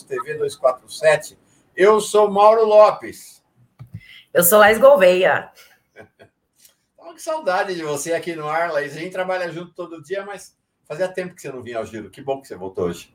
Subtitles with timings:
[0.00, 1.38] Posto TV 247.
[1.76, 3.42] Eu sou Mauro Lopes.
[4.32, 5.50] Eu sou Laís Gouveia.
[7.12, 8.96] Que saudade de você aqui no ar, Laís.
[8.96, 12.08] A gente trabalha junto todo dia, mas fazia tempo que você não vinha ao giro.
[12.08, 13.14] Que bom que você voltou hoje.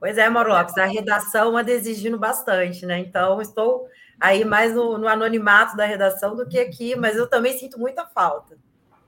[0.00, 2.98] Pois é, Mauro Lopes, a redação anda exigindo bastante, né?
[2.98, 3.86] Então, estou
[4.18, 8.06] aí mais no, no anonimato da redação do que aqui, mas eu também sinto muita
[8.06, 8.58] falta.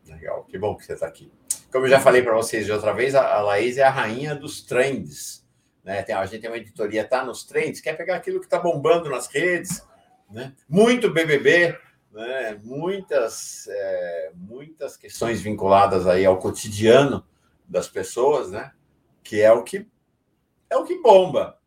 [0.07, 1.33] Legal, que bom que você está aqui.
[1.73, 4.63] Como eu já falei para vocês de outra vez, a Laís é a rainha dos
[4.63, 5.44] trends.
[5.85, 6.03] Né?
[6.03, 9.11] Tem, a gente tem uma editoria, tá nos trends, quer pegar aquilo que está bombando
[9.11, 9.87] nas redes,
[10.31, 10.55] né?
[10.69, 11.79] muito BBB,
[12.11, 12.59] né?
[12.65, 17.27] muitas, é, muitas questões vinculadas aí ao cotidiano
[17.69, 18.73] das pessoas, né?
[19.23, 19.87] que é o que
[20.71, 21.59] é o que bomba.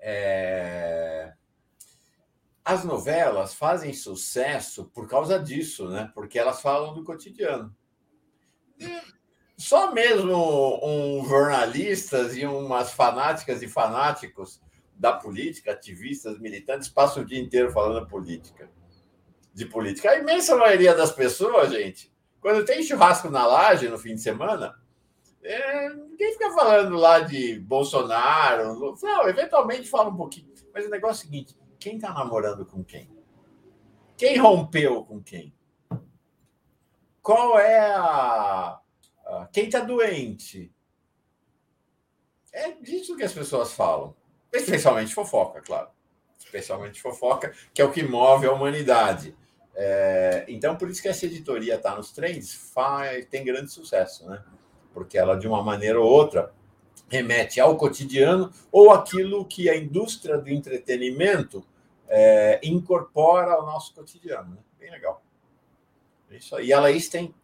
[0.00, 1.32] É...
[2.64, 6.10] As novelas fazem sucesso por causa disso, né?
[6.14, 7.74] Porque elas falam do cotidiano.
[9.56, 14.60] Só mesmo um jornalistas e umas fanáticas e fanáticos
[14.94, 18.68] da política, ativistas, militantes, passam o dia inteiro falando política.
[19.52, 20.10] De política.
[20.10, 24.74] A imensa maioria das pessoas, gente, quando tem churrasco na laje no fim de semana,
[25.42, 28.96] é, ninguém fica falando lá de Bolsonaro.
[29.02, 30.52] Não, eventualmente fala um pouquinho.
[30.72, 33.08] Mas o negócio é o seguinte: quem está namorando com quem?
[34.16, 35.54] Quem rompeu com quem?
[37.20, 38.80] Qual é a.
[39.24, 40.72] a quem está doente?
[42.52, 44.14] É disso que as pessoas falam.
[44.52, 45.88] Especialmente fofoca, claro.
[46.38, 49.36] Especialmente fofoca, que é o que move a humanidade.
[49.74, 54.44] É, então, por isso que essa editoria está nos trends, faz, tem grande sucesso, né?
[54.92, 56.54] Porque ela, de uma maneira ou outra,
[57.08, 61.66] remete ao cotidiano ou aquilo que a indústria do entretenimento
[62.08, 64.54] é, incorpora ao nosso cotidiano.
[64.54, 64.58] Né?
[64.78, 65.22] Bem legal.
[66.30, 66.66] Isso aí.
[66.66, 67.34] E a Laís tem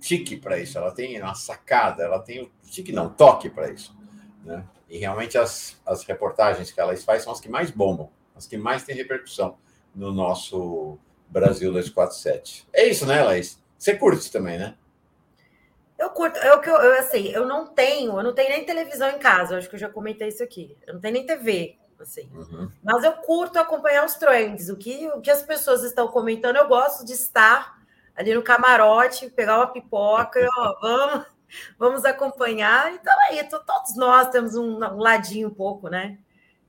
[0.00, 3.96] tique para isso, ela tem uma sacada, ela tem o tique, não, toque para isso.
[4.44, 4.64] Né?
[4.88, 8.56] E realmente as, as reportagens que ela faz são as que mais bombam, as que
[8.56, 9.58] mais têm repercussão
[9.94, 10.98] no nosso
[11.28, 12.66] Brasil 247.
[12.72, 13.62] É isso, né, Laís?
[13.76, 14.76] Você curte também, né?
[15.98, 18.64] Eu curto, é o que eu, eu, assim, eu não tenho, eu não tenho nem
[18.64, 20.76] televisão em casa, acho que eu já comentei isso aqui.
[20.86, 22.30] Eu não tenho nem TV assim.
[22.32, 22.70] Uhum.
[22.82, 26.56] Mas eu curto acompanhar os trends, o que, o que as pessoas estão comentando.
[26.56, 27.77] Eu gosto de estar
[28.18, 31.26] ali no camarote, pegar uma pipoca e ó, vamos,
[31.78, 32.92] vamos acompanhar.
[32.92, 36.18] Então aí, todos nós temos um, um ladinho um pouco, né?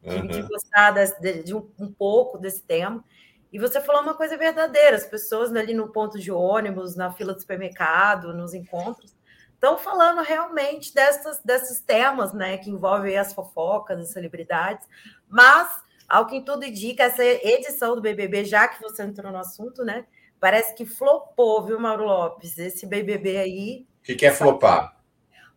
[0.01, 0.27] De, uhum.
[0.27, 3.03] de gostar de, de um, um, pouco desse tema.
[3.51, 7.33] E você falou uma coisa verdadeira: as pessoas ali no ponto de ônibus, na fila
[7.33, 9.13] do supermercado, nos encontros,
[9.55, 14.87] estão falando realmente dessas, desses temas, né, que envolvem as fofocas, as celebridades,
[15.27, 19.83] mas, ao que tudo indica, essa edição do BBB, já que você entrou no assunto,
[19.83, 20.05] né,
[20.39, 22.57] parece que flopou, viu, Mauro Lopes?
[22.57, 23.87] Esse BBB aí...
[24.01, 24.97] O que, que é flopar?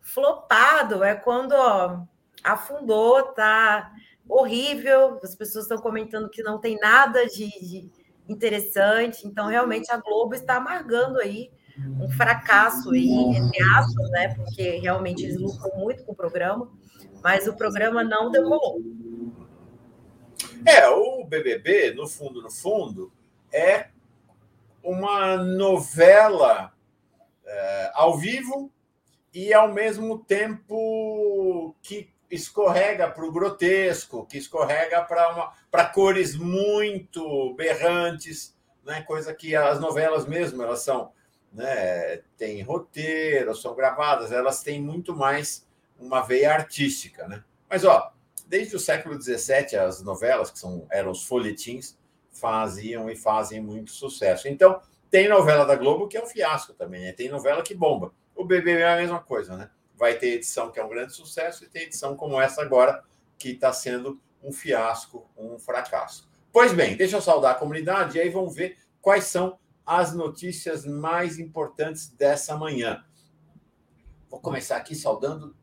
[0.01, 2.01] Flopado é quando ó,
[2.43, 3.91] afundou, tá
[4.27, 7.89] horrível, as pessoas estão comentando que não tem nada de, de
[8.27, 11.51] interessante, então realmente a Globo está amargando aí
[11.99, 14.35] um fracasso aí, entre aspas, né?
[14.35, 16.69] Porque realmente eles lucram muito com o programa,
[17.21, 18.81] mas o programa não decolou.
[20.65, 23.11] É, o BBB, no fundo, no fundo,
[23.51, 23.87] é
[24.83, 26.73] uma novela
[27.45, 28.71] é, ao vivo
[29.33, 38.55] e ao mesmo tempo que escorrega para o grotesco, que escorrega para cores muito berrantes,
[38.83, 39.01] né?
[39.03, 41.11] coisa que as novelas mesmo elas são
[41.51, 45.67] né, tem roteiro, são gravadas, elas têm muito mais
[45.99, 47.43] uma veia artística, né?
[47.69, 48.11] Mas ó,
[48.47, 51.95] desde o século XVII as novelas que são eram os folhetins
[52.33, 54.47] faziam e fazem muito sucesso.
[54.47, 57.13] Então tem novela da Globo que é um fiasco também, né?
[57.13, 58.13] Tem novela que bomba.
[58.35, 59.69] O BBB é a mesma coisa, né?
[59.95, 63.03] Vai ter edição que é um grande sucesso e tem edição como essa agora
[63.37, 66.29] que está sendo um fiasco, um fracasso.
[66.51, 70.85] Pois bem, deixa eu saudar a comunidade e aí vamos ver quais são as notícias
[70.85, 73.03] mais importantes dessa manhã.
[74.29, 75.55] Vou começar aqui saudando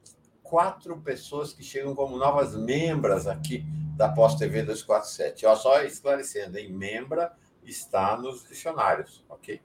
[0.51, 3.65] quatro pessoas que chegam como novas membras aqui
[3.97, 5.47] da Pós TV 247.
[5.47, 6.73] Ó, só esclarecendo, hein?
[6.73, 7.33] Membra
[7.65, 9.63] está nos dicionários, ok?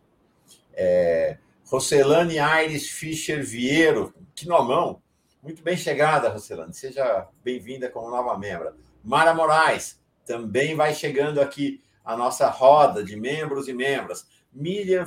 [0.74, 5.02] É, Rocelane Aires Fischer Vieiro, que nomão.
[5.42, 6.74] Muito bem chegada, Rocelane.
[6.74, 8.76] Seja bem-vinda como nova membra.
[9.04, 14.28] Mara Moraes, também vai chegando aqui a nossa roda de membros e membras.
[14.54, 15.04] Miriam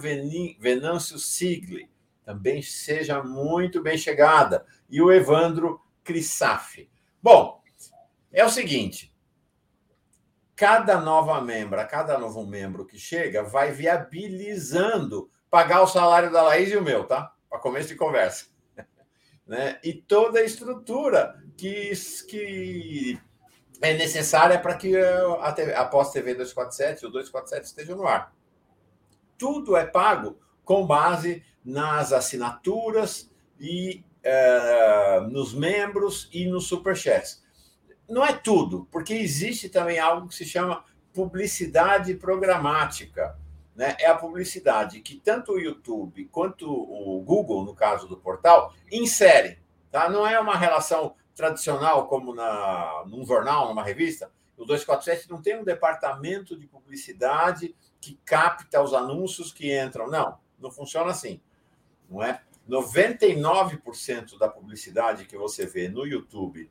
[0.59, 1.89] Venâncio Sigli,
[2.29, 6.87] também seja muito bem chegada, e o Evandro Crisaf.
[7.23, 7.63] Bom,
[8.31, 9.17] é o seguinte:
[10.55, 16.71] cada nova membra, cada novo membro que chega, vai viabilizando pagar o salário da Laís
[16.71, 17.33] e o meu, tá?
[17.49, 18.49] Para começo de conversa.
[19.47, 19.81] né?
[19.83, 21.93] e toda a estrutura que,
[22.29, 23.19] que
[23.81, 24.95] é necessária para que
[25.41, 28.35] a, TV, a Pós TV 247 ou 247 estejam no ar.
[29.39, 37.43] Tudo é pago com base nas assinaturas e é, nos membros e nos superchats.
[38.07, 43.39] Não é tudo, porque existe também algo que se chama publicidade programática.
[43.75, 43.97] Né?
[43.99, 49.59] É a publicidade que tanto o YouTube quanto o Google, no caso do portal, insere.
[49.91, 50.11] Tá?
[50.11, 54.31] Não é uma relação tradicional como na, num jornal, numa revista.
[54.55, 60.11] O 247 não tem um departamento de publicidade que capta os anúncios que entram.
[60.11, 61.41] Não, não funciona assim.
[62.09, 62.41] Não é?
[62.69, 66.71] 99% da publicidade que você vê no YouTube,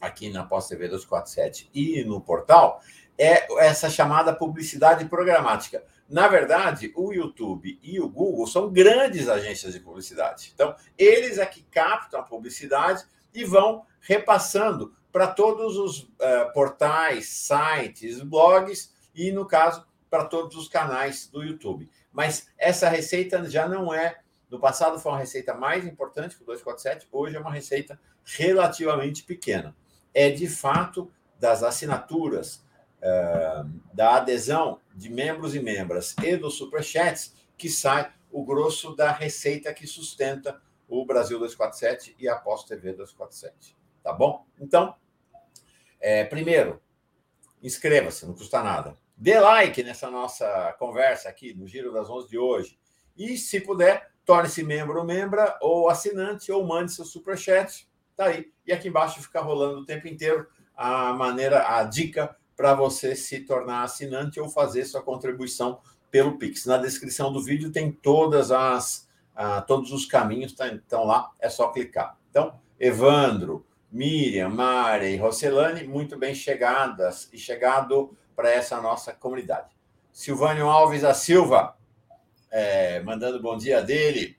[0.00, 2.82] aqui na Pós TV 247 e no portal,
[3.16, 5.84] é essa chamada publicidade programática.
[6.08, 10.50] Na verdade, o YouTube e o Google são grandes agências de publicidade.
[10.54, 17.28] Então, eles é que captam a publicidade e vão repassando para todos os uh, portais,
[17.28, 21.88] sites, blogs e, no caso, para todos os canais do YouTube.
[22.12, 24.20] Mas essa receita já não é.
[24.50, 29.24] No passado foi uma receita mais importante que o 247, hoje é uma receita relativamente
[29.24, 29.74] pequena.
[30.12, 32.64] É de fato das assinaturas,
[32.98, 39.10] uh, da adesão de membros e membras e dos superchats que sai o grosso da
[39.10, 43.76] receita que sustenta o Brasil 247 e a Pós TV 247.
[44.02, 44.44] Tá bom?
[44.60, 44.94] Então,
[46.00, 46.82] é, primeiro,
[47.62, 48.96] inscreva-se, não custa nada.
[49.22, 52.76] Dê like nessa nossa conversa aqui no Giro das 11 de hoje.
[53.16, 57.88] E, se puder, torne-se membro ou membra, ou assinante, ou mande seu superchat.
[58.16, 58.50] Tá aí.
[58.66, 63.38] E aqui embaixo fica rolando o tempo inteiro a maneira, a dica para você se
[63.38, 65.78] tornar assinante ou fazer sua contribuição
[66.10, 66.66] pelo Pix.
[66.66, 69.08] Na descrição do vídeo tem todas as
[69.68, 70.66] todos os caminhos, tá?
[70.66, 72.18] então lá é só clicar.
[72.28, 79.70] Então, Evandro, Miriam, Mária e Rocelane, muito bem chegadas e chegado para essa nossa comunidade.
[80.12, 81.76] Silvânio Alves da Silva,
[82.50, 84.36] é, mandando bom dia dele,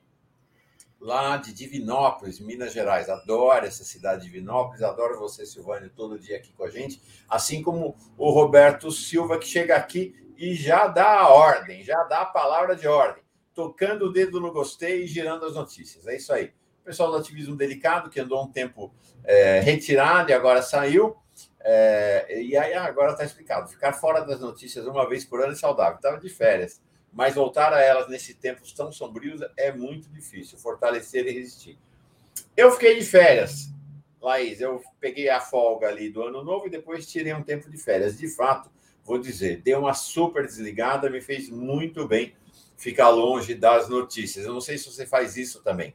[1.00, 3.10] lá de Divinópolis, Minas Gerais.
[3.10, 7.02] Adoro essa cidade de Divinópolis, adoro você, Silvânio, todo dia aqui com a gente.
[7.28, 12.22] Assim como o Roberto Silva, que chega aqui e já dá a ordem, já dá
[12.22, 13.22] a palavra de ordem,
[13.54, 16.06] tocando o dedo no gostei e girando as notícias.
[16.06, 16.52] É isso aí.
[16.84, 18.92] Pessoal do ativismo delicado, que andou um tempo
[19.24, 21.16] é, retirado e agora saiu.
[21.66, 23.70] É, e aí agora está explicado.
[23.70, 25.96] Ficar fora das notícias uma vez por ano é saudável.
[25.96, 30.58] Estava de férias, mas voltar a elas nesse tempos tão sombrios é muito difícil.
[30.58, 31.78] Fortalecer e resistir.
[32.54, 33.72] Eu fiquei de férias,
[34.20, 34.60] Laís.
[34.60, 38.18] Eu peguei a folga ali do ano novo e depois tirei um tempo de férias.
[38.18, 38.70] De fato,
[39.02, 42.36] vou dizer, deu uma super desligada, me fez muito bem
[42.76, 44.44] ficar longe das notícias.
[44.44, 45.94] Eu não sei se você faz isso também.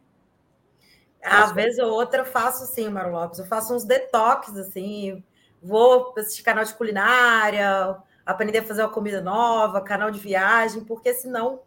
[1.22, 3.40] Às vezes ou outra eu faço sim, Mário Lopes.
[3.40, 5.22] Eu faço uns detox, assim,
[5.62, 11.14] vou assistir canal de culinária, aprender a fazer uma comida nova, canal de viagem, porque
[11.14, 11.62] senão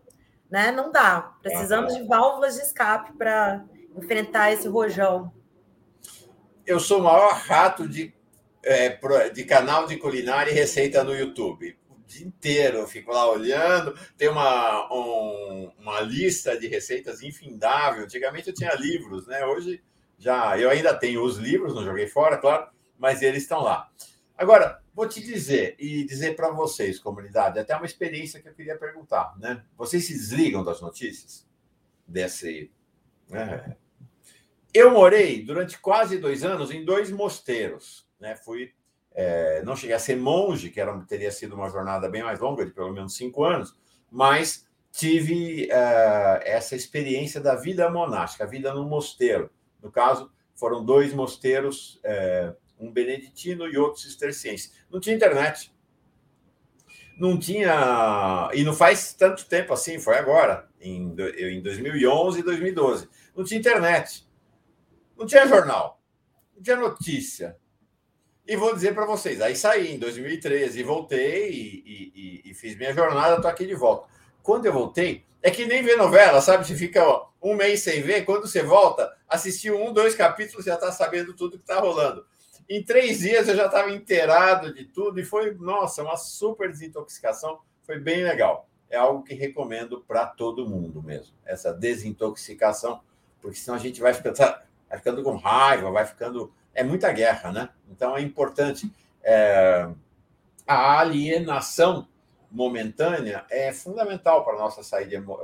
[0.50, 1.34] né, não dá.
[1.42, 3.64] Precisamos de válvulas de escape para
[3.96, 5.32] enfrentar esse rojão.
[6.66, 8.14] Eu sou o maior rato de,
[8.62, 8.90] é,
[9.30, 11.76] de canal de culinária e receita no YouTube.
[11.88, 13.98] O dia inteiro eu fico lá olhando.
[14.16, 18.04] Tem uma, um, uma lista de receitas infindável.
[18.04, 19.44] Antigamente eu tinha livros, né?
[19.44, 19.82] Hoje
[20.18, 22.71] já eu ainda tenho os livros, não joguei fora, claro
[23.02, 23.90] mas eles estão lá.
[24.38, 28.78] Agora, vou te dizer e dizer para vocês, comunidade, até uma experiência que eu queria
[28.78, 29.64] perguntar, né?
[29.76, 31.44] Vocês se desligam das notícias
[32.06, 32.70] desse?
[33.28, 33.76] Né?
[34.72, 38.36] Eu morei durante quase dois anos em dois mosteiros, né?
[38.36, 38.72] Fui,
[39.10, 42.64] é, não cheguei a ser monge, que era, teria sido uma jornada bem mais longa,
[42.64, 43.76] de pelo menos cinco anos,
[44.08, 49.50] mas tive uh, essa experiência da vida monástica, a vida no mosteiro.
[49.82, 54.72] No caso, foram dois mosteiros uh, um beneditino e outro cisterciense.
[54.90, 55.72] Não tinha internet.
[57.18, 58.50] Não tinha.
[58.52, 63.08] E não faz tanto tempo assim, foi agora, em, em 2011 e 2012.
[63.36, 64.26] Não tinha internet.
[65.16, 66.02] Não tinha jornal.
[66.56, 67.56] Não tinha notícia.
[68.46, 72.12] E vou dizer para vocês: aí saí em 2013, voltei e,
[72.44, 74.08] e, e fiz minha jornada, estou aqui de volta.
[74.42, 76.66] Quando eu voltei, é que nem ver novela, sabe?
[76.66, 80.74] Você fica ó, um mês sem ver, quando você volta, assistiu um, dois capítulos, já
[80.74, 82.24] está sabendo tudo que está rolando.
[82.74, 87.60] Em três dias eu já estava inteirado de tudo e foi, nossa, uma super desintoxicação.
[87.82, 88.66] Foi bem legal.
[88.88, 93.02] É algo que recomendo para todo mundo mesmo, essa desintoxicação,
[93.42, 96.50] porque senão a gente vai ficando, vai ficando com raiva, vai ficando.
[96.72, 97.68] É muita guerra, né?
[97.90, 98.90] Então é importante.
[99.22, 99.86] É...
[100.66, 102.08] A alienação
[102.50, 104.82] momentânea é fundamental para a nossa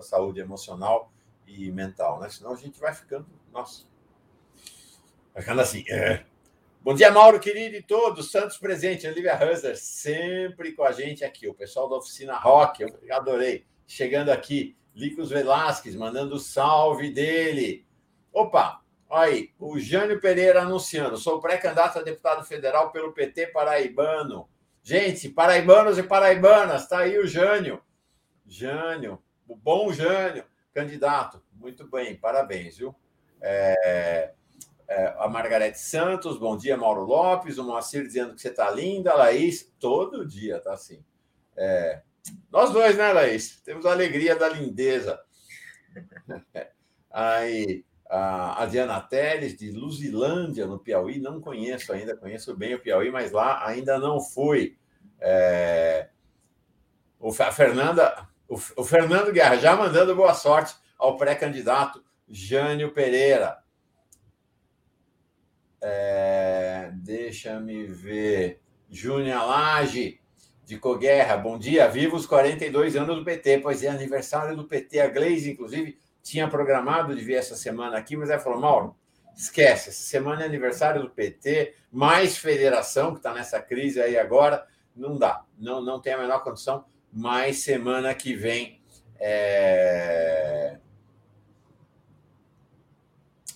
[0.00, 1.12] saúde emocional
[1.46, 2.30] e mental, né?
[2.30, 3.26] Senão a gente vai ficando.
[3.52, 3.82] Nossa,
[5.36, 5.84] Ficando assim.
[5.90, 6.24] É.
[6.88, 8.30] Bom dia, Mauro, querido e todos.
[8.30, 11.46] Santos presente, Olivia Husser, sempre com a gente aqui.
[11.46, 13.66] O pessoal da oficina Rock, eu adorei.
[13.86, 17.86] Chegando aqui, Licos Velasquez, mandando o salve dele.
[18.32, 21.18] Opa, aí, o Jânio Pereira anunciando.
[21.18, 24.48] Sou pré-candidato a deputado federal pelo PT paraibano.
[24.82, 27.82] Gente, paraibanos e paraibanas, tá aí o Jânio.
[28.46, 31.44] Jânio, o bom Jânio, candidato.
[31.52, 32.96] Muito bem, parabéns, viu?
[33.42, 34.32] É,
[34.88, 37.58] é, a Margarete Santos, bom dia, Mauro Lopes.
[37.58, 41.04] O Moacir dizendo que você está linda, Laís, todo dia tá assim.
[41.54, 42.00] É,
[42.50, 43.60] nós dois, né, Laís?
[43.60, 45.20] Temos a alegria da lindeza.
[47.10, 53.10] Aí, a Diana Teles, de Luzilândia, no Piauí, não conheço ainda, conheço bem o Piauí,
[53.10, 54.78] mas lá ainda não fui.
[55.20, 56.08] É...
[57.20, 63.58] O, a Fernanda, o, o Fernando Guerra já mandando boa sorte ao pré-candidato Jânio Pereira.
[65.80, 66.90] É...
[66.94, 68.60] Deixa-me ver.
[68.90, 70.20] Júnior Lage,
[70.68, 71.88] de Coguerra, bom dia.
[71.88, 75.00] Viva os 42 anos do PT, pois é aniversário do PT.
[75.00, 78.96] A Gleise, inclusive, tinha programado de vir essa semana aqui, mas ela falou: Mauro,
[79.34, 84.66] esquece, essa semana é aniversário do PT, mais federação, que está nessa crise aí agora,
[84.94, 88.78] não dá, não, não tem a menor condição, mas semana que vem.
[89.18, 90.76] É...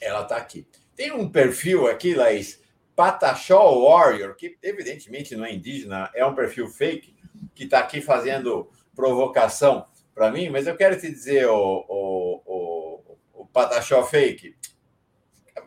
[0.00, 0.66] Ela está aqui.
[0.94, 2.62] Tem um perfil aqui, Laís,
[2.94, 7.14] Pataxó Warrior, que evidentemente não é indígena, é um perfil fake,
[7.54, 13.42] que está aqui fazendo provocação para mim, mas eu quero te dizer, o, o, o,
[13.42, 14.56] o Pataxó fake,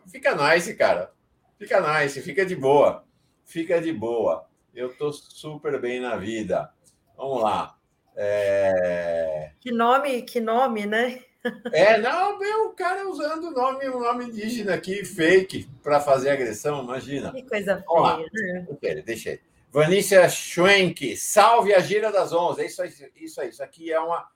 [0.08, 1.12] fica nice, cara.
[1.58, 3.04] Fica nice, fica de boa.
[3.44, 4.46] Fica de boa.
[4.74, 6.70] Eu tô super bem na vida.
[7.16, 7.76] Vamos lá.
[8.14, 9.52] É...
[9.60, 11.22] Que nome, que nome, né?
[11.72, 16.82] É, não, o cara usando o nome, um nome indígena aqui, fake, para fazer agressão,
[16.82, 17.32] imagina.
[17.32, 18.26] Que coisa feia.
[18.32, 18.66] Né?
[18.68, 19.40] Okay, deixa aí.
[19.70, 22.62] Vanícia Schwenk, salve a gira das 11.
[22.62, 23.48] É isso aí, isso aí.
[23.48, 24.28] Isso aqui é uma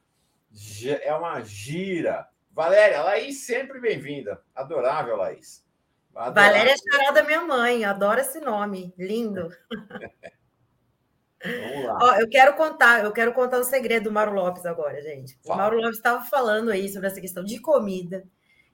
[1.03, 2.29] é uma gira.
[2.51, 4.43] Valéria, Laís, sempre bem-vinda.
[4.55, 5.65] Adorável, Laís.
[6.15, 6.53] Adorável.
[6.53, 9.49] Valéria é charada da minha mãe, adoro esse nome, lindo.
[11.45, 11.99] Vamos lá.
[12.03, 15.39] Ó, eu quero contar, eu quero contar o um segredo do Mauro Lopes agora, gente.
[15.43, 15.55] Fala.
[15.55, 18.25] O Mauro Lopes estava falando aí sobre essa questão de comida.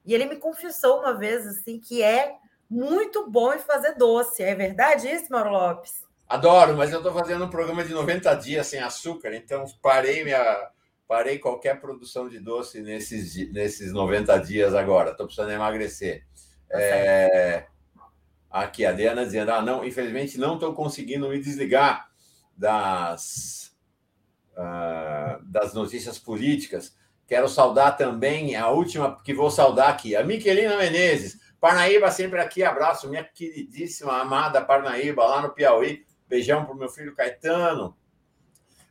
[0.05, 2.35] E ele me confessou uma vez assim que é
[2.69, 4.43] muito bom em fazer doce.
[4.43, 6.05] É verdade isso, Mauro Lopes?
[6.29, 10.71] Adoro, mas eu estou fazendo um programa de 90 dias sem açúcar, então parei minha
[11.07, 15.13] parei qualquer produção de doce nesses, nesses 90 dias agora.
[15.13, 16.25] Estou precisando emagrecer.
[16.69, 17.67] Tá é...
[18.51, 22.11] Aqui, a Diana dizendo: ah, não, infelizmente não estou conseguindo me desligar
[22.57, 23.77] das,
[24.53, 26.97] uh, das notícias políticas.
[27.27, 31.41] Quero saudar também a última que vou saudar aqui, a Miquelina Menezes.
[31.61, 36.05] Parnaíba sempre aqui, abraço, minha queridíssima, amada Parnaíba, lá no Piauí.
[36.29, 37.97] Beijão para o meu filho Caetano,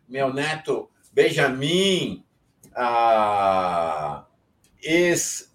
[0.07, 2.25] meu neto Benjamin,
[2.73, 4.25] a
[4.81, 5.53] ex,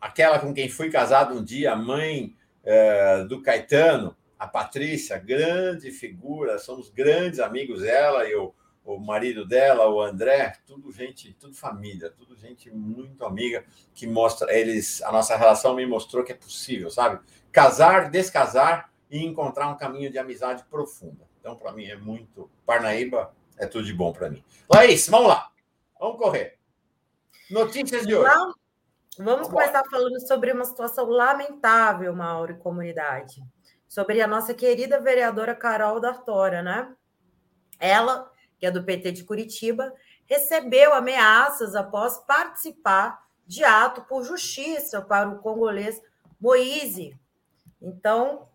[0.00, 2.34] aquela com quem fui casado um dia, mãe
[2.64, 9.46] é, do Caetano, a Patrícia, grande figura, somos grandes amigos, ela e o, o marido
[9.46, 15.12] dela, o André, tudo gente, tudo família, tudo gente muito amiga que mostra, eles, a
[15.12, 17.20] nossa relação me mostrou que é possível, sabe?
[17.52, 21.28] Casar, descasar e encontrar um caminho de amizade profunda.
[21.38, 24.42] Então, para mim é muito Parnaíba, é tudo de bom para mim.
[24.72, 25.50] Laís, vamos lá.
[26.00, 26.58] Vamos correr.
[27.50, 28.32] Notícias de hoje.
[28.34, 28.56] Vamos,
[29.18, 33.42] vamos começar falando sobre uma situação lamentável, Mauro e comunidade.
[33.90, 36.94] Sobre a nossa querida vereadora Carol D'Artora, né?
[37.76, 39.92] Ela, que é do PT de Curitiba,
[40.26, 46.00] recebeu ameaças após participar de ato por justiça para o congolês
[46.40, 47.18] Moise.
[47.82, 48.48] Então,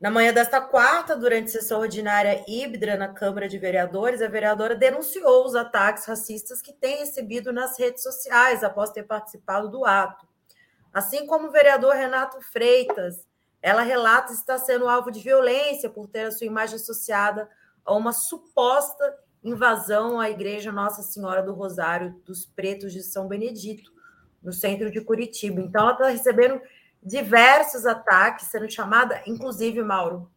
[0.00, 5.46] na manhã desta quarta, durante sessão ordinária híbrida na Câmara de Vereadores, a vereadora denunciou
[5.46, 10.26] os ataques racistas que tem recebido nas redes sociais após ter participado do ato.
[10.92, 13.24] Assim como o vereador Renato Freitas,
[13.66, 17.50] ela relata estar sendo alvo de violência por ter a sua imagem associada
[17.84, 23.92] a uma suposta invasão à Igreja Nossa Senhora do Rosário dos Pretos de São Benedito,
[24.40, 25.60] no centro de Curitiba.
[25.60, 26.62] Então, ela está recebendo
[27.02, 30.30] diversos ataques, sendo chamada, inclusive, Mauro,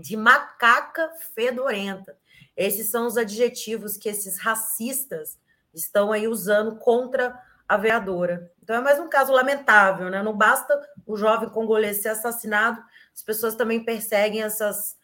[0.00, 2.16] de macaca fedorenta.
[2.56, 5.38] Esses são os adjetivos que esses racistas
[5.74, 8.52] estão aí usando contra a vereadora.
[8.62, 10.22] Então é mais um caso lamentável, né?
[10.22, 12.82] Não basta o jovem congolês ser assassinado,
[13.14, 14.96] as pessoas também perseguem essas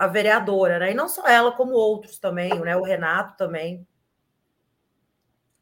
[0.00, 0.92] a vereadora, né?
[0.92, 2.76] E não só ela, como outros também, né?
[2.76, 3.86] O Renato também.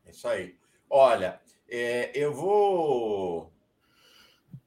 [0.06, 0.56] Isso aí.
[0.88, 3.52] Olha, é, eu vou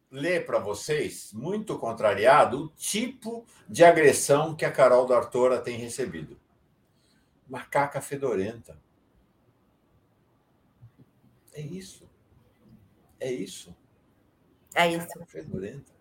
[0.09, 6.39] ler para vocês, muito contrariado, o tipo de agressão que a Carol D'Artora tem recebido.
[7.47, 8.77] Macaca fedorenta.
[11.53, 12.09] É isso.
[13.19, 13.75] É isso.
[14.75, 14.99] É isso.
[14.99, 15.93] Macaca fedorenta.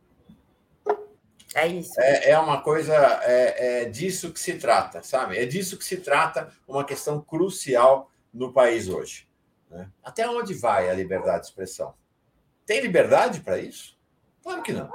[1.55, 2.01] É isso.
[2.01, 5.39] É, é uma coisa, é, é disso que se trata, sabe?
[5.39, 9.29] É disso que se trata uma questão crucial no país hoje.
[9.71, 9.91] Né?
[10.03, 11.95] Até onde vai a liberdade de expressão?
[12.65, 13.99] Tem liberdade para isso?
[14.43, 14.91] Claro que não.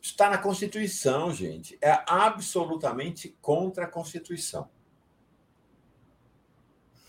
[0.00, 1.78] Está na Constituição, gente.
[1.80, 4.68] É absolutamente contra a Constituição.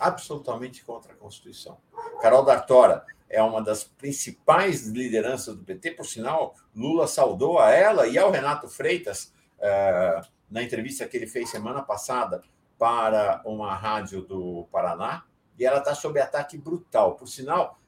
[0.03, 1.77] Absolutamente contra a Constituição.
[2.21, 8.05] Carol D'Artora é uma das principais lideranças do PT, por sinal, Lula saudou a ela
[8.05, 12.43] e ao Renato Freitas, eh, na entrevista que ele fez semana passada
[12.77, 15.23] para uma rádio do Paraná,
[15.57, 17.15] e ela está sob ataque brutal.
[17.15, 17.79] Por sinal,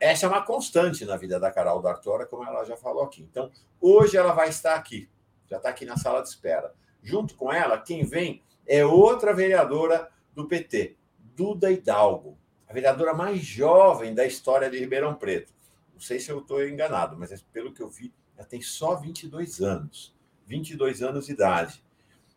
[0.00, 3.22] essa é uma constante na vida da Carol D'Artora, como ela já falou aqui.
[3.22, 3.50] Então,
[3.80, 5.08] hoje ela vai estar aqui,
[5.48, 6.74] já está aqui na sala de espera.
[7.02, 10.96] Junto com ela, quem vem é outra vereadora do PT,
[11.40, 12.36] Duda Hidalgo
[12.68, 15.54] a vereadora mais jovem da história de Ribeirão Preto.
[15.94, 18.94] Não sei se eu estou enganado, mas é pelo que eu vi, ela tem só
[18.94, 20.14] 22 anos.
[20.46, 21.82] 22 anos de idade.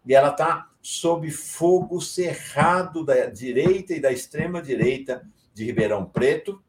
[0.06, 6.64] E ela está sob fogo cerrado da direita e da extrema-direita de Ribeirão Preto,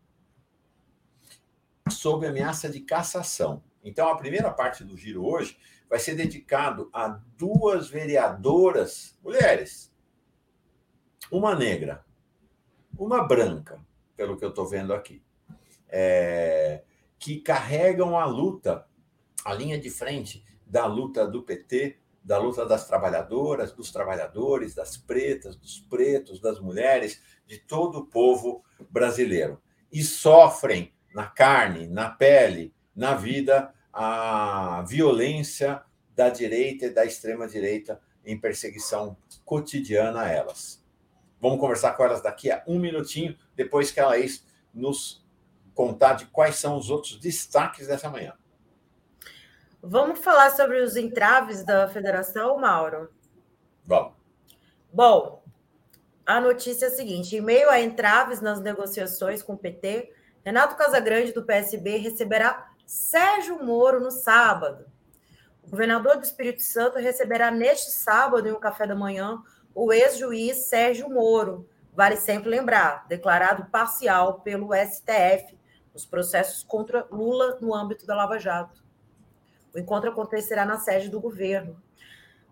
[1.89, 3.63] sob ameaça de cassação.
[3.85, 5.57] Então, a primeira parte do giro hoje
[5.89, 9.95] vai ser dedicado a duas vereadoras, mulheres,
[11.31, 12.05] uma negra
[12.99, 13.81] uma branca,
[14.17, 15.23] pelo que eu estou vendo aqui,
[15.89, 16.83] é,
[17.19, 18.87] que carregam a luta,
[19.45, 24.97] a linha de frente da luta do PT, da luta das trabalhadoras, dos trabalhadores, das
[24.97, 29.61] pretas, dos pretos, das mulheres, de todo o povo brasileiro.
[29.93, 35.83] E sofrem na carne, na pele, na vida, a violência
[36.17, 40.84] da direita e da extrema-direita em perseguição cotidiana a elas.
[41.45, 44.15] Vamos conversar com elas daqui a um minutinho, depois que ela
[44.73, 45.23] nos
[45.75, 48.33] contar de quais são os outros destaques dessa manhã.
[49.83, 53.11] Vamos falar sobre os entraves da federação, Mauro?
[53.85, 54.15] Vamos.
[54.91, 55.45] Bom,
[56.25, 60.77] a notícia é a seguinte: em meio a entraves nas negociações com o PT, Renato
[60.77, 64.87] Casagrande, do PSB, receberá Sérgio Moro no sábado.
[65.63, 69.43] O governador do Espírito Santo receberá neste sábado, em um café da manhã,
[69.75, 75.57] o ex-juiz Sérgio Moro, vale sempre lembrar, declarado parcial pelo STF
[75.93, 78.85] nos processos contra Lula no âmbito da Lava Jato.
[79.75, 81.81] O encontro acontecerá na sede do governo.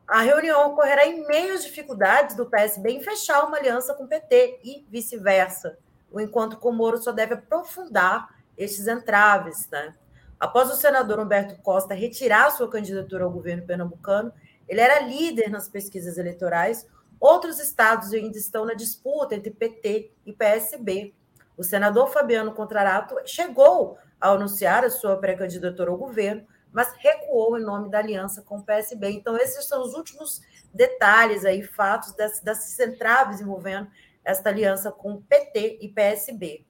[0.06, 4.08] A reunião ocorrerá em meio às dificuldades do PSB em fechar uma aliança com o
[4.08, 5.78] PT e vice-versa.
[6.10, 9.68] O encontro com Moro só deve aprofundar estes entraves.
[9.70, 9.94] Né?
[10.38, 14.32] Após o senador Humberto Costa retirar sua candidatura ao governo pernambucano,
[14.68, 16.86] ele era líder nas pesquisas eleitorais,
[17.22, 21.14] Outros estados ainda estão na disputa entre PT e PSB.
[21.56, 27.62] O senador Fabiano Contrarato chegou a anunciar a sua pré-candidatura ao governo, mas recuou em
[27.62, 29.10] nome da aliança com o PSB.
[29.10, 30.42] Então, esses são os últimos
[30.74, 33.88] detalhes aí, fatos desses entraves envolvendo
[34.24, 36.66] esta aliança com PT e PSB.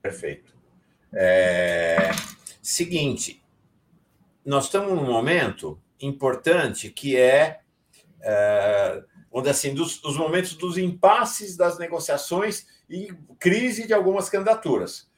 [0.00, 0.56] Perfeito.
[1.12, 1.96] É...
[2.62, 3.42] Seguinte,
[4.44, 7.62] nós estamos num momento importante que é,
[8.20, 9.02] é
[9.36, 15.10] onde assim, dos, os momentos dos impasses das negociações e crise de algumas candidaturas.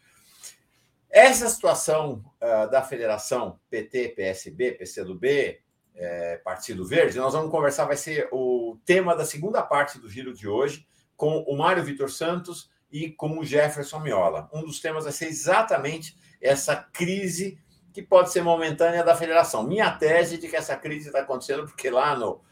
[1.10, 5.60] Essa situação uh, da federação PT, PSB, PCdoB,
[5.98, 10.34] é, Partido Verde, nós vamos conversar, vai ser o tema da segunda parte do giro
[10.34, 14.48] de hoje, com o Mário Vitor Santos e com o Jefferson Miola.
[14.52, 17.58] Um dos temas vai ser exatamente essa crise
[17.92, 19.62] que pode ser momentânea da federação.
[19.62, 22.42] Minha tese de que essa crise está acontecendo porque lá no,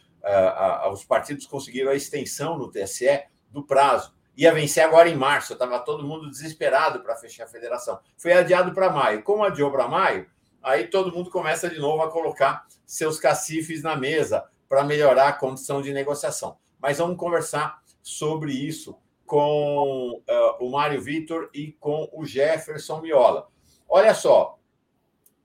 [0.93, 4.15] os partidos conseguiram a extensão no TSE do prazo.
[4.37, 8.01] Ia vencer agora em março, estava todo mundo desesperado para fechar a federação.
[8.17, 9.23] Foi adiado para maio.
[9.23, 10.27] Como adiou para maio,
[10.63, 15.33] aí todo mundo começa de novo a colocar seus cacifes na mesa para melhorar a
[15.33, 16.59] condição de negociação.
[16.81, 23.49] Mas vamos conversar sobre isso com uh, o Mário Vitor e com o Jefferson Miola.
[23.89, 24.59] Olha só,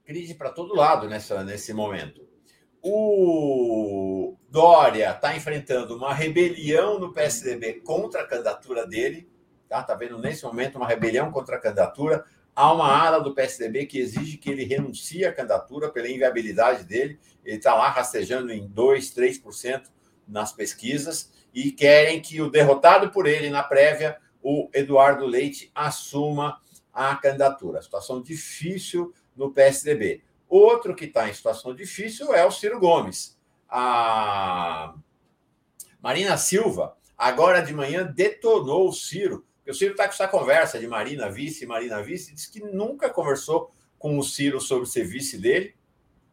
[0.04, 2.29] crise para todo lado nessa, nesse momento.
[2.82, 9.30] O Dória está enfrentando uma rebelião no PSDB contra a candidatura dele.
[9.68, 9.84] Tá?
[9.84, 12.26] tá vendo nesse momento uma rebelião contra a candidatura.
[12.56, 17.20] Há uma ala do PSDB que exige que ele renuncie à candidatura pela inviabilidade dele.
[17.46, 19.84] Ele está lá rastejando em 2%, 3%
[20.28, 26.60] nas pesquisas e querem que o derrotado por ele na prévia, o Eduardo Leite, assuma
[26.94, 27.82] a candidatura.
[27.82, 30.22] Situação difícil no PSDB.
[30.50, 33.38] Outro que está em situação difícil é o Ciro Gomes.
[33.70, 34.96] A
[36.02, 40.88] Marina Silva, agora de manhã, detonou o Ciro, o Ciro está com essa conversa de
[40.88, 45.76] Marina vice, Marina vice, diz que nunca conversou com o Ciro sobre ser vice dele,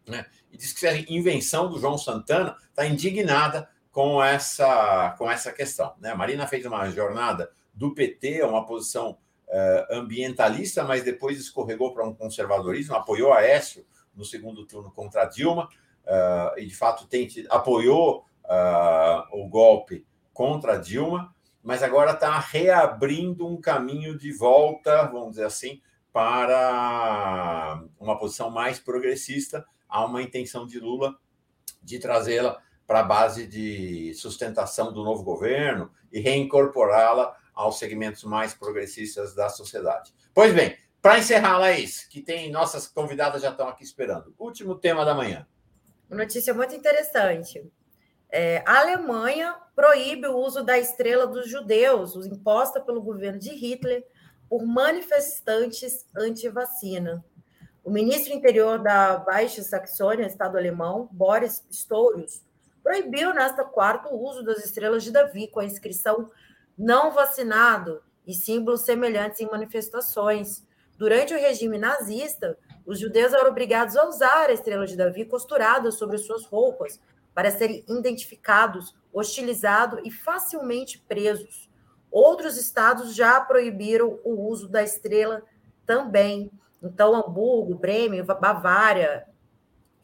[0.08, 0.24] né?
[0.50, 5.94] e diz que a invenção do João Santana está indignada com essa, com essa questão.
[6.00, 6.10] Né?
[6.10, 12.06] A Marina fez uma jornada do PT, uma posição uh, ambientalista, mas depois escorregou para
[12.06, 13.84] um conservadorismo, apoiou a Écio
[14.16, 15.68] no segundo turno contra Dilma,
[16.04, 23.46] uh, e de fato tem, apoiou uh, o golpe contra Dilma, mas agora está reabrindo
[23.46, 29.66] um caminho de volta, vamos dizer assim, para uma posição mais progressista.
[29.88, 31.16] Há uma intenção de Lula
[31.82, 38.54] de trazê-la para a base de sustentação do novo governo e reincorporá-la aos segmentos mais
[38.54, 40.14] progressistas da sociedade.
[40.32, 40.76] Pois bem,
[41.06, 44.34] para encerrar, Laís, que tem nossas convidadas já estão aqui esperando.
[44.36, 45.46] Último tema da manhã.
[46.10, 47.64] Uma notícia muito interessante.
[48.28, 54.04] É, a Alemanha proíbe o uso da estrela dos judeus, imposta pelo governo de Hitler,
[54.48, 57.24] por manifestantes anti-vacina.
[57.84, 62.42] O ministro interior da Baixa Saxônia, Estado alemão, Boris Pistorius,
[62.82, 66.28] proibiu nesta quarta o uso das estrelas de Davi com a inscrição
[66.76, 70.65] não vacinado e símbolos semelhantes em manifestações,
[70.96, 75.90] Durante o regime nazista, os judeus eram obrigados a usar a estrela de Davi costurada
[75.90, 77.00] sobre suas roupas
[77.34, 81.68] para serem identificados, hostilizados e facilmente presos.
[82.10, 85.42] Outros estados já proibiram o uso da estrela
[85.84, 86.50] também.
[86.82, 89.26] Então, Hamburgo, Bremen, Bavária,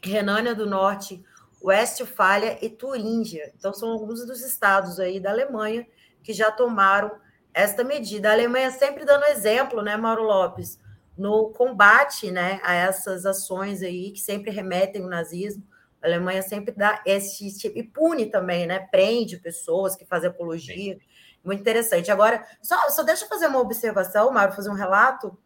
[0.03, 1.25] Renânia do Norte,
[1.63, 3.53] Westfália e Turíngia.
[3.57, 5.87] Então, são alguns dos estados aí da Alemanha
[6.23, 7.13] que já tomaram
[7.55, 8.29] esta medida.
[8.29, 10.82] A Alemanha sempre dando exemplo, né, Mauro Lopes?
[11.17, 15.63] No combate né, a essas ações aí que sempre remetem ao nazismo.
[16.03, 18.81] A Alemanha sempre dá esse tipo, e pune também, né?
[18.91, 20.95] Prende pessoas que fazem apologia.
[20.95, 21.01] Sim.
[21.45, 22.11] Muito interessante.
[22.11, 25.37] Agora, só, só deixa eu fazer uma observação, Mário, fazer um relato,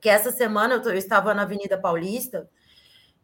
[0.00, 2.48] que essa semana eu, eu estava na Avenida Paulista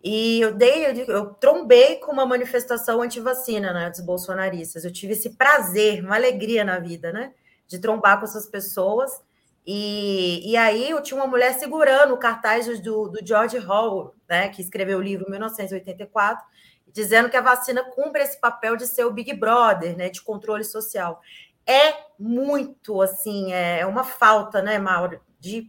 [0.04, 4.84] e eu dei, eu, eu trombei com uma manifestação anti-vacina, né, dos bolsonaristas.
[4.84, 7.32] Eu tive esse prazer, uma alegria na vida, né?
[7.66, 9.20] De trombar com essas pessoas
[9.66, 14.48] e, e aí eu tinha uma mulher segurando o cartaz do, do George Hall, né,
[14.48, 16.46] que escreveu o livro em 1984,
[16.92, 20.62] dizendo que a vacina cumpre esse papel de ser o Big Brother, né, de controle
[20.62, 21.20] social.
[21.66, 25.68] É muito assim, é uma falta, né, Mauro, de,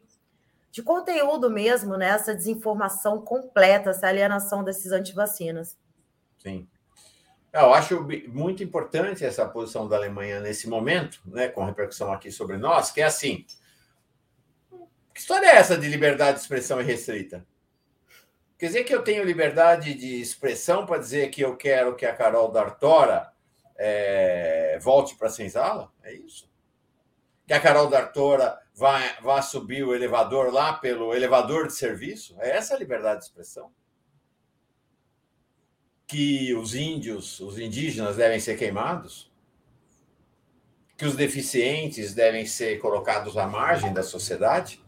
[0.69, 5.75] de conteúdo mesmo, né, essa desinformação completa, essa alienação desses antivacinas.
[6.38, 6.67] Sim.
[7.51, 12.29] É, eu acho muito importante essa posição da Alemanha nesse momento, né, com repercussão aqui
[12.31, 13.43] sobre nós, que é assim:
[15.17, 17.43] que história é essa de liberdade de expressão irrestrita?
[18.56, 22.15] Quer dizer que eu tenho liberdade de expressão para dizer que eu quero que a
[22.15, 23.34] Carol D'Artora
[23.75, 25.91] é, volte para a senzala?
[26.03, 26.47] É isso?
[27.47, 32.36] Que a Carol D'Artora vá, vá subir o elevador lá pelo elevador de serviço?
[32.39, 33.71] É essa a liberdade de expressão?
[36.06, 39.32] Que os índios, os indígenas devem ser queimados?
[40.95, 44.86] Que os deficientes devem ser colocados à margem da sociedade?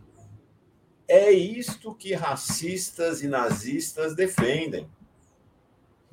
[1.09, 4.87] É isto que racistas e nazistas defendem.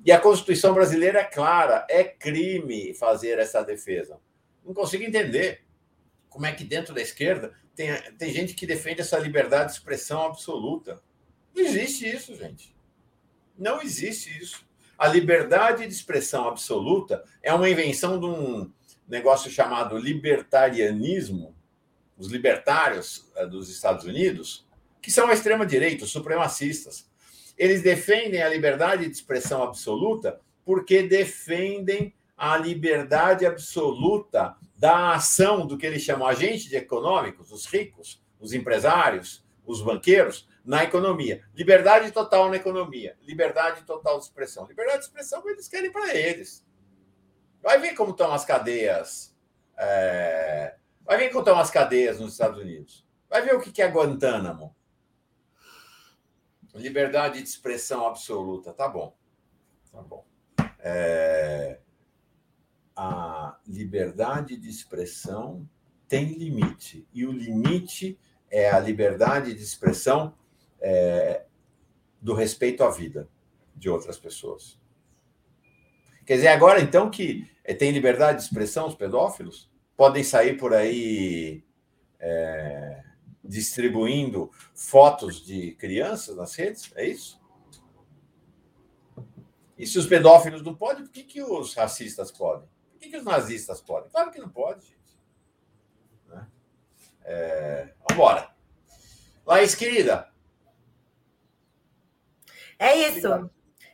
[0.03, 4.19] E a Constituição brasileira é clara: é crime fazer essa defesa.
[4.65, 5.63] Não consigo entender
[6.31, 10.23] como é que dentro da esquerda tem, tem gente que defende essa liberdade de expressão
[10.23, 11.03] absoluta.
[11.55, 12.75] Não existe isso, gente.
[13.59, 14.67] Não existe isso.
[14.97, 18.73] A liberdade de expressão absoluta é uma invenção de um
[19.07, 21.55] negócio chamado libertarianismo,
[22.17, 24.66] os libertários eh, dos Estados Unidos,
[25.07, 27.09] que são a extrema-direita, os supremacistas.
[27.57, 35.79] Eles defendem a liberdade de expressão absoluta porque defendem a liberdade absoluta da ação do
[35.79, 41.41] que eles chamam agentes econômicos, os ricos, os empresários, os banqueiros, na economia.
[41.55, 44.67] Liberdade total na economia, liberdade total de expressão.
[44.67, 46.67] Liberdade de expressão eles querem para eles.
[47.63, 49.33] Vai ver como estão as cadeias.
[49.79, 50.75] É...
[51.05, 53.07] Vai ver como estão as cadeias nos Estados Unidos.
[53.31, 54.75] Vai ver o que é Guantánamo.
[56.77, 59.17] Liberdade de expressão absoluta, tá bom.
[59.91, 60.25] Tá bom.
[60.79, 61.81] É...
[62.95, 65.69] A liberdade de expressão
[66.09, 67.07] tem limite.
[67.13, 68.19] E o limite
[68.51, 70.35] é a liberdade de expressão
[70.81, 71.47] é...
[72.21, 73.29] do respeito à vida
[73.75, 74.79] de outras pessoas.
[76.25, 79.71] Quer dizer, agora então que é, tem liberdade de expressão os pedófilos?
[79.97, 81.65] Podem sair por aí
[82.19, 83.06] é...
[83.47, 86.91] distribuindo fotos de crianças nas redes?
[86.95, 87.41] É isso?
[89.79, 92.69] E se os pedófilos não podem, por que, que os racistas podem?
[92.93, 94.11] Por que, que os nazistas podem?
[94.11, 95.19] Claro que não pode, gente.
[96.29, 96.47] Né?
[97.25, 97.95] É...
[97.99, 98.51] Vamos embora.
[99.47, 100.31] Laís, querida.
[102.79, 103.51] É isso.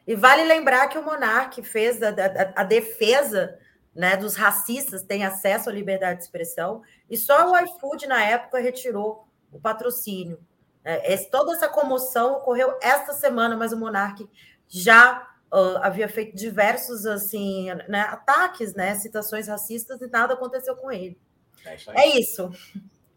[0.07, 3.59] E vale lembrar que o Monarque fez a, a, a defesa
[3.95, 8.59] né, dos racistas têm acesso à liberdade de expressão, e só o iFood, na época,
[8.59, 10.39] retirou o patrocínio.
[10.85, 14.29] É, toda essa comoção ocorreu esta semana, mas o Monarque
[14.67, 20.91] já uh, havia feito diversos assim, né, ataques, né, citações racistas, e nada aconteceu com
[20.91, 21.17] ele.
[21.65, 21.91] É isso.
[21.91, 22.53] É isso.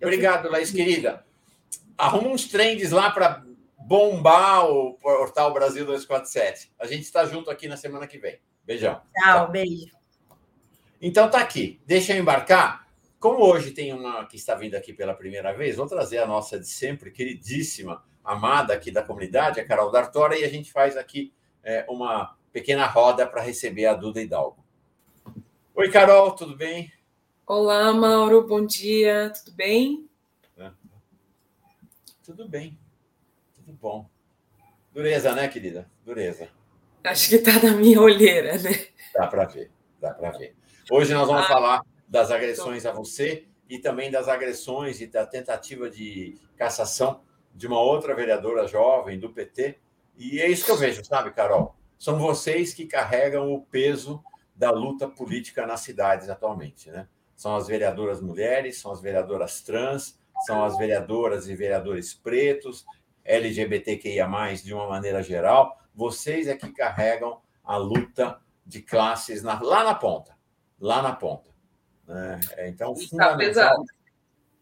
[0.01, 1.25] Obrigado, Laís, querida.
[1.97, 3.43] Arruma uns trends lá para
[3.77, 6.71] bombar o Portal Brasil 247.
[6.77, 8.39] A gente está junto aqui na semana que vem.
[8.63, 9.01] Beijão.
[9.13, 9.87] Tchau, beijo.
[11.01, 11.79] Então tá aqui.
[11.85, 12.84] Deixa eu embarcar.
[13.25, 16.59] Como hoje tem uma que está vindo aqui pela primeira vez, vou trazer a nossa
[16.59, 21.33] de sempre, queridíssima, amada aqui da comunidade, a Carol D'Artora, e a gente faz aqui
[21.63, 24.63] é, uma pequena roda para receber a Duda Hidalgo.
[25.73, 26.93] Oi, Carol, tudo bem?
[27.47, 30.07] Olá, Mauro, bom dia, tudo bem?
[30.55, 30.69] É.
[32.23, 32.77] Tudo bem.
[33.55, 34.07] Tudo bom.
[34.93, 35.89] Dureza, né, querida?
[36.05, 36.47] Dureza.
[37.03, 38.85] Acho que tá na minha olheira, né?
[39.15, 40.55] Dá para ver, dá para ver.
[40.91, 45.25] Hoje nós vamos ah, falar das agressões a você e também das agressões e da
[45.25, 47.19] tentativa de cassação
[47.53, 49.77] de uma outra vereadora jovem do PT.
[50.15, 51.75] E é isso que eu vejo, sabe, Carol?
[51.99, 54.23] São vocês que carregam o peso
[54.55, 57.05] da luta política nas cidades atualmente, né?
[57.35, 62.85] São as vereadoras mulheres, são as vereadoras trans, são as vereadoras e vereadores pretos,
[63.25, 64.25] LGBTQIA+,
[64.63, 69.95] de uma maneira geral, vocês é que carregam a luta de classes na, lá na
[69.95, 70.33] ponta,
[70.79, 71.54] lá na ponta.
[72.07, 72.39] Né?
[72.57, 73.83] É, então, está pesado.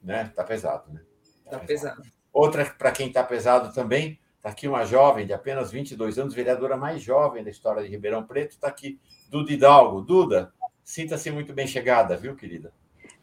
[0.01, 0.23] Né?
[0.23, 1.01] Está pesado, né?
[1.45, 1.95] Está tá pesado.
[2.01, 2.13] pesado.
[2.31, 6.75] Outra, para quem está pesado também, está aqui uma jovem de apenas 22 anos, vereadora
[6.75, 10.01] mais jovem da história de Ribeirão Preto, está aqui, Duda Hidalgo.
[10.01, 10.51] Duda,
[10.83, 12.73] sinta-se muito bem chegada, viu, querida?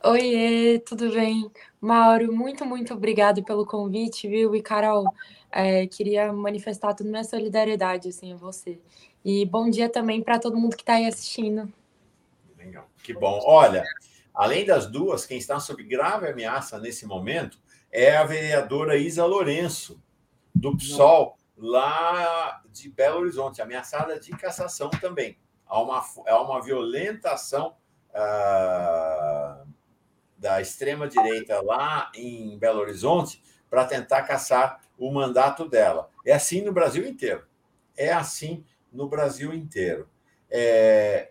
[0.02, 1.50] Oiê, tudo bem?
[1.78, 4.54] Mauro, muito, muito obrigado pelo convite, viu?
[4.54, 5.04] E Carol,
[5.50, 8.80] é, queria manifestar toda a minha solidariedade assim, a você.
[9.22, 11.70] E bom dia também para todo mundo que está aí assistindo.
[12.56, 13.40] Legal, que bom.
[13.44, 13.85] Olha,
[14.40, 17.59] além das duas, quem está sob grave ameaça nesse momento
[17.90, 20.03] é a vereadora Isa Lourenço,
[20.55, 25.38] do PSOL, lá de Belo Horizonte, ameaçada de cassação também.
[25.66, 27.76] Há uma, há uma violentação.
[28.11, 29.70] Uh,
[30.40, 36.09] da extrema-direita lá em Belo Horizonte para tentar caçar o mandato dela.
[36.26, 37.46] É assim no Brasil inteiro.
[37.94, 40.09] É assim no Brasil inteiro.
[40.50, 41.31] É...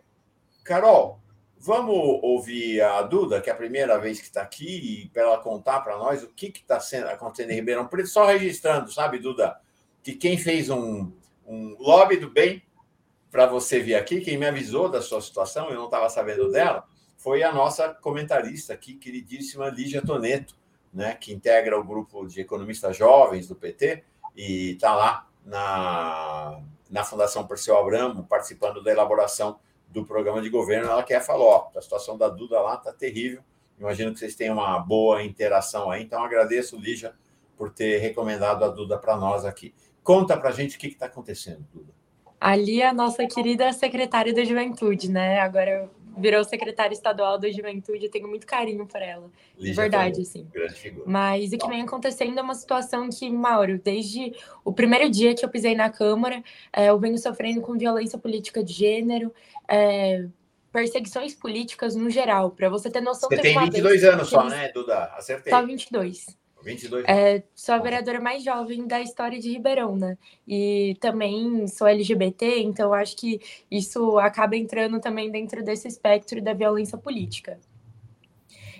[0.63, 1.19] Carol,
[1.59, 5.81] vamos ouvir a Duda, que é a primeira vez que está aqui, para ela contar
[5.81, 6.77] para nós o que está
[7.11, 9.59] acontecendo em Ribeirão Preto, só registrando, sabe, Duda,
[10.01, 11.11] que quem fez um,
[11.45, 12.63] um lobby do bem
[13.29, 16.87] para você vir aqui, quem me avisou da sua situação, eu não estava sabendo dela,
[17.17, 20.55] foi a nossa comentarista aqui, queridíssima Lígia Toneto,
[20.93, 24.03] né, que integra o grupo de economistas jovens do PT
[24.35, 30.89] e está lá na, na Fundação Perseu Abramo, participando da elaboração do programa de governo.
[30.89, 33.41] Ela quer falar: ó, a situação da Duda lá está terrível.
[33.79, 36.03] Imagino que vocês tenham uma boa interação aí.
[36.03, 37.13] Então, agradeço, Lígia,
[37.57, 39.73] por ter recomendado a Duda para nós aqui.
[40.03, 41.93] Conta para a gente o que está acontecendo, Duda.
[42.39, 45.39] Ali a nossa querida secretária da Juventude, né?
[45.39, 49.29] Agora virou secretária estadual da Juventude, eu tenho muito carinho por ela.
[49.57, 50.47] de verdade, assim.
[51.05, 55.43] Mas o que vem acontecendo é uma situação que, Mauro, desde o primeiro dia que
[55.43, 59.33] eu pisei na Câmara, é, eu venho sofrendo com violência política de gênero,
[59.69, 60.25] é,
[60.71, 62.51] perseguições políticas no geral.
[62.51, 63.29] Para você ter noção...
[63.29, 65.05] Você tem 22 anos só, né, Duda?
[65.15, 65.51] Acertei.
[65.51, 66.39] Só 22.
[66.63, 70.17] 22 é, sou a vereadora mais jovem da história de Ribeirão, né?
[70.47, 73.39] E também sou LGBT, então acho que
[73.71, 77.57] isso acaba entrando também dentro desse espectro da violência política.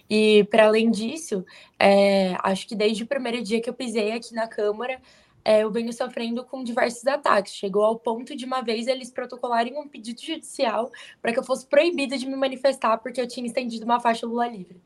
[0.10, 1.46] E, para além disso,
[1.78, 5.00] é, acho que desde o primeiro dia que eu pisei aqui na Câmara,
[5.44, 7.54] é, eu venho sofrendo com diversos ataques.
[7.54, 11.66] Chegou ao ponto de uma vez eles protocolarem um pedido judicial para que eu fosse
[11.66, 14.82] proibida de me manifestar porque eu tinha estendido uma faixa Lula livre.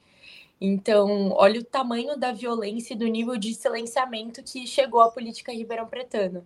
[0.62, 5.52] Então, olha o tamanho da violência e do nível de silenciamento que chegou à política
[5.52, 6.46] ribeirão pretana.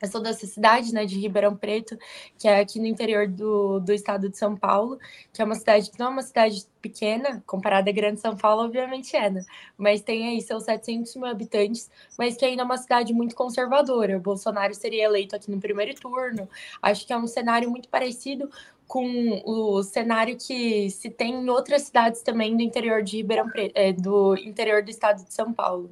[0.00, 1.98] Eu sou dessa cidade, né, de Ribeirão Preto,
[2.38, 4.96] que é aqui no interior do, do estado de São Paulo,
[5.32, 8.62] que é uma cidade que não é uma cidade pequena, comparada a Grande São Paulo,
[8.62, 9.44] obviamente é, né?
[9.76, 14.16] Mas tem aí seus 700 mil habitantes, mas que ainda é uma cidade muito conservadora.
[14.16, 16.48] O Bolsonaro seria eleito aqui no primeiro turno.
[16.80, 18.48] Acho que é um cenário muito parecido
[18.86, 23.72] com o cenário que se tem em outras cidades também do interior de Ribeirão Preto,
[23.76, 25.90] é, do interior do estado de São Paulo.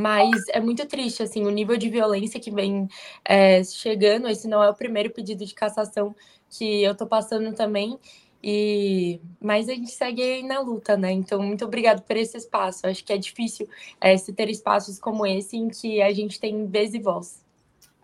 [0.00, 2.88] Mas é muito triste, assim, o nível de violência que vem
[3.22, 4.28] é, chegando.
[4.28, 6.16] Esse não é o primeiro pedido de cassação
[6.48, 7.98] que eu tô passando também.
[8.42, 11.12] E mas a gente segue na luta, né?
[11.12, 12.86] Então, muito obrigado por esse espaço.
[12.86, 13.68] Acho que é difícil
[14.00, 17.44] é, se ter espaços como esse em que a gente tem vez e voz.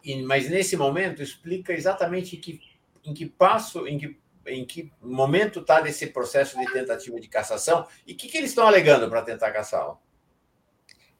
[0.04, 2.60] E, mas nesse momento, explica exatamente que,
[3.02, 7.86] em que passo, em que, em que momento está desse processo de tentativa de cassação
[8.06, 9.98] e o que, que eles estão alegando para tentar caçá-lo?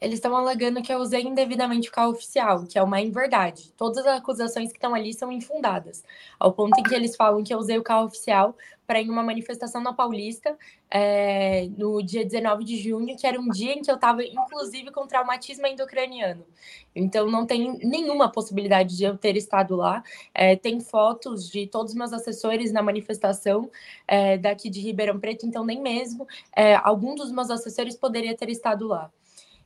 [0.00, 3.72] Eles estão alegando que eu usei indevidamente o carro oficial, que é uma inverdade.
[3.76, 6.04] Todas as acusações que estão ali são infundadas,
[6.38, 8.54] ao ponto em que eles falam que eu usei o carro oficial
[8.86, 10.56] para ir em uma manifestação na Paulista
[10.90, 14.92] é, no dia 19 de junho, que era um dia em que eu estava, inclusive,
[14.92, 16.46] com traumatismo endocraniano.
[16.94, 20.04] Então, não tem nenhuma possibilidade de eu ter estado lá.
[20.32, 23.68] É, tem fotos de todos os meus assessores na manifestação
[24.06, 28.48] é, daqui de Ribeirão Preto, então, nem mesmo é, algum dos meus assessores poderia ter
[28.50, 29.10] estado lá.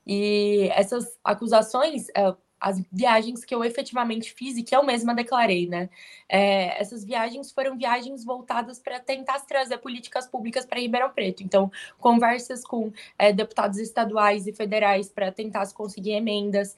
[0.07, 5.67] E essas acusações, é, as viagens que eu efetivamente fiz e que eu mesma declarei,
[5.67, 5.89] né?
[6.29, 11.43] É, essas viagens foram viagens voltadas para tentar trazer políticas públicas para Ribeirão Preto.
[11.43, 16.77] Então, conversas com é, deputados estaduais e federais para tentar conseguir emendas,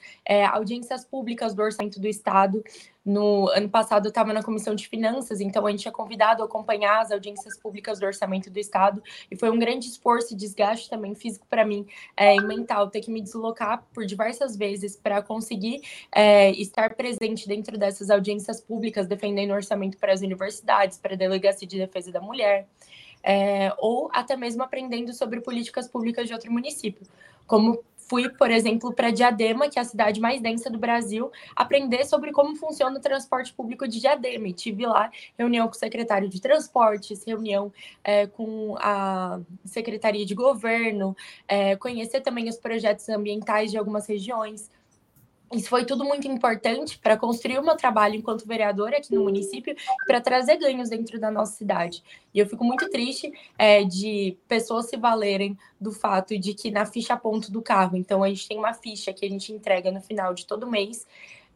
[0.52, 2.62] audiências públicas do orçamento do Estado,
[3.05, 6.47] no ano passado eu estava na comissão de finanças, então a gente é convidado a
[6.47, 10.88] acompanhar as audiências públicas do orçamento do Estado, e foi um grande esforço e desgaste
[10.88, 11.87] também físico para mim
[12.17, 17.49] é, e mental, ter que me deslocar por diversas vezes para conseguir é, estar presente
[17.49, 22.21] dentro dessas audiências públicas, defendendo orçamento para as universidades, para a Delegacia de Defesa da
[22.21, 22.67] Mulher.
[23.25, 27.07] É, ou até mesmo aprendendo sobre políticas públicas de outro município,
[27.47, 27.81] como
[28.12, 32.31] fui, por exemplo, para Diadema, que é a cidade mais densa do Brasil, aprender sobre
[32.31, 34.48] como funciona o transporte público de Diadema.
[34.48, 37.72] E tive lá reunião com o secretário de Transportes, reunião
[38.05, 41.16] é, com a Secretaria de Governo,
[41.48, 44.70] é, conhecer também os projetos ambientais de algumas regiões.
[45.53, 49.77] Isso foi tudo muito importante para construir o meu trabalho enquanto vereadora aqui no município,
[50.07, 52.03] para trazer ganhos dentro da nossa cidade.
[52.33, 56.87] E eu fico muito triste é, de pessoas se valerem do fato de que na
[56.87, 60.01] ficha ponto do carro, então a gente tem uma ficha que a gente entrega no
[60.01, 61.07] final de todo mês,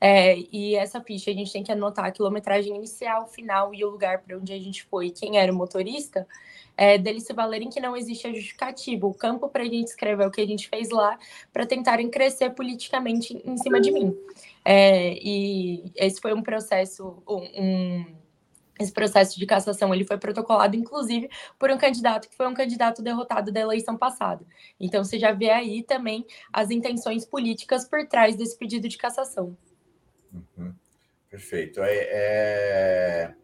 [0.01, 3.91] é, e essa ficha a gente tem que anotar a quilometragem inicial, final e o
[3.91, 6.27] lugar para onde a gente foi, quem era o motorista
[6.77, 10.27] é, deles se valerem que não existe a justificativa, o campo para a gente escrever
[10.27, 11.19] o que a gente fez lá,
[11.53, 14.15] para tentarem crescer politicamente em cima de mim.
[14.65, 18.05] É, e esse foi um processo, um,
[18.79, 23.01] esse processo de cassação ele foi protocolado, inclusive, por um candidato que foi um candidato
[23.01, 24.45] derrotado da eleição passada.
[24.79, 29.57] Então, você já vê aí também as intenções políticas por trás desse pedido de cassação.
[30.33, 30.75] Uhum.
[31.31, 31.81] Perfeito.
[31.83, 33.35] É, é...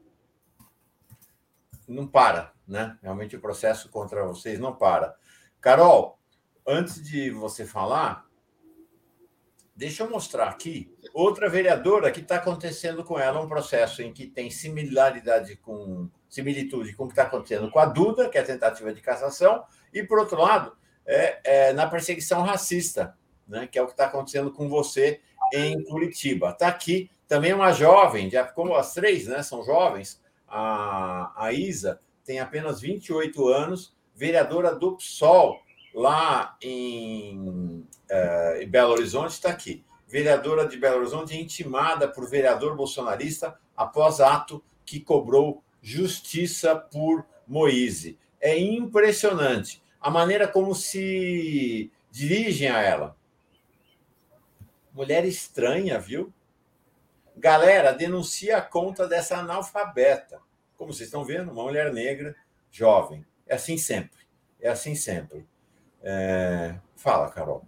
[1.86, 2.98] Não para, né?
[3.02, 5.16] Realmente o processo contra vocês não para.
[5.60, 6.18] Carol,
[6.66, 8.26] antes de você falar,
[9.74, 14.26] deixa eu mostrar aqui outra vereadora que está acontecendo com ela um processo em que
[14.26, 18.44] tem similaridade com similitude com o que está acontecendo com a Duda, que é a
[18.44, 23.66] tentativa de cassação, e por outro lado, é, é na perseguição racista, né?
[23.66, 25.20] Que é o que está acontecendo com você
[25.52, 26.50] em Curitiba.
[26.50, 29.42] Está aqui também uma jovem, como as três, né?
[29.42, 30.20] São jovens.
[30.48, 35.60] A, a Isa tem apenas 28 anos, vereadora do PSOL,
[35.94, 39.84] lá em, uh, em Belo Horizonte, está aqui.
[40.08, 48.18] Vereadora de Belo Horizonte intimada por vereador bolsonarista após ato que cobrou justiça por Moise.
[48.40, 53.16] É impressionante a maneira como se dirigem a ela.
[54.92, 56.32] Mulher estranha, viu?
[57.36, 60.40] Galera, denuncia a conta dessa analfabeta
[60.82, 62.34] como vocês estão vendo, uma mulher negra,
[62.68, 63.24] jovem.
[63.46, 64.18] É assim sempre.
[64.60, 65.46] É assim sempre.
[66.02, 66.74] É...
[66.96, 67.64] Fala, Carol.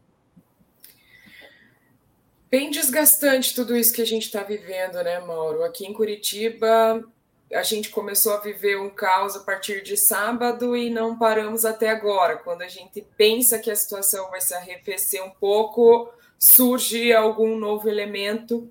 [2.50, 5.62] Bem desgastante tudo isso que a gente está vivendo, né, Mauro?
[5.62, 7.04] Aqui em Curitiba,
[7.52, 11.90] a gente começou a viver um caos a partir de sábado e não paramos até
[11.90, 12.38] agora.
[12.38, 17.88] Quando a gente pensa que a situação vai se arrefecer um pouco, surge algum novo
[17.88, 18.70] elemento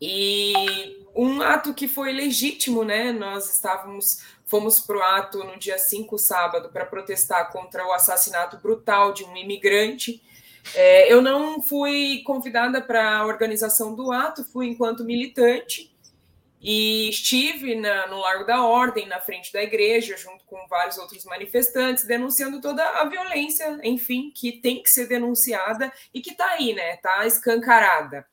[0.00, 3.12] e um ato que foi legítimo, né?
[3.12, 8.56] Nós estávamos, fomos para o ato no dia 5, sábado, para protestar contra o assassinato
[8.56, 10.22] brutal de um imigrante.
[10.74, 15.91] É, eu não fui convidada para a organização do ato, fui enquanto militante
[16.62, 21.24] e estive na, no Largo da Ordem, na frente da igreja, junto com vários outros
[21.24, 26.72] manifestantes, denunciando toda a violência, enfim, que tem que ser denunciada e que está aí,
[26.72, 26.94] né?
[26.94, 28.24] Está escancarada.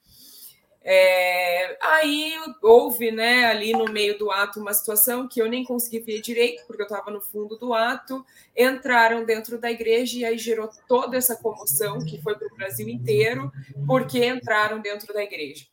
[0.81, 5.99] É, aí houve, né, ali no meio do ato, uma situação que eu nem consegui
[5.99, 8.23] ver direito, porque eu estava no fundo do ato.
[8.55, 12.87] Entraram dentro da igreja e aí gerou toda essa comoção que foi para o Brasil
[12.87, 13.51] inteiro,
[13.87, 15.65] porque entraram dentro da igreja.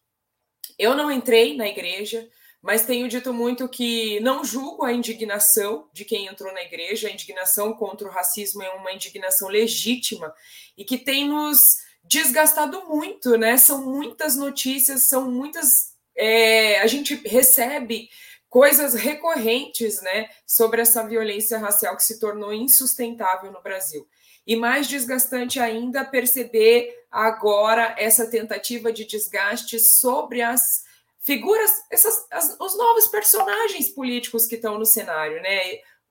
[0.79, 2.29] Eu não entrei na igreja,
[2.67, 7.07] mas tenho dito muito que não julgo a indignação de quem entrou na igreja.
[7.07, 10.35] A indignação contra o racismo é uma indignação legítima
[10.77, 11.61] e que tem nos
[12.03, 13.57] desgastado muito, né?
[13.57, 15.69] São muitas notícias, são muitas.
[16.17, 18.09] É, a gente recebe
[18.49, 24.09] coisas recorrentes, né, sobre essa violência racial que se tornou insustentável no Brasil.
[24.45, 30.86] E mais desgastante ainda perceber agora essa tentativa de desgaste sobre as
[31.27, 35.59] figuras, essas, as, os novos personagens políticos que estão no cenário, né?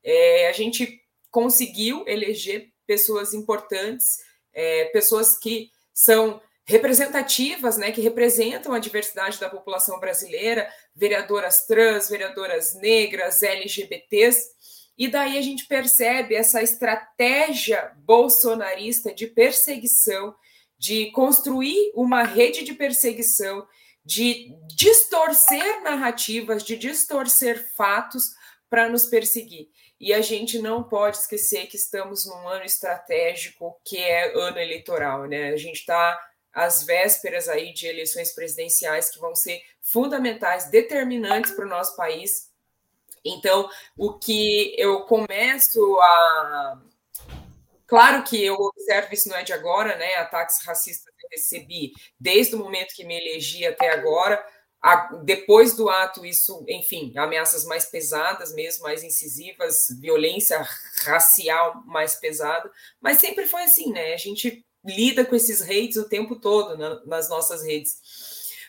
[0.04, 1.02] É, a gente
[1.32, 4.20] conseguiu eleger pessoas importantes,
[4.54, 12.10] é, pessoas que são representativas, né, que representam a diversidade da população brasileira, vereadoras trans,
[12.10, 14.50] vereadoras negras, LGBTs,
[14.98, 20.34] e daí a gente percebe essa estratégia bolsonarista de perseguição,
[20.78, 23.66] de construir uma rede de perseguição,
[24.06, 28.24] de distorcer narrativas, de distorcer fatos
[28.70, 29.70] para nos perseguir.
[30.00, 35.26] E a gente não pode esquecer que estamos num ano estratégico que é ano eleitoral,
[35.26, 35.50] né?
[35.50, 36.20] A gente está
[36.54, 42.52] às vésperas aí de eleições presidenciais que vão ser fundamentais, determinantes para o nosso país.
[43.24, 46.82] Então, o que eu começo a.
[47.88, 50.16] Claro que eu observo isso não é de agora, né?
[50.16, 54.44] Ataques racistas recebi desde o momento que me elegi até agora
[55.24, 60.64] depois do ato, isso, enfim, ameaças mais pesadas mesmo, mais incisivas, violência
[61.04, 62.70] racial mais pesada,
[63.02, 64.14] mas sempre foi assim, né?
[64.14, 67.96] A gente lida com esses hates o tempo todo na, nas nossas redes.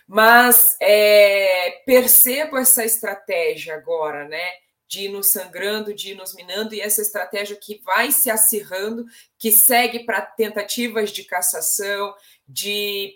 [0.08, 4.52] Mas é, percebo essa estratégia agora, né?
[4.88, 9.04] De ir nos sangrando, de ir nos minando, e essa estratégia que vai se acirrando,
[9.38, 12.14] que segue para tentativas de cassação,
[12.46, 13.14] de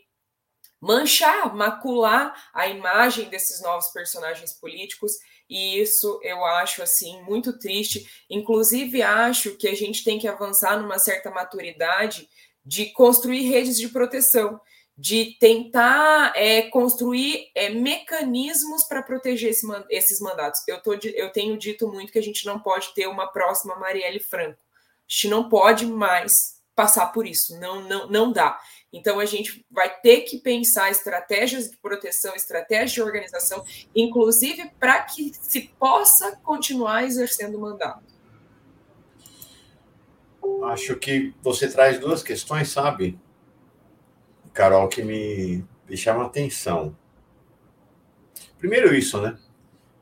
[0.81, 5.12] manchar, macular a imagem desses novos personagens políticos,
[5.49, 8.09] e isso eu acho assim muito triste.
[8.31, 12.28] Inclusive acho que a gente tem que avançar numa certa maturidade
[12.64, 14.61] de construir redes de proteção,
[14.97, 20.61] de tentar é, construir é, mecanismos para proteger esse, esses mandatos.
[20.68, 24.20] Eu, tô, eu tenho dito muito que a gente não pode ter uma próxima Marielle
[24.20, 24.61] Franco.
[24.62, 28.61] A gente não pode mais passar por isso, não, não, não dá.
[28.93, 33.64] Então, a gente vai ter que pensar estratégias de proteção, estratégias de organização,
[33.95, 38.03] inclusive para que se possa continuar exercendo o mandato.
[40.64, 43.18] Acho que você traz duas questões, sabe,
[44.53, 46.97] Carol, que me, me chamam a atenção.
[48.59, 49.38] Primeiro, isso, né?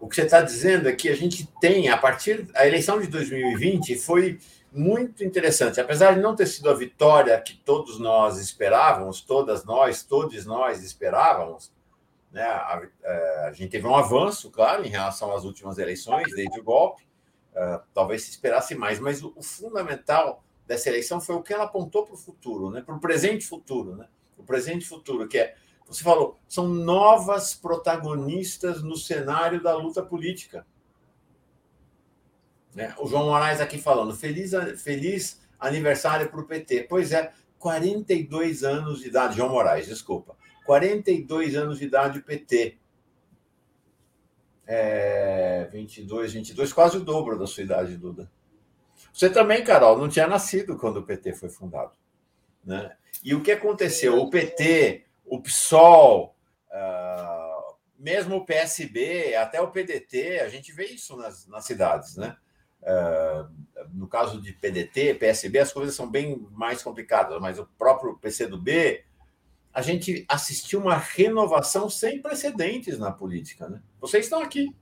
[0.00, 2.48] O que você está dizendo é que a gente tem, a partir.
[2.54, 4.38] A eleição de 2020 foi
[4.72, 5.80] muito interessante.
[5.80, 10.82] Apesar de não ter sido a vitória que todos nós esperávamos, todas nós, todos nós
[10.82, 11.72] esperávamos,
[12.30, 12.42] né?
[12.42, 16.62] a, é, a, gente teve um avanço, claro, em relação às últimas eleições, desde o
[16.62, 17.06] golpe.
[17.52, 21.64] Uh, talvez se esperasse mais, mas o, o, fundamental dessa eleição foi o que ela
[21.64, 22.82] apontou para o futuro, né?
[22.82, 23.96] para o presente futuro.
[23.96, 24.06] Né?
[24.36, 25.56] O presente futuro, que é,
[25.86, 30.64] você falou, são novas protagonistas no cenário da luta política.
[32.74, 32.94] Né?
[32.98, 34.52] O João Moraes aqui falando, feliz,
[34.82, 36.86] feliz aniversário para o PT.
[36.88, 40.36] Pois é, 42 anos de idade, João Moraes, desculpa.
[40.64, 42.78] 42 anos de idade PT.
[44.66, 48.30] É, 22, 22, quase o dobro da sua idade, Duda.
[49.12, 51.92] Você também, Carol, não tinha nascido quando o PT foi fundado.
[52.64, 52.94] Né?
[53.24, 54.18] E o que aconteceu?
[54.18, 56.36] O PT, o PSOL,
[56.70, 62.36] uh, mesmo o PSB, até o PDT, a gente vê isso nas, nas cidades, né?
[62.82, 63.48] Uh,
[63.92, 69.04] no caso de PDT, PSB, as coisas são bem mais complicadas, mas o próprio PCdoB,
[69.72, 73.68] a gente assistiu uma renovação sem precedentes na política.
[73.68, 73.80] Né?
[74.00, 74.74] Vocês estão aqui.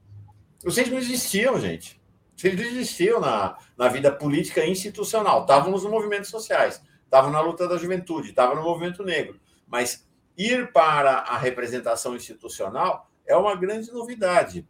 [0.64, 2.00] Vocês não existiam, gente.
[2.36, 5.42] Vocês não existiam na, na vida política institucional.
[5.42, 9.40] Estavam nos movimentos sociais, estavam na luta da juventude, estavam no movimento negro.
[9.66, 14.66] Mas ir para a representação institucional é uma grande novidade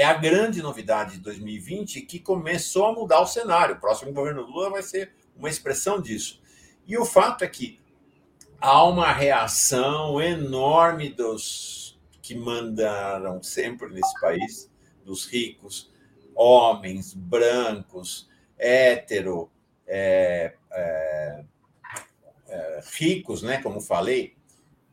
[0.00, 3.74] é a grande novidade de 2020 que começou a mudar o cenário.
[3.74, 6.40] O próximo governo Lula vai ser uma expressão disso.
[6.86, 7.78] E o fato é que
[8.58, 14.70] há uma reação enorme dos que mandaram sempre nesse país,
[15.04, 15.92] dos ricos,
[16.34, 18.26] homens, brancos,
[18.56, 19.50] hétero,
[19.86, 21.44] é, é,
[22.48, 24.34] é, ricos, né, como falei,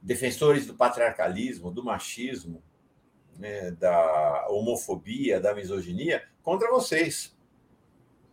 [0.01, 2.61] defensores do patriarcalismo, do machismo,
[3.37, 7.35] né, da homofobia, da misoginia, contra vocês.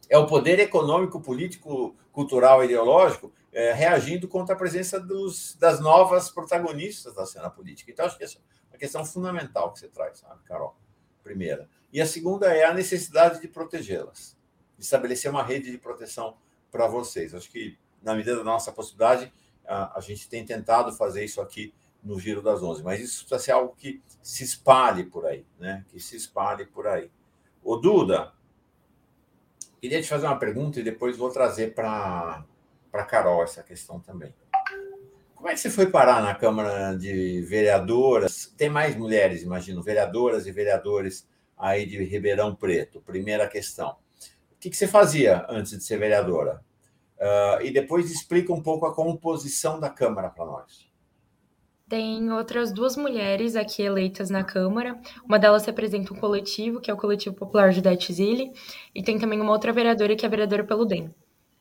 [0.08, 6.28] É o poder econômico, político, cultural ideológico é, reagindo contra a presença dos, das novas
[6.28, 7.90] protagonistas da cena política.
[7.90, 8.40] Então, acho que essa é
[8.72, 10.76] uma questão fundamental que você traz, sabe, Carol?
[11.22, 11.68] Primeira.
[11.92, 14.36] E a segunda é a necessidade de protegê-las,
[14.76, 16.36] de estabelecer uma rede de proteção
[16.70, 17.32] para vocês.
[17.32, 19.32] Acho que, na medida da nossa possibilidade,
[19.64, 21.72] a, a gente tem tentado fazer isso aqui
[22.04, 25.84] no Giro das Onze, mas isso precisa ser algo que se espalhe por aí, né?
[25.88, 27.10] Que se espalhe por aí.
[27.62, 28.32] O Duda,
[29.80, 32.44] queria te fazer uma pergunta e depois vou trazer para
[32.94, 34.32] para Carol essa questão também.
[35.34, 38.46] Como é que você foi parar na Câmara de Vereadoras?
[38.56, 41.28] Tem mais mulheres, imagino, vereadoras e vereadores
[41.58, 43.00] aí de Ribeirão Preto.
[43.00, 43.96] Primeira questão.
[44.52, 46.64] O que, você fazia antes de ser vereadora?
[47.18, 50.88] Uh, e depois explica um pouco a composição da Câmara para nós.
[51.88, 54.98] Tem outras duas mulheres aqui eleitas na Câmara.
[55.24, 58.52] Uma delas representa um coletivo, que é o Coletivo Popular Judete Zilli,
[58.94, 61.14] e tem também uma outra vereadora, que é a vereadora pelo DEM.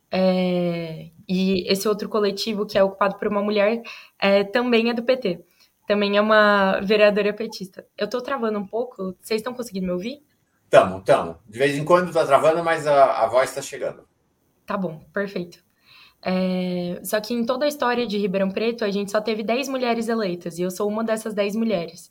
[0.10, 3.82] É, e esse outro coletivo, que é ocupado por uma mulher,
[4.20, 5.44] é, também é do PT.
[5.88, 7.86] Também é uma vereadora petista.
[7.98, 9.16] Eu estou travando um pouco.
[9.20, 10.24] Vocês estão conseguindo me ouvir?
[10.64, 11.36] Estamos, estamos.
[11.48, 14.08] De vez em quando está travando, mas a, a voz está chegando.
[14.66, 15.63] Tá bom, perfeito.
[16.26, 19.68] É, só que em toda a história de Ribeirão Preto, a gente só teve 10
[19.68, 22.10] mulheres eleitas, e eu sou uma dessas 10 mulheres.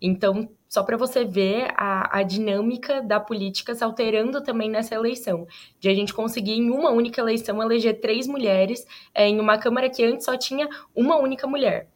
[0.00, 5.46] Então, só para você ver a, a, dinâmica da política se alterando também nessa eleição,
[5.78, 8.84] de a gente conseguir em uma única eleição eleger três mulheres
[9.14, 11.88] é, em uma Câmara que antes só tinha uma única mulher.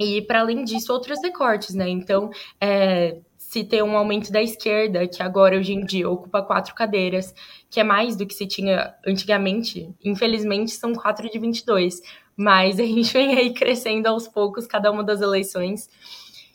[0.00, 1.88] E, para além disso, outros recortes, né?
[1.88, 2.30] Então,
[2.60, 3.18] é,
[3.48, 7.34] se tem um aumento da esquerda, que agora, hoje em dia, ocupa quatro cadeiras,
[7.70, 12.02] que é mais do que se tinha antigamente, infelizmente, são quatro de 22,
[12.36, 15.88] mas a gente vem aí crescendo aos poucos, cada uma das eleições.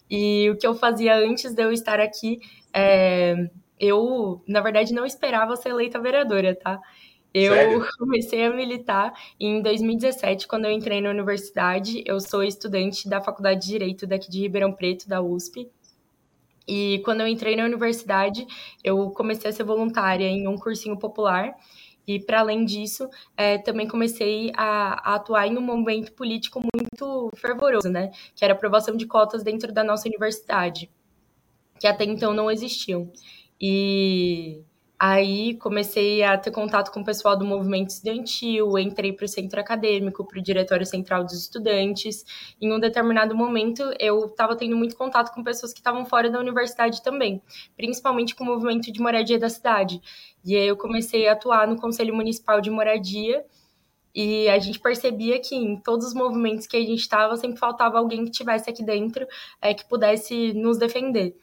[0.08, 2.39] E o que eu fazia antes de eu estar aqui,
[2.72, 6.80] é, eu, na verdade, não esperava ser eleita vereadora, tá?
[7.34, 7.88] Eu Sério?
[7.98, 12.04] comecei a militar em 2017, quando eu entrei na universidade.
[12.06, 15.68] Eu sou estudante da Faculdade de Direito daqui de Ribeirão Preto, da USP.
[16.68, 18.45] E quando eu entrei na universidade,
[18.84, 21.53] eu comecei a ser voluntária em um cursinho popular.
[22.05, 27.30] E, para além disso, é, também comecei a, a, atuar em um movimento político muito
[27.36, 28.11] fervoroso, né?
[28.36, 30.91] Que era a aprovação de cotas dentro da nossa universidade,
[31.80, 33.09] que até então não existiam.
[33.59, 34.61] E
[35.00, 39.60] Aí comecei a ter contato com o pessoal do movimento estudantil, entrei para o centro
[39.60, 42.24] acadêmico, para o diretório central dos estudantes.
[42.62, 46.39] Em um determinado momento, eu estava tendo muito contato com pessoas que estavam fora da
[46.39, 47.41] universidade também,
[47.76, 50.00] principalmente com o movimento de moradia da cidade.
[50.46, 53.44] E aí eu comecei a atuar no Conselho Municipal de Moradia.
[54.16, 57.98] E a gente percebia que em todos os movimentos que a gente estava, sempre faltava
[57.98, 59.26] alguém que tivesse aqui dentro
[59.60, 61.36] é, que pudesse nos defender.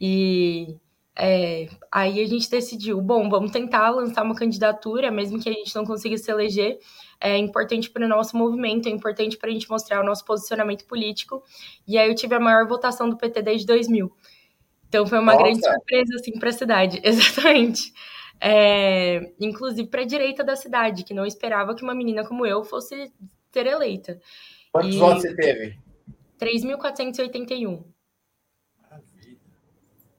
[0.00, 0.76] E
[1.14, 5.74] é, aí a gente decidiu, bom, vamos tentar lançar uma candidatura, mesmo que a gente
[5.74, 6.78] não consiga se eleger.
[7.20, 10.86] É importante para o nosso movimento, é importante para a gente mostrar o nosso posicionamento
[10.86, 11.42] político.
[11.86, 14.10] E aí eu tive a maior votação do PT desde 2000.
[14.88, 15.44] Então foi uma Nossa.
[15.44, 17.92] grande surpresa assim para a cidade, exatamente.
[18.40, 22.64] É, inclusive para a direita da cidade, que não esperava que uma menina como eu
[22.64, 23.12] fosse
[23.52, 24.18] ser eleita.
[24.72, 24.98] Quantos e...
[24.98, 25.78] votos você teve?
[26.40, 27.84] 3.481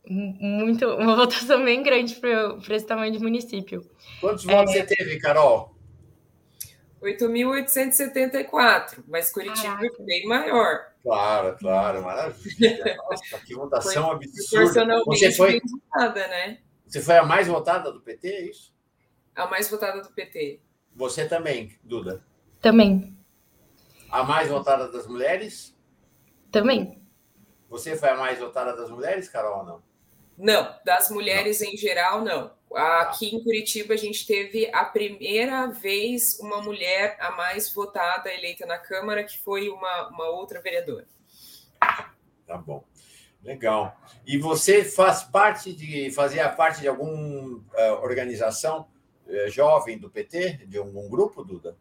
[0.08, 3.90] muito, uma votação bem grande para esse tamanho de município.
[4.20, 4.52] Quantos é...
[4.52, 5.74] votos você teve, Carol?
[7.02, 9.96] 8.874, mas Curitiba Caraca.
[10.00, 10.94] é bem maior.
[11.04, 12.96] Claro, claro, maravilha.
[12.96, 15.04] Nossa, que votação foi, absurda.
[15.06, 16.60] Você foi, votada, né?
[16.88, 18.74] você foi a mais votada do PT, é isso?
[19.36, 20.62] A mais votada do PT.
[20.96, 22.24] Você também, Duda?
[22.62, 23.18] Também.
[24.10, 25.76] A mais votada das mulheres?
[26.52, 27.02] Também.
[27.68, 29.93] Você foi a mais votada das mulheres, Carol, ou não?
[30.38, 31.70] Não, das mulheres não.
[31.70, 32.52] em geral, não.
[32.76, 38.66] Aqui em Curitiba, a gente teve a primeira vez uma mulher a mais votada eleita
[38.66, 41.08] na Câmara, que foi uma, uma outra vereadora.
[42.48, 42.84] Tá bom.
[43.44, 43.96] Legal.
[44.26, 48.88] E você faz parte de fazia parte de alguma uh, organização
[49.28, 51.78] uh, jovem do PT, de algum grupo, Duda?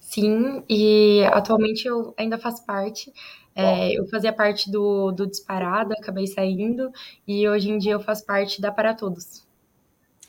[0.00, 3.12] Sim, e atualmente eu ainda faço parte.
[3.60, 6.90] É, eu fazia parte do, do Disparada, acabei saindo,
[7.26, 9.46] e hoje em dia eu faço parte da Para Todos.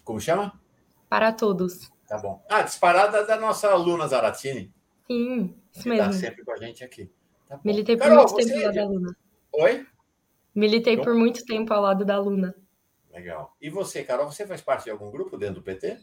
[0.03, 0.59] Como chama?
[1.09, 1.91] Para Todos.
[2.07, 2.43] Tá bom.
[2.49, 4.71] Ah, Disparada é da nossa aluna Zaratini.
[5.07, 6.05] Sim, isso que mesmo.
[6.05, 7.09] Tá sempre com a gente aqui.
[7.47, 9.17] Tá Militei por Carol, muito tempo ao lado da Luna.
[9.53, 9.87] Oi?
[10.53, 12.55] Militei por muito tempo ao lado da Luna.
[13.13, 13.55] Legal.
[13.61, 15.97] E você, Carol, você faz parte de algum grupo dentro do PT?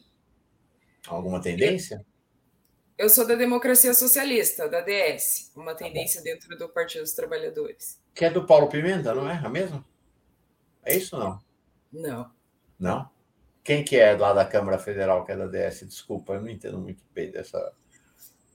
[1.07, 2.05] Alguma tendência?
[2.99, 7.97] Eu sou da Democracia Socialista, da DS, uma tá tendência dentro do Partido dos Trabalhadores.
[8.13, 9.35] Que é do Paulo Pimenta, não é?
[9.35, 9.85] A mesma?
[10.85, 11.41] É isso ou não?
[11.93, 12.31] Não.
[12.77, 13.09] Não?
[13.63, 15.87] Quem que é lá da Câmara Federal que é da DS?
[15.87, 17.73] Desculpa, eu não entendo muito bem dessa.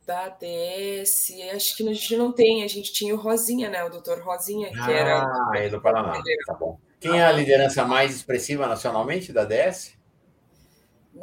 [0.05, 3.81] Da DS, acho que a gente não tem, a gente tinha o Rosinha, né?
[3.85, 5.23] O doutor Rosinha, que ah, era.
[5.23, 6.21] Ah, é do Paraná.
[6.45, 6.77] Tá bom.
[6.99, 9.92] Quem é a liderança mais expressiva nacionalmente da DS?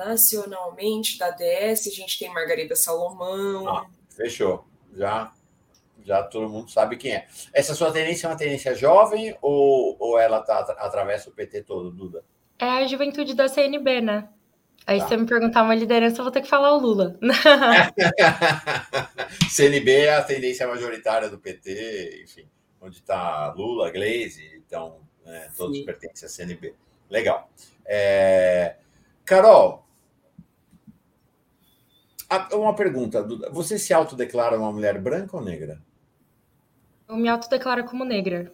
[0.01, 3.69] Nacionalmente da DS, a gente tem Margarida Salomão.
[3.69, 4.65] Ah, fechou.
[4.97, 5.31] Já,
[6.03, 7.27] já todo mundo sabe quem é.
[7.53, 11.91] Essa sua tendência é uma tendência jovem ou, ou ela tá, atravessa o PT todo,
[11.91, 12.25] Duda?
[12.59, 14.31] É a juventude da CNB, né?
[14.87, 15.05] Aí tá.
[15.05, 17.19] se você me perguntar uma liderança, eu vou ter que falar o Lula.
[19.51, 22.49] CNB é a tendência majoritária do PT, enfim,
[22.81, 25.85] onde está Lula, Gleisi, então né, todos Sim.
[25.85, 26.75] pertencem à CNB.
[27.11, 27.51] Legal.
[27.85, 28.77] É...
[29.27, 29.85] Carol,
[32.53, 33.23] uma pergunta.
[33.51, 35.83] Você se autodeclara uma mulher branca ou negra?
[37.09, 38.53] Eu me autodeclaro como negra.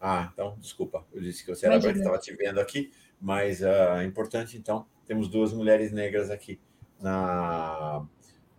[0.00, 1.04] Ah, então, desculpa.
[1.12, 1.92] Eu disse que você era Imagina.
[1.92, 6.58] branca, estava te vendo aqui, mas é uh, importante, então, temos duas mulheres negras aqui.
[7.00, 7.98] Na,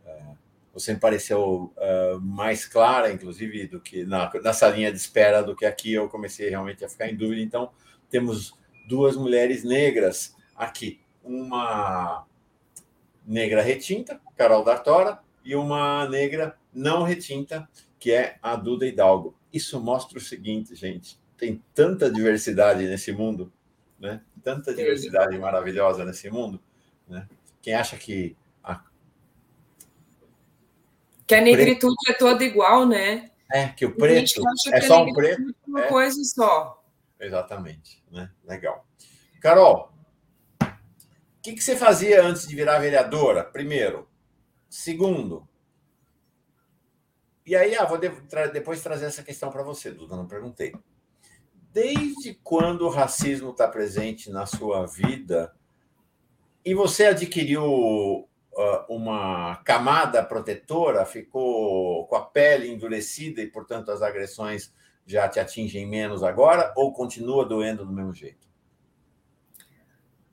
[0.06, 0.38] uh,
[0.74, 5.56] você me pareceu uh, mais clara, inclusive, do que na, nessa linha de espera do
[5.56, 7.42] que aqui eu comecei realmente a ficar em dúvida.
[7.42, 7.72] Então,
[8.10, 8.54] temos
[8.88, 11.00] duas mulheres negras aqui.
[11.24, 12.26] Uma
[13.30, 17.70] negra retinta, Carol D'Artora, e uma negra não retinta,
[18.00, 19.38] que é a Duda Hidalgo.
[19.54, 23.54] Isso mostra o seguinte, gente: tem tanta diversidade nesse mundo,
[24.00, 24.22] né?
[24.44, 26.60] Tanta diversidade maravilhosa nesse mundo,
[27.08, 27.28] né?
[27.62, 28.82] Quem acha que a...
[31.28, 32.16] que a negritude preto...
[32.16, 33.30] é toda igual, né?
[33.52, 35.88] É que o preto é só um preto, é uma é...
[35.88, 36.84] coisa só.
[37.20, 38.32] Exatamente, né?
[38.46, 38.86] Legal.
[39.42, 39.92] Carol,
[41.42, 43.44] que, que você fazia antes de virar vereadora?
[43.44, 44.08] Primeiro.
[44.70, 45.48] Segundo.
[47.46, 50.74] E aí, ah, vou depois trazer essa questão para você, Duda, não perguntei.
[51.72, 55.56] Desde quando o racismo está presente na sua vida
[56.64, 58.28] e você adquiriu uh,
[58.88, 64.74] uma camada protetora, ficou com a pele endurecida e, portanto, as agressões
[65.06, 68.49] já te atingem menos agora ou continua doendo do mesmo jeito?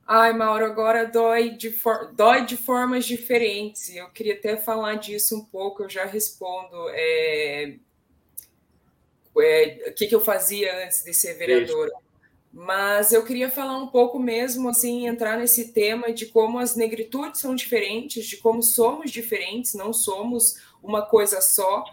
[0.06, 2.12] Ai, Mauro, agora dói de, for...
[2.14, 3.94] dói de formas diferentes.
[3.94, 6.88] Eu queria até falar disso um pouco, eu já respondo.
[6.90, 7.76] É...
[9.38, 9.90] É...
[9.90, 11.88] O que, que eu fazia antes de ser vereadora?
[11.88, 12.06] Isso.
[12.52, 17.40] Mas eu queria falar um pouco mesmo, assim, entrar nesse tema de como as negritudes
[17.40, 21.84] são diferentes, de como somos diferentes, não somos uma coisa só.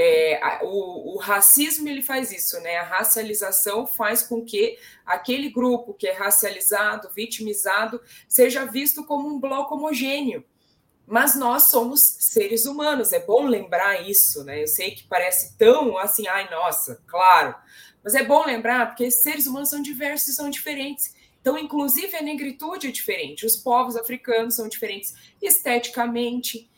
[0.00, 2.76] É, o, o, racismo ele faz isso, né?
[2.76, 9.40] A racialização faz com que aquele grupo que é racializado, vitimizado, seja visto como um
[9.40, 10.44] bloco homogêneo.
[11.04, 14.62] Mas nós somos seres humanos, é bom lembrar isso, né?
[14.62, 17.56] Eu sei que parece tão assim, ai, nossa, claro.
[18.04, 21.12] Mas é bom lembrar porque seres humanos são diversos e são diferentes.
[21.40, 23.46] Então, inclusive, a negritude é diferente.
[23.46, 26.70] Os povos africanos são diferentes esteticamente,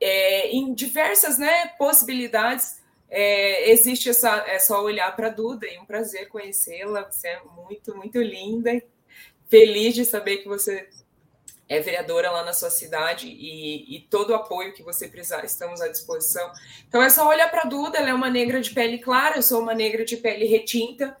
[0.00, 2.80] é, em diversas né, possibilidades.
[3.08, 7.10] É, existe essa, é só olhar para a Duda e um prazer conhecê-la.
[7.10, 8.80] Você é muito, muito linda.
[9.48, 10.88] Feliz de saber que você
[11.68, 15.80] é vereadora lá na sua cidade e, e todo o apoio que você precisar, estamos
[15.80, 16.52] à disposição.
[16.88, 19.42] Então é só olhar para a Duda, ela é uma negra de pele clara, eu
[19.42, 21.16] sou uma negra de pele retinta.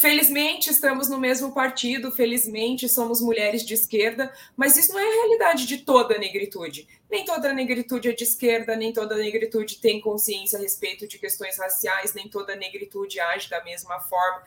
[0.00, 5.14] Felizmente estamos no mesmo partido, felizmente somos mulheres de esquerda, mas isso não é a
[5.14, 6.88] realidade de toda a negritude.
[7.10, 11.06] Nem toda a negritude é de esquerda, nem toda a negritude tem consciência a respeito
[11.06, 14.42] de questões raciais, nem toda a negritude age da mesma forma.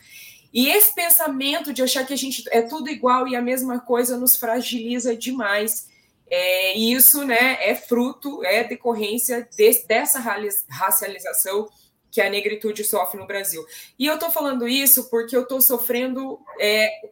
[0.51, 4.17] E esse pensamento de achar que a gente é tudo igual e a mesma coisa
[4.17, 5.87] nos fragiliza demais.
[6.31, 11.69] É, e isso né, é fruto, é decorrência de, dessa racialização
[12.13, 13.65] que a negritude sofre no Brasil.
[13.97, 17.09] E eu estou falando isso porque eu estou sofrendo é,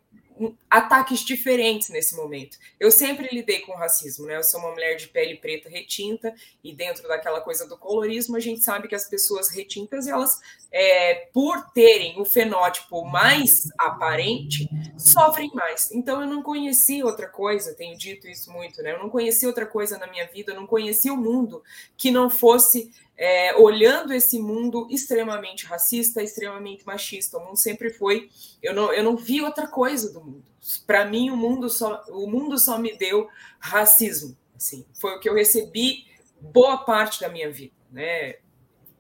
[0.69, 2.55] ataques diferentes nesse momento.
[2.79, 4.37] Eu sempre lidei com racismo, né?
[4.37, 6.31] Eu sou uma mulher de pele preta retinta
[6.63, 10.39] e dentro daquela coisa do colorismo a gente sabe que as pessoas retintas elas,
[10.71, 15.91] é, por terem o fenótipo mais aparente, sofrem mais.
[15.91, 18.93] Então eu não conheci outra coisa, tenho dito isso muito, né?
[18.93, 21.61] Eu não conheci outra coisa na minha vida, eu não conheci o mundo
[21.97, 27.37] que não fosse é, olhando esse mundo extremamente racista, extremamente machista.
[27.37, 28.29] O mundo sempre foi.
[28.63, 30.43] Eu não, eu não vi outra coisa do mundo.
[30.87, 33.27] Para mim, o mundo só, o mundo só me deu
[33.59, 34.37] racismo.
[34.55, 36.05] Assim, foi o que eu recebi
[36.39, 38.35] boa parte da minha vida, né?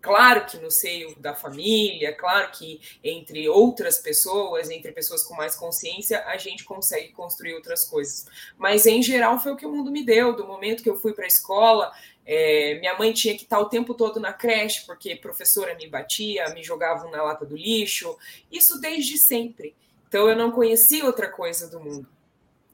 [0.01, 5.55] Claro que no seio da família, claro que entre outras pessoas, entre pessoas com mais
[5.55, 8.25] consciência, a gente consegue construir outras coisas.
[8.57, 10.35] Mas em geral foi o que o mundo me deu.
[10.35, 11.91] Do momento que eu fui para a escola,
[12.23, 16.53] É, minha mãe tinha que estar o tempo todo na creche, porque professora me batia,
[16.53, 18.15] me jogavam na lata do lixo.
[18.51, 19.73] Isso desde sempre.
[20.07, 22.07] Então eu não conhecia outra coisa do mundo.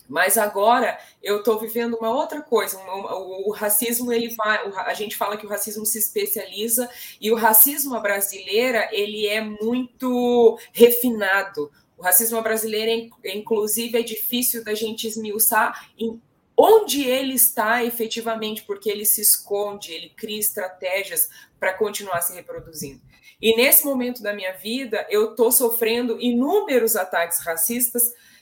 [0.08, 2.80] Mas agora eu estou vivendo uma outra coisa.
[2.80, 6.90] o, racismo ele vai, a gente fala que o racismo se especializa
[7.20, 11.72] e o racismo brasileira ele é muito refinado.
[11.98, 16.22] O racismo brasileiro, inclusive, é difícil da gente esmiuçar em
[16.56, 21.30] onde ele está efetivamente, porque ele se esconde, ele cria estratégias
[21.60, 23.02] para continuar se reproduzindo.
[23.40, 28.02] E nesse momento da minha vida, eu estou sofrendo inúmeros ataques racistas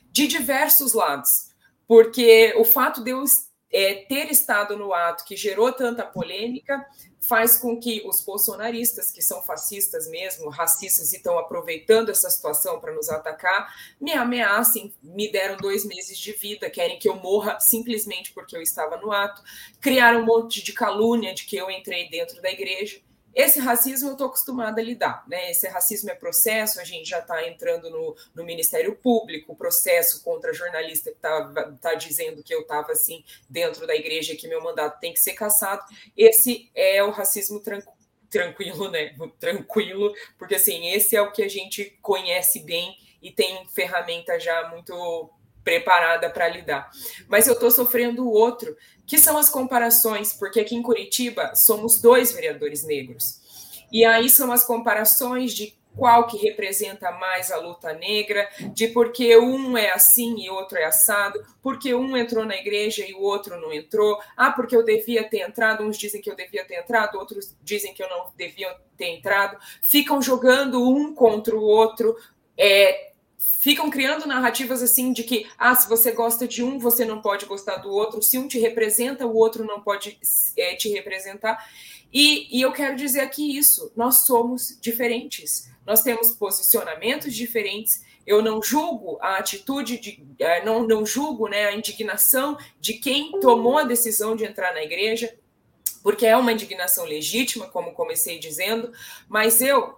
[0.10, 1.30] de diversos lados,
[1.88, 3.24] porque o fato de eu
[3.72, 6.86] é, ter estado no ato que gerou tanta polêmica
[7.28, 12.80] faz com que os bolsonaristas, que são fascistas mesmo, racistas e estão aproveitando essa situação
[12.80, 13.68] para nos atacar,
[14.00, 18.62] me ameacem, me deram dois meses de vida, querem que eu morra simplesmente porque eu
[18.62, 19.42] estava no ato,
[19.82, 23.02] criaram um monte de calúnia de que eu entrei dentro da igreja.
[23.36, 25.52] Esse racismo eu estou acostumada a lidar, né?
[25.52, 30.54] Esse racismo é processo, a gente já está entrando no, no, Ministério Público, processo contra
[30.54, 35.00] jornalista que está tá dizendo que eu estava assim dentro da igreja que meu mandato
[35.02, 35.84] tem que ser cassado.
[36.16, 37.94] Esse é o racismo tranquilo
[38.30, 39.16] tranquilo, né?
[39.40, 44.68] Tranquilo, porque assim, esse é o que a gente conhece bem e tem ferramenta já
[44.70, 45.30] muito
[45.64, 46.92] preparada para lidar.
[47.28, 52.32] Mas eu estou sofrendo outro, que são as comparações, porque aqui em Curitiba somos dois
[52.32, 53.40] vereadores negros.
[53.92, 59.38] E aí são as comparações de qual que representa mais a luta negra, de porque
[59.38, 63.60] um é assim e outro é assado, porque um entrou na igreja e o outro
[63.60, 67.18] não entrou, ah, porque eu devia ter entrado, uns dizem que eu devia ter entrado,
[67.18, 72.16] outros dizem que eu não devia ter entrado, ficam jogando um contra o outro,
[72.58, 73.14] é,
[73.66, 77.48] ficam criando narrativas assim de que, ah, se você gosta de um, você não pode
[77.48, 80.20] gostar do outro, se um te representa, o outro não pode
[80.56, 81.68] é, te representar.
[82.14, 88.04] E, e eu quero dizer aqui isso: nós somos diferentes, nós temos posicionamentos diferentes.
[88.26, 93.40] Eu não julgo a atitude de, é, não, não julgo né, a indignação de quem
[93.40, 95.36] tomou a decisão de entrar na igreja,
[96.04, 98.92] porque é uma indignação legítima, como comecei dizendo,
[99.28, 99.96] mas eu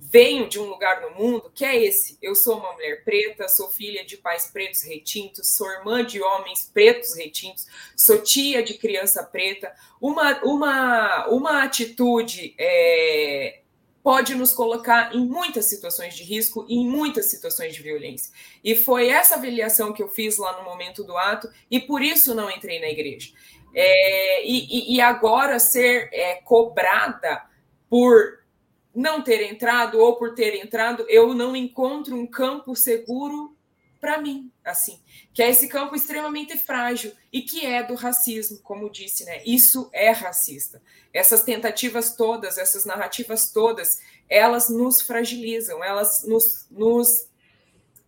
[0.00, 2.18] venho de um lugar no mundo que é esse.
[2.20, 6.70] Eu sou uma mulher preta, sou filha de pais pretos retintos, sou irmã de homens
[6.72, 7.66] pretos retintos,
[7.96, 9.72] sou tia de criança preta.
[10.00, 13.60] Uma, uma, uma atitude é,
[14.06, 18.32] pode nos colocar em muitas situações de risco e em muitas situações de violência.
[18.62, 22.32] E foi essa avaliação que eu fiz lá no momento do ato, e por isso
[22.32, 23.32] não entrei na igreja.
[23.74, 27.42] É, e, e, agora ser é, cobrada
[27.90, 28.45] por
[28.96, 33.54] não ter entrado ou por ter entrado, eu não encontro um campo seguro
[34.00, 34.98] para mim, assim,
[35.34, 39.42] que é esse campo extremamente frágil e que é do racismo, como disse, né?
[39.44, 40.80] Isso é racista.
[41.12, 47.26] Essas tentativas todas, essas narrativas todas, elas nos fragilizam, elas nos, nos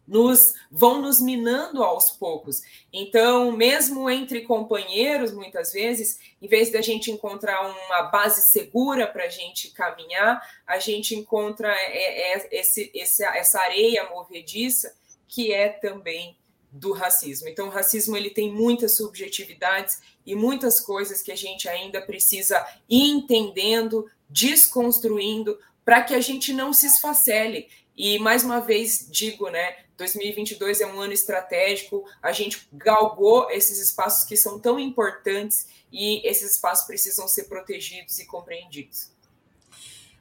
[0.08, 2.62] nos vão nos minando aos poucos.
[2.90, 9.24] Então, mesmo entre companheiros, muitas vezes, em vez da gente encontrar uma base segura para
[9.24, 14.96] a gente caminhar, a gente encontra é, é, esse, esse, essa areia movediça
[15.28, 16.36] que é também
[16.72, 17.48] do racismo.
[17.48, 22.66] Então, o racismo ele tem muitas subjetividades e muitas coisas que a gente ainda precisa
[22.88, 27.68] ir entendendo, desconstruindo, para que a gente não se esfacele.
[27.96, 33.80] E mais uma vez digo, né, 2022 é um ano estratégico, a gente galgou esses
[33.80, 39.10] espaços que são tão importantes e esses espaços precisam ser protegidos e compreendidos.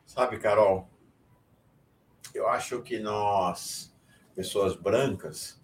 [0.07, 0.89] Sabe, Carol,
[2.33, 3.93] eu acho que nós,
[4.35, 5.61] pessoas brancas,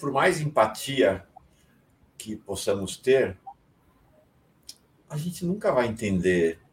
[0.00, 1.28] por mais empatia
[2.16, 3.38] que possamos ter,
[5.08, 6.65] a gente nunca vai entender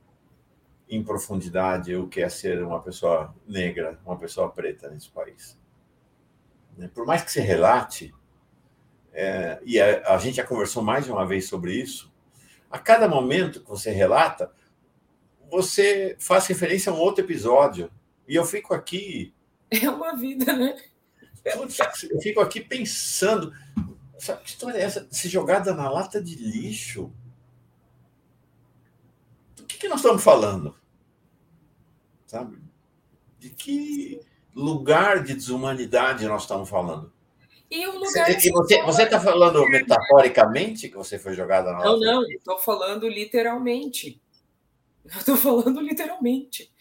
[0.95, 5.57] em profundidade o que é ser uma pessoa negra, uma pessoa preta nesse país.
[6.77, 6.89] Né?
[6.93, 8.13] Por mais que se relate,
[9.11, 12.11] é, e a, a, gente já conversou mais de uma vez sobre isso,
[12.69, 14.51] a cada momento que você relata,
[15.49, 17.91] você faz referência a um outro episódio.
[18.27, 19.33] E eu fico aqui.
[19.69, 20.79] É uma vida, né?
[21.43, 21.67] Eu
[22.21, 23.51] fico aqui pensando.
[24.19, 25.07] Sabe que história é essa?
[25.09, 27.11] Se jogada na lata de lixo.
[29.55, 30.75] Do que, que nós estamos falando?
[32.33, 32.57] Sabe?
[33.37, 34.19] De que
[34.55, 37.13] lugar de desumanidade nós estamos falando?
[37.69, 42.23] E o lugar e você está falando metaforicamente que você foi jogada na Não, não,
[42.23, 44.19] estou falando literalmente.
[45.05, 46.71] Eu estou falando literalmente.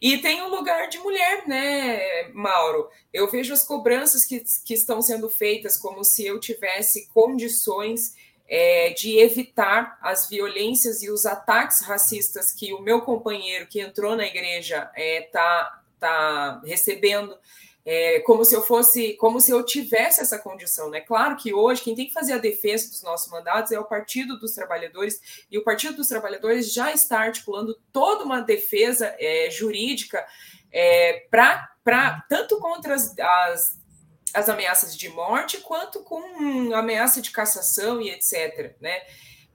[0.00, 2.88] E tem um lugar de mulher, né, Mauro?
[3.12, 8.14] Eu vejo as cobranças que, que estão sendo feitas como se eu tivesse condições
[8.48, 14.16] é, de evitar as violências e os ataques racistas que o meu companheiro que entrou
[14.16, 17.36] na igreja está é, tá, tá recebendo.
[17.88, 21.00] É, como se eu fosse, como se eu tivesse essa condição, né?
[21.00, 24.36] Claro que hoje quem tem que fazer a defesa dos nossos mandatos é o Partido
[24.40, 30.26] dos Trabalhadores, e o Partido dos Trabalhadores já está articulando toda uma defesa é, jurídica
[30.72, 33.75] é, para tanto contra as, as
[34.36, 38.76] as ameaças de morte, quanto com ameaça de cassação e etc.
[38.78, 39.00] Né?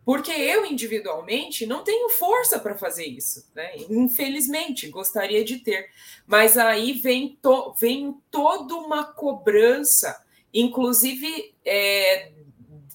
[0.03, 3.47] Porque eu, individualmente, não tenho força para fazer isso.
[3.53, 3.73] Né?
[3.91, 5.87] Infelizmente, gostaria de ter.
[6.25, 10.19] Mas aí vem, to, vem toda uma cobrança,
[10.51, 12.31] inclusive é,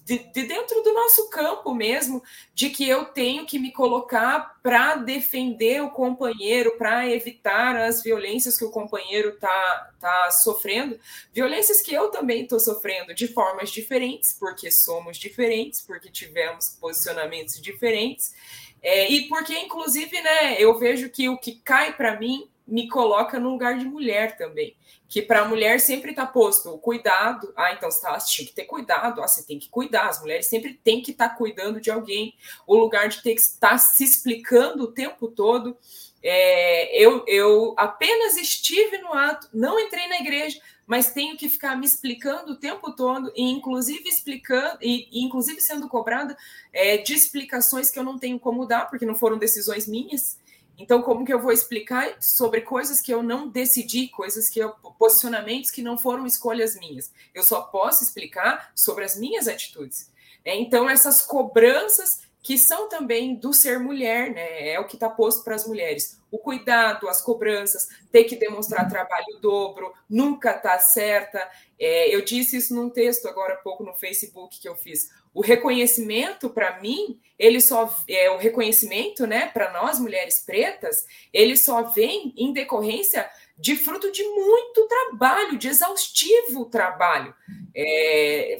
[0.07, 2.23] de, de, dentro do nosso campo mesmo,
[2.55, 8.57] de que eu tenho que me colocar para defender o companheiro, para evitar as violências
[8.57, 10.97] que o companheiro está tá sofrendo,
[11.33, 17.61] violências que eu também estou sofrendo de formas diferentes, porque somos diferentes, porque tivemos posicionamentos
[17.61, 18.33] diferentes,
[18.81, 23.39] é, e porque, inclusive, né, eu vejo que o que cai para mim me coloca
[23.39, 24.75] no lugar de mulher também
[25.07, 27.53] que para a mulher sempre está posto o cuidado.
[27.55, 29.21] Ah, então você, tá, tinha que ter cuidado.
[29.21, 30.09] Ah, você tem que cuidar.
[30.09, 32.35] As mulheres sempre têm que estar tá cuidando de alguém.
[32.65, 35.77] O lugar de ter que estar se explicando o tempo todo.
[36.21, 41.77] É, eu, eu apenas estive no ato, não entrei na igreja, mas tenho que ficar
[41.77, 46.35] me explicando o tempo todo e inclusive explicando e, e inclusive sendo cobrada
[46.73, 50.39] é, de explicações que eu não tenho como dar porque não foram decisões minhas
[50.77, 54.69] então, como que eu vou explicar sobre coisas que eu não decidi, coisas que eu,
[54.99, 57.11] posicionamentos que não foram escolhas minhas?
[57.33, 60.11] Eu só posso explicar sobre as minhas atitudes.
[60.45, 64.69] É, então, essas cobranças que são também do ser mulher, né?
[64.69, 66.16] É o que está posto para as mulheres.
[66.29, 71.39] O cuidado, as cobranças, ter que demonstrar trabalho dobro, nunca tá certa.
[71.79, 75.09] É, eu disse isso num texto agora há pouco no Facebook que eu fiz.
[75.33, 81.55] O reconhecimento, para mim, ele só é o reconhecimento, né, para nós mulheres pretas, ele
[81.55, 87.33] só vem em decorrência de fruto de muito trabalho, de exaustivo trabalho.
[87.75, 88.57] É,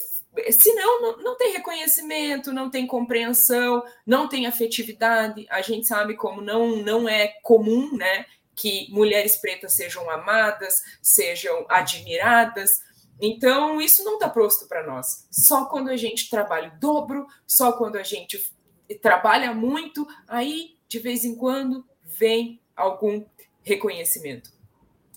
[0.52, 5.46] senão, não, não tem reconhecimento, não tem compreensão, não tem afetividade.
[5.50, 8.26] A gente sabe como não, não é comum, né,
[8.56, 12.72] que mulheres pretas sejam amadas, sejam admiradas,
[13.20, 15.28] então, isso não está posto para nós.
[15.32, 18.52] Só quando a gente trabalha o dobro, só quando a gente
[19.02, 23.26] trabalha muito, aí, de vez em quando, vem algum
[23.64, 24.52] reconhecimento.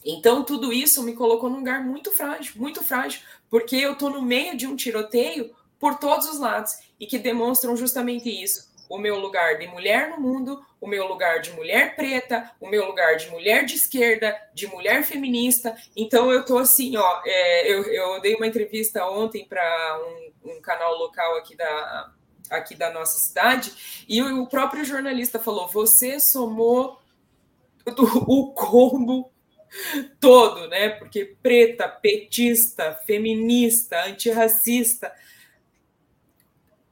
[0.04, 3.20] Então, tudo isso me colocou num lugar muito frágil, muito frágil,
[3.50, 7.76] porque eu estou no meio de um tiroteio por todos os lados e que demonstram
[7.76, 12.50] justamente isso o meu lugar de mulher no mundo, o meu lugar de mulher preta,
[12.60, 15.76] o meu lugar de mulher de esquerda, de mulher feminista.
[15.94, 20.00] Então eu tô assim, ó, é, eu, eu dei uma entrevista ontem para
[20.44, 22.12] um, um, canal local aqui da,
[22.50, 26.98] aqui da nossa cidade, e o próprio jornalista falou: você somou
[28.26, 29.30] o combo
[30.20, 30.90] todo, né?
[30.90, 35.12] Porque preta, petista, feminista, antirracista,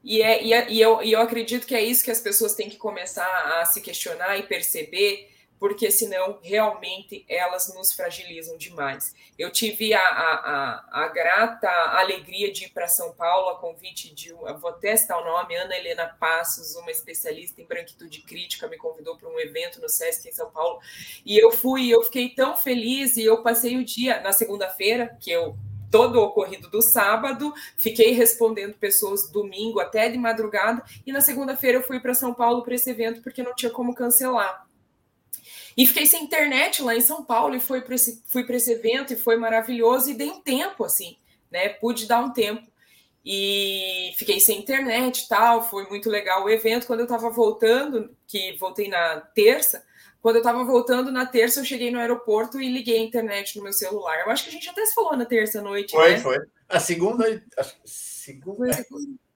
[0.09, 2.55] e, é, e, é, e, eu, e eu acredito que é isso que as pessoas
[2.55, 3.27] têm que começar
[3.61, 5.29] a se questionar e perceber,
[5.59, 9.15] porque senão realmente elas nos fragilizam demais.
[9.39, 14.15] Eu tive a, a, a, a grata alegria de ir para São Paulo a convite
[14.15, 19.17] de, vou testar o nome, Ana Helena Passos, uma especialista em branquitude crítica, me convidou
[19.17, 20.81] para um evento no SESC em São Paulo,
[21.25, 25.31] e eu fui, eu fiquei tão feliz, e eu passei o dia, na segunda-feira, que
[25.31, 25.57] eu
[25.91, 31.79] todo o ocorrido do sábado, fiquei respondendo pessoas domingo até de madrugada, e na segunda-feira
[31.79, 34.68] eu fui para São Paulo para esse evento porque não tinha como cancelar.
[35.79, 39.13] E fiquei sem internet lá em São Paulo e fui para esse, fui esse evento
[39.13, 41.17] e foi maravilhoso e dei um tempo assim,
[41.53, 41.69] né?
[41.69, 42.67] Pude dar um tempo.
[43.25, 46.85] E fiquei sem internet e tal, foi muito legal o evento.
[46.85, 49.85] Quando eu estava voltando, que voltei na terça,
[50.21, 53.63] quando eu estava voltando na terça, eu cheguei no aeroporto e liguei a internet no
[53.63, 54.19] meu celular.
[54.25, 55.93] Eu acho que a gente até se falou na terça noite.
[55.93, 56.19] Foi, né?
[56.19, 56.39] foi.
[56.69, 57.41] A segunda.
[57.57, 58.57] A segunda.
[58.57, 59.28] Foi segunda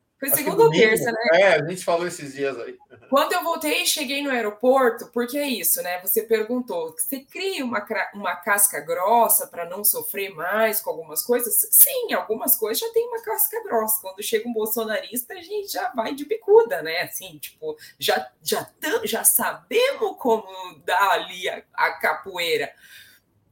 [0.49, 1.19] ou terça, né?
[1.33, 2.79] É, a gente falou esses dias aí.
[3.11, 6.01] Quando eu voltei, cheguei no aeroporto, porque é isso, né?
[6.01, 11.67] Você perguntou, você cria uma, uma casca grossa para não sofrer mais com algumas coisas?
[11.71, 14.01] Sim, algumas coisas já tem uma casca grossa.
[14.01, 17.03] Quando chega um bolsonarista, a gente já vai de bicuda, né?
[17.03, 18.71] Assim, tipo, já, já,
[19.05, 20.47] já sabemos como
[20.85, 22.73] dar ali a, a capoeira.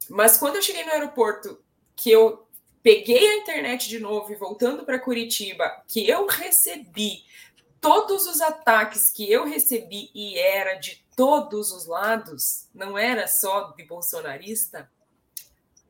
[0.09, 1.61] Mas quando eu cheguei no aeroporto,
[1.95, 2.47] que eu
[2.83, 7.25] peguei a internet de novo e voltando para Curitiba, que eu recebi
[7.81, 13.73] todos os ataques que eu recebi e era de todos os lados, não era só
[13.73, 14.91] de bolsonarista,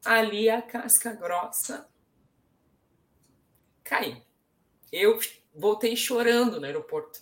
[0.04, 1.88] ali a casca grossa
[3.84, 4.22] caiu.
[4.92, 5.18] Eu
[5.54, 7.20] voltei chorando no aeroporto,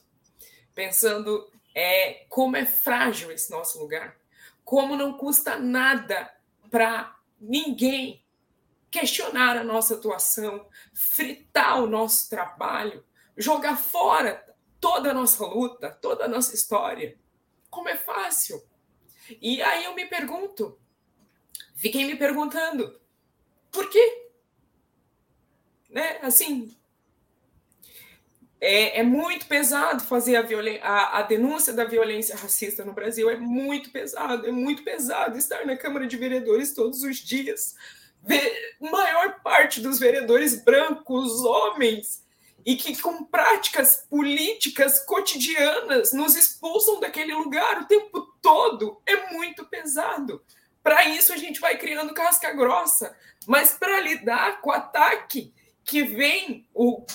[0.74, 4.16] pensando é, como é frágil esse nosso lugar,
[4.64, 6.30] como não custa nada
[6.70, 8.22] para ninguém
[8.90, 13.04] questionar a nossa atuação, fritar o nosso trabalho,
[13.36, 14.44] jogar fora
[14.80, 17.18] toda a nossa luta, toda a nossa história.
[17.70, 18.62] Como é fácil.
[19.40, 20.78] E aí eu me pergunto,
[21.76, 22.98] fiquei me perguntando,
[23.70, 24.30] por quê?
[25.90, 26.18] Né?
[26.22, 26.74] Assim,
[28.60, 30.42] é, é, muito pesado fazer a,
[30.82, 33.30] a, a, denúncia da violência racista no Brasil.
[33.30, 37.76] É muito pesado, é muito pesado estar na Câmara de Vereadores todos os dias.
[38.80, 42.24] Maior parte dos vereadores brancos, homens,
[42.64, 49.00] e que com práticas políticas cotidianas nos expulsam daquele lugar o tempo todo.
[49.06, 50.42] É muito pesado.
[50.82, 53.16] Para isso, a gente vai criando casca grossa.
[53.46, 55.52] Mas para lidar com o ataque
[55.84, 56.68] que vem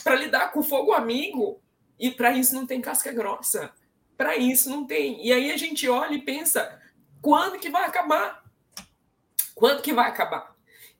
[0.03, 1.61] para lidar com o fogo amigo,
[1.99, 3.71] e para isso não tem casca grossa.
[4.17, 5.25] Para isso não tem.
[5.25, 6.81] E aí a gente olha e pensa:
[7.21, 8.43] quando que vai acabar?
[9.53, 10.52] Quando que vai acabar?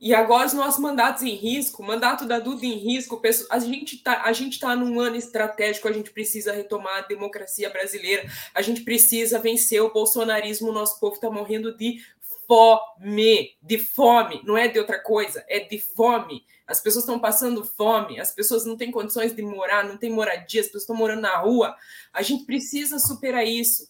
[0.03, 4.21] E agora os nossos mandatos em risco, mandato da Duda em risco, a gente está
[4.59, 9.81] tá num ano estratégico, a gente precisa retomar a democracia brasileira, a gente precisa vencer
[9.81, 12.03] o bolsonarismo, o nosso povo está morrendo de
[12.45, 16.43] fome, de fome, não é de outra coisa, é de fome.
[16.67, 20.59] As pessoas estão passando fome, as pessoas não têm condições de morar, não têm moradia,
[20.59, 21.77] as pessoas estão morando na rua.
[22.11, 23.89] A gente precisa superar isso.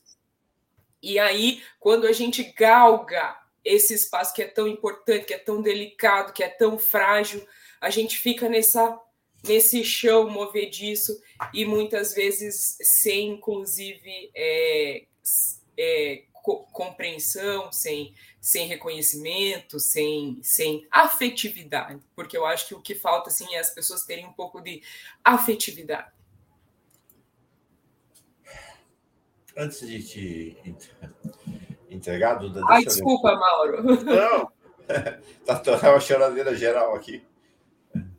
[1.01, 5.61] E aí, quando a gente galga esse espaço que é tão importante, que é tão
[5.61, 7.45] delicado, que é tão frágil,
[7.80, 8.99] a gente fica nessa
[9.43, 11.20] nesse chão movediço
[11.53, 15.05] e muitas vezes sem, inclusive, é,
[15.78, 16.24] é,
[16.72, 23.53] compreensão, sem, sem reconhecimento, sem, sem afetividade, porque eu acho que o que falta assim,
[23.53, 24.82] é as pessoas terem um pouco de
[25.24, 26.11] afetividade.
[29.55, 30.57] Antes de te
[31.96, 32.62] entregar, Duda.
[32.68, 33.84] Ai, desculpa, Mauro.
[34.04, 34.52] Não,
[35.46, 37.24] tá toda uma choradeira geral aqui.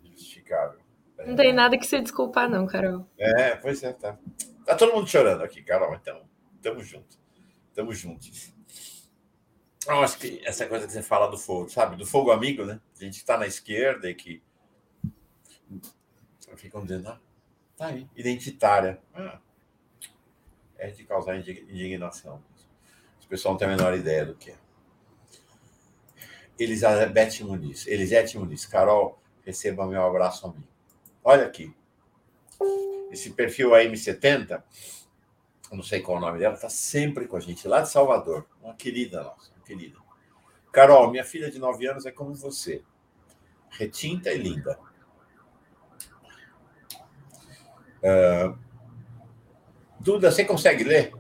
[0.05, 0.79] Justificável.
[1.27, 3.07] Não tem nada que se desculpar, não, Carol.
[3.19, 4.19] É, pois é, tá.
[4.67, 6.23] Tá todo mundo chorando aqui, Carol, então.
[6.63, 7.19] Tamo junto.
[7.75, 8.53] Tamo juntos.
[9.87, 11.97] Eu acho que essa coisa que você fala do fogo, sabe?
[11.97, 12.81] Do fogo amigo, né?
[12.99, 14.43] A gente está na esquerda e que
[16.57, 17.21] ficam dizendo, ah,
[17.77, 18.99] tá aí, identitária.
[19.15, 19.39] Ah,
[20.79, 22.43] é de causar indignação.
[23.25, 24.57] O pessoal não tem a menor ideia do que é.
[26.59, 27.87] Elizabeth Muniz.
[27.87, 28.67] Elisete Muniz.
[28.67, 30.69] Carol, receba meu abraço amigo.
[31.23, 31.75] Olha aqui.
[33.11, 34.63] Esse perfil AM70
[35.75, 38.47] não sei qual o nome dela, está sempre com a gente, lá de Salvador.
[38.63, 39.99] Uma querida nossa, uma querida.
[40.73, 42.83] Carol, minha filha de 9 anos é como você.
[43.71, 44.79] Retinta e linda.
[48.03, 48.59] Uh,
[49.99, 51.13] Duda, você consegue ler?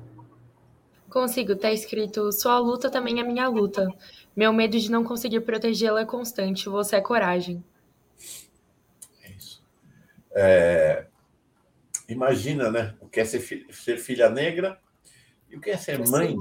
[1.15, 3.89] Consigo, está escrito: Sua luta também é minha luta.
[4.35, 6.69] Meu medo de não conseguir protegê-la é constante.
[6.69, 7.65] Você é coragem.
[9.23, 9.65] É isso.
[10.33, 11.07] É,
[12.09, 12.97] imagina, né?
[13.01, 14.77] O que é ser, ser filha negra
[15.49, 16.37] e o que é ser mãe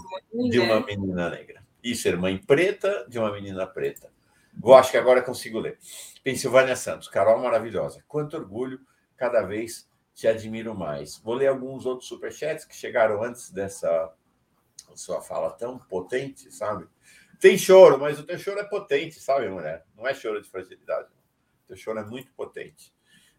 [0.50, 1.64] de uma menina negra.
[1.84, 4.10] E ser mãe preta de uma menina preta.
[4.58, 5.78] Vou, acho que agora consigo ler.
[6.24, 8.04] Pensilvânia Santos, Carol maravilhosa.
[8.08, 8.80] Quanto orgulho,
[9.16, 11.20] cada vez te admiro mais.
[11.20, 14.12] Vou ler alguns outros superchats que chegaram antes dessa
[15.00, 16.88] sua fala tão potente, sabe?
[17.40, 19.86] Tem choro, mas o teu choro é potente, sabe, mulher?
[19.96, 21.10] Não é choro de fragilidade.
[21.66, 22.94] O teu choro é muito potente.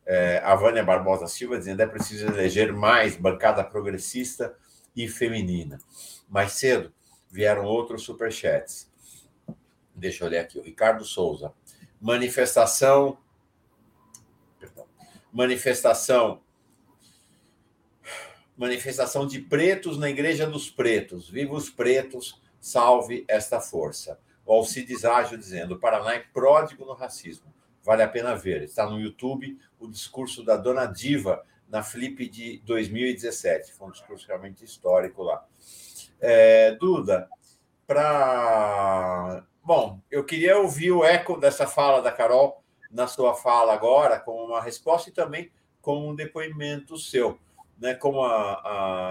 [0.06, 4.54] É, a Vânia Barbosa Silva dizendo é preciso eleger mais bancada progressista
[4.94, 5.78] e feminina.
[6.28, 6.92] Mais cedo
[7.30, 8.92] vieram outros superchats.
[9.94, 10.58] Deixa eu ler aqui.
[10.58, 11.54] O Ricardo Souza.
[12.00, 13.18] Manifestação.
[14.60, 14.86] Perdão.
[15.32, 16.43] Manifestação.
[18.56, 21.28] Manifestação de pretos na Igreja dos Pretos.
[21.28, 24.18] Viva os pretos, salve esta força.
[24.46, 28.62] O Alcides Ágil dizendo: o Paraná é pródigo no racismo vale a pena ver.
[28.62, 33.74] Está no YouTube o discurso da Dona Diva na Flip de 2017.
[33.74, 35.44] Foi um discurso realmente histórico lá.
[36.20, 37.28] É, Duda,
[37.86, 39.44] para.
[39.62, 44.44] Bom, eu queria ouvir o eco dessa fala da Carol na sua fala agora, como
[44.44, 45.50] uma resposta e também
[45.80, 47.38] como um depoimento seu.
[47.78, 47.94] Né?
[47.94, 48.52] Como a,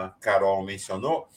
[0.05, 1.28] a Carol mencionou,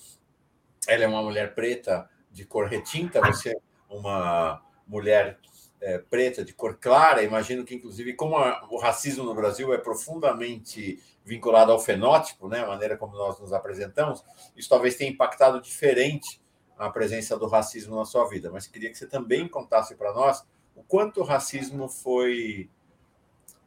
[0.86, 3.58] ela é uma mulher preta de cor retinta, você é
[3.88, 5.38] uma mulher
[5.80, 9.78] é, preta, de cor clara, imagino que, inclusive, como a, o racismo no Brasil é
[9.78, 14.24] profundamente vinculado ao fenótipo, né, a maneira como nós nos apresentamos,
[14.56, 16.40] isso talvez tenha impactado diferente
[16.78, 18.50] a presença do racismo na sua vida.
[18.50, 22.70] Mas queria que você também contasse para nós o quanto o racismo foi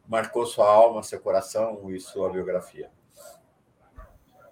[0.07, 2.91] marcou sua alma, seu coração e sua biografia?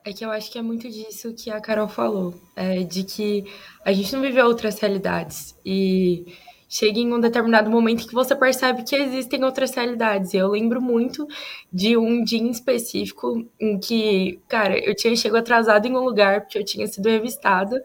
[0.08, 3.44] É que eu acho que é muito disso que a Carol falou, é, de que
[3.84, 5.54] a gente não vive outras realidades.
[5.66, 6.34] E
[6.70, 10.34] chega em um determinado momento que você percebe que existem outras realidades.
[10.34, 11.28] Eu lembro muito
[11.74, 16.40] de um dia em específico em que, cara, eu tinha chegado atrasado em um lugar
[16.40, 17.84] porque eu tinha sido revistada.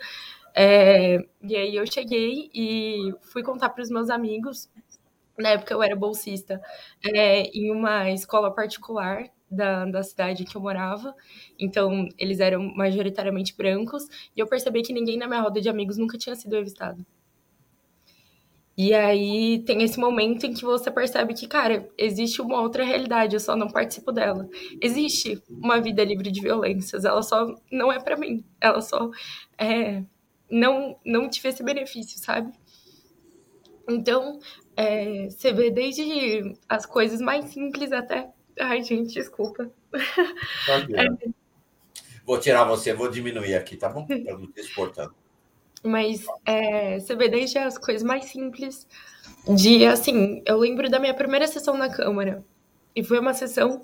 [0.55, 4.71] É, e aí eu cheguei e fui contar para os meus amigos.
[5.37, 6.63] Na época eu era bolsista
[7.05, 11.15] é, em uma escola particular da, da cidade que eu morava.
[11.59, 14.05] Então, eles eram majoritariamente brancos.
[14.37, 17.05] E eu percebi que ninguém na minha roda de amigos nunca tinha sido revistado.
[18.77, 23.37] E aí tem esse momento em que você percebe que, cara, existe uma outra realidade,
[23.37, 24.49] eu só não participo dela.
[24.81, 28.43] Existe uma vida livre de violências, ela só não é para mim.
[28.61, 29.11] Ela só
[29.59, 30.03] é,
[30.51, 32.51] não, não tive esse benefício, sabe?
[33.89, 34.39] Então,
[34.77, 38.31] é, você vê desde as coisas mais simples até.
[38.59, 39.71] Ai, gente, desculpa.
[39.95, 41.31] É.
[42.25, 44.07] Vou tirar você, vou diminuir aqui, tá bom?
[44.07, 45.15] Para não te exportando.
[45.83, 48.87] Mas é, você vê desde as coisas mais simples
[49.57, 52.45] de, assim, eu lembro da minha primeira sessão na Câmara.
[52.95, 53.81] E foi uma sessão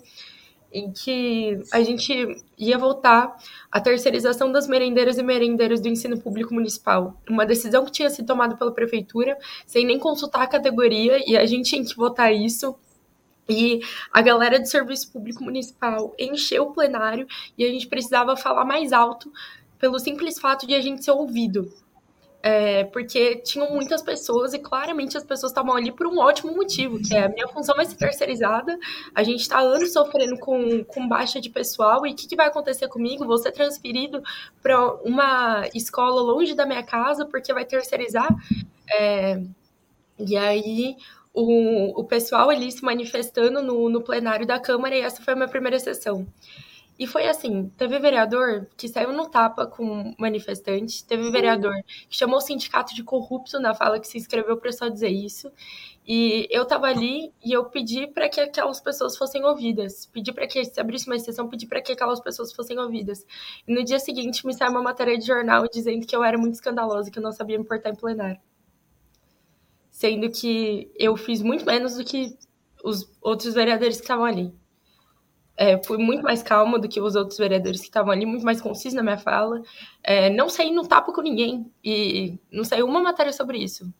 [0.73, 2.13] em que a gente
[2.57, 3.37] ia voltar
[3.73, 7.21] à terceirização das merendeiras e merendeiros do ensino público municipal.
[7.29, 11.47] Uma decisão que tinha sido tomada pela prefeitura, sem nem consultar a categoria, e a
[11.47, 12.77] gente tinha que votar isso.
[13.49, 13.81] E
[14.13, 17.27] a galera do serviço público municipal encheu o plenário
[17.57, 19.33] e a gente precisava falar mais alto
[19.79, 21.73] pelo simples fato de a gente ser ouvido.
[22.41, 27.01] É, porque tinham muitas pessoas e claramente as pessoas estavam ali por um ótimo motivo,
[27.03, 28.79] que é a minha função vai ser terceirizada,
[29.13, 32.47] a gente está anos sofrendo com, com baixa de pessoal, e o que, que, vai
[32.47, 33.27] acontecer comigo?
[33.27, 34.23] Vou ser transferido
[34.63, 38.33] para uma escola longe da minha casa porque vai terceirizar.
[38.89, 39.43] É,
[40.19, 40.97] e aí
[41.41, 45.37] o, o pessoal ali se manifestando no, no plenário da Câmara, e essa foi a
[45.37, 46.27] minha primeira sessão.
[46.99, 51.75] E foi assim: teve vereador que saiu no tapa com manifestante, teve vereador
[52.09, 55.51] que chamou o sindicato de corrupto na fala que se inscreveu para só dizer isso.
[56.07, 60.07] E eu estava ali e eu pedi para que aquelas pessoas fossem ouvidas.
[60.07, 63.25] Pedi para que se abrisse uma exceção, pedi para que aquelas pessoas fossem ouvidas.
[63.67, 66.55] E no dia seguinte me saiu uma matéria de jornal dizendo que eu era muito
[66.55, 68.41] escandalosa, que eu não sabia me portar em plenário.
[69.99, 72.39] Sendo que eu fiz muito menos do que
[72.85, 74.55] os outros vereadores que estavam ali.
[75.57, 78.61] É, fui muito mais calma do que os outros vereadores que estavam ali, muito mais
[78.61, 79.61] concisa na minha fala.
[80.05, 83.93] É, não saí no tapa com ninguém e não saiu uma matéria sobre isso.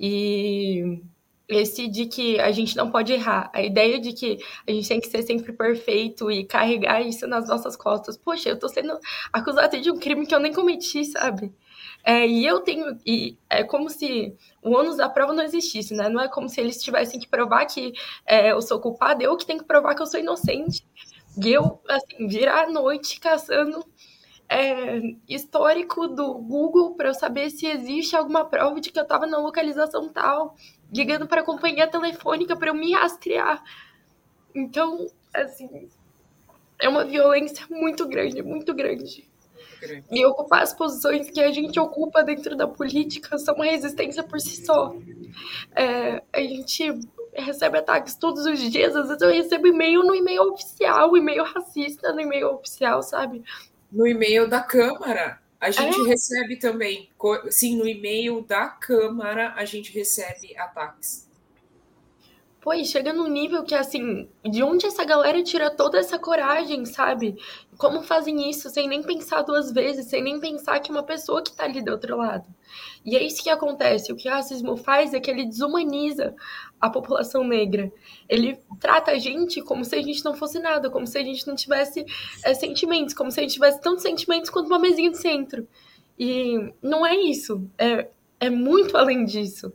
[0.00, 1.02] E
[1.46, 4.98] esse de que a gente não pode errar, a ideia de que a gente tem
[4.98, 8.16] que ser sempre perfeito e carregar isso nas nossas costas.
[8.16, 8.98] Poxa, eu tô sendo
[9.30, 11.52] acusada de um crime que eu nem cometi, sabe?
[12.04, 12.98] É, e eu tenho.
[13.06, 16.08] E é como se o ônus da prova não existisse, né?
[16.08, 17.92] Não é como se eles tivessem que provar que
[18.26, 20.84] é, eu sou culpada, eu que tenho que provar que eu sou inocente.
[21.42, 23.84] E eu, assim, virar a noite caçando
[24.48, 29.26] é, histórico do Google para eu saber se existe alguma prova de que eu estava
[29.26, 30.56] na localização tal,
[30.92, 33.62] ligando para a companhia telefônica para eu me rastrear.
[34.54, 35.88] Então, assim,
[36.78, 39.28] é uma violência muito grande, muito grande.
[40.10, 44.40] E ocupar as posições que a gente ocupa dentro da política são uma resistência por
[44.40, 44.94] si só.
[45.74, 47.00] É, a gente
[47.34, 52.12] recebe ataques todos os dias, às vezes eu recebo e-mail no e-mail oficial, e-mail racista
[52.12, 53.42] no e-mail oficial, sabe?
[53.90, 55.40] No e-mail da Câmara.
[55.58, 56.04] A gente é.
[56.08, 57.08] recebe também,
[57.48, 61.30] sim, no e-mail da Câmara a gente recebe ataques.
[62.74, 67.36] E chega num nível que, assim, de onde essa galera tira toda essa coragem, sabe?
[67.76, 71.52] Como fazem isso sem nem pensar duas vezes, sem nem pensar que uma pessoa que
[71.52, 72.48] tá ali do outro lado.
[73.04, 74.12] E é isso que acontece.
[74.12, 76.36] O que o racismo faz é que ele desumaniza
[76.80, 77.92] a população negra.
[78.28, 81.46] Ele trata a gente como se a gente não fosse nada, como se a gente
[81.46, 82.06] não tivesse
[82.44, 85.66] é, sentimentos, como se a gente tivesse tantos sentimentos quanto uma mesinha de centro.
[86.16, 87.68] E não é isso.
[87.76, 88.08] É,
[88.38, 89.72] é muito além disso.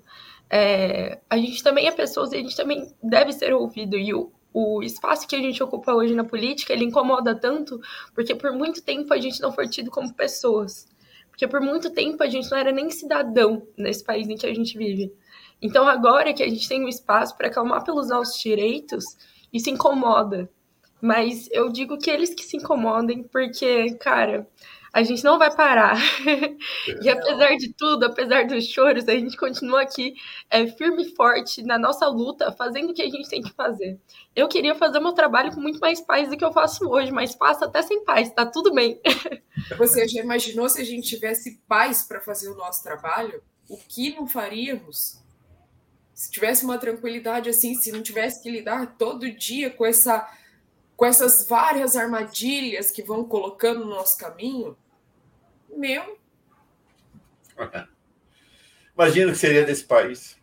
[0.49, 3.97] É, a gente também é pessoas e a gente também deve ser ouvido.
[3.97, 7.79] E o, o espaço que a gente ocupa hoje na política, ele incomoda tanto,
[8.13, 10.87] porque por muito tempo a gente não foi tido como pessoas.
[11.29, 14.53] Porque por muito tempo a gente não era nem cidadão nesse país em que a
[14.53, 15.13] gente vive.
[15.61, 19.05] Então agora que a gente tem um espaço para clamar pelos nossos direitos,
[19.53, 20.49] isso incomoda.
[21.01, 24.47] Mas eu digo que eles que se incomodem, porque, cara,
[24.93, 25.97] a gente não vai parar.
[27.01, 30.13] e apesar de tudo, apesar dos choros, a gente continua aqui
[30.49, 33.99] é, firme e forte na nossa luta, fazendo o que a gente tem que fazer.
[34.35, 37.35] Eu queria fazer meu trabalho com muito mais paz do que eu faço hoje, mas
[37.35, 38.99] faço até sem paz, tá tudo bem.
[39.77, 43.41] Você já imaginou se a gente tivesse paz para fazer o nosso trabalho?
[43.69, 45.21] O que não faríamos?
[46.13, 50.27] Se tivesse uma tranquilidade assim, se não tivesse que lidar todo dia com essa
[50.97, 54.75] com essas várias armadilhas que vão colocando no nosso caminho,
[55.69, 56.17] meu.
[58.95, 60.35] Imagina o que seria desse país.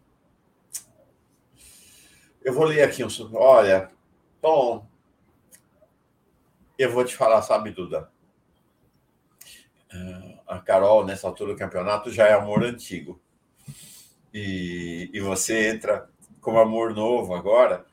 [2.41, 3.09] Eu vou ler aqui um.
[3.35, 3.91] Olha,
[4.41, 4.87] bom,
[6.79, 8.09] eu vou te falar, sabe, Duda?
[9.93, 13.21] Ah, a Carol, nessa altura do campeonato, já é amor antigo.
[14.33, 16.09] E, e você entra
[16.41, 17.85] com amor novo agora.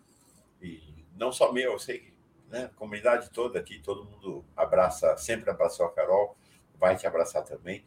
[0.61, 0.79] E
[1.15, 2.10] não só meu, eu sei que
[2.51, 6.37] né, comunidade toda aqui, todo mundo abraça, sempre abraçou a Carol,
[6.77, 7.83] vai te abraçar também.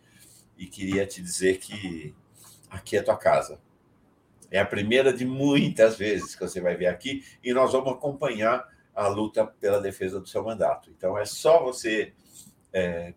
[0.56, 2.14] E queria te dizer que
[2.70, 3.60] aqui é tua casa.
[4.50, 8.66] É a primeira de muitas vezes que você vai vir aqui e nós vamos acompanhar
[8.94, 10.90] a luta pela defesa do seu mandato.
[10.90, 12.14] Então é só você
[12.72, 13.12] é,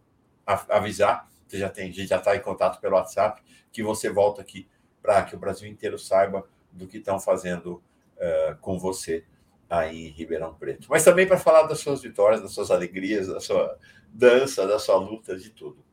[0.45, 3.41] avisar, você já tem, a gente já está em contato pelo WhatsApp,
[3.71, 4.67] que você volta aqui
[5.01, 7.83] para que o Brasil inteiro saiba do que estão fazendo
[8.17, 9.23] uh, com você
[9.69, 10.88] aí em Ribeirão Preto.
[10.89, 13.77] Mas também para falar das suas vitórias, das suas alegrias, da sua
[14.10, 15.84] dança, da sua luta, de tudo.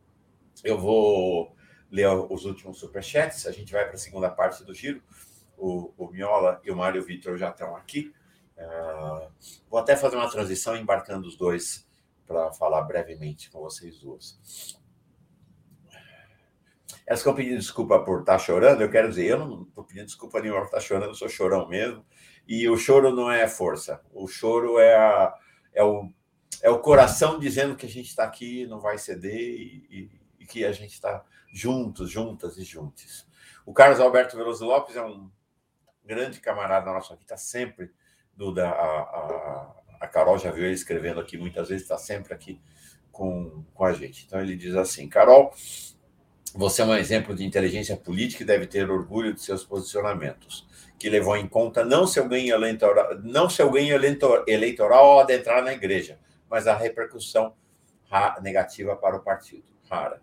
[0.62, 1.54] Eu vou
[1.90, 5.02] ler os últimos superchats, a gente vai para a segunda parte do giro.
[5.56, 8.12] O, o Miola e o Mário Vitor já estão aqui.
[8.56, 9.30] Uh,
[9.68, 11.86] vou até fazer uma transição embarcando os dois
[12.26, 14.38] para falar brevemente com vocês duas.
[17.06, 18.80] Elas ficam pedindo desculpa por estar tá chorando.
[18.80, 21.28] Eu quero dizer, eu não estou pedindo desculpa nenhuma por estar tá chorando, eu sou
[21.28, 22.04] chorão mesmo.
[22.46, 25.34] E o choro não é força, o choro é, a,
[25.72, 26.10] é, o,
[26.62, 30.10] é o coração dizendo que a gente está aqui, não vai ceder e, e,
[30.40, 33.26] e que a gente está juntos, juntas e juntos.
[33.64, 35.30] O Carlos Alberto Veloso Lopes é um
[36.04, 37.90] grande camarada nosso aqui, está sempre,
[38.36, 42.60] Duda, a, a, a Carol já viu ele escrevendo aqui muitas vezes, está sempre aqui
[43.10, 44.24] com, com a gente.
[44.26, 45.54] Então ele diz assim: Carol,
[46.54, 50.66] você é um exemplo de inteligência política e deve ter orgulho de seus posicionamentos,
[51.04, 53.94] que levou em conta não seu ganho eleitoral, não seu ganho
[54.46, 56.18] eleitoral ao adentrar na igreja,
[56.48, 57.54] mas a repercussão
[58.40, 59.64] negativa para o partido.
[59.86, 60.22] Rara.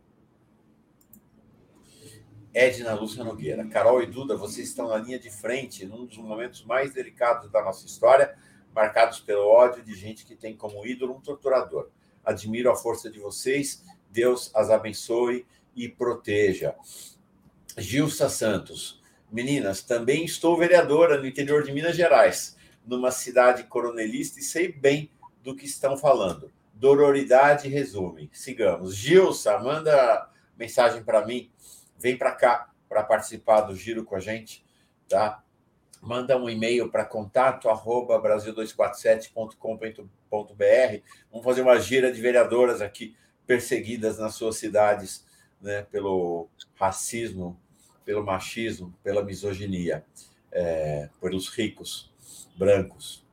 [2.51, 3.67] Edna Lúcia Nogueira.
[3.67, 7.61] Carol e Duda, vocês estão na linha de frente num dos momentos mais delicados da
[7.61, 8.35] nossa história,
[8.73, 11.91] marcados pelo ódio de gente que tem como ídolo um torturador.
[12.25, 15.45] Admiro a força de vocês, Deus as abençoe
[15.75, 16.73] e proteja.
[17.77, 18.99] Gilsa Santos.
[19.31, 25.09] Meninas, também estou vereadora no interior de Minas Gerais, numa cidade coronelista, e sei bem
[25.41, 26.51] do que estão falando.
[26.73, 28.29] Dororidade resume.
[28.33, 28.95] Sigamos.
[28.95, 31.49] Gilsa, manda mensagem para mim
[32.01, 34.65] vem para cá para participar do giro com a gente,
[35.07, 35.43] tá?
[36.01, 41.03] Manda um e-mail para contato arroba brasil247.com.br.
[41.31, 45.23] Vamos fazer uma gira de vereadoras aqui perseguidas nas suas cidades,
[45.61, 47.60] né, pelo racismo,
[48.05, 50.05] pelo machismo, pela misoginia,
[50.51, 52.11] é, pelos ricos
[52.55, 53.25] brancos.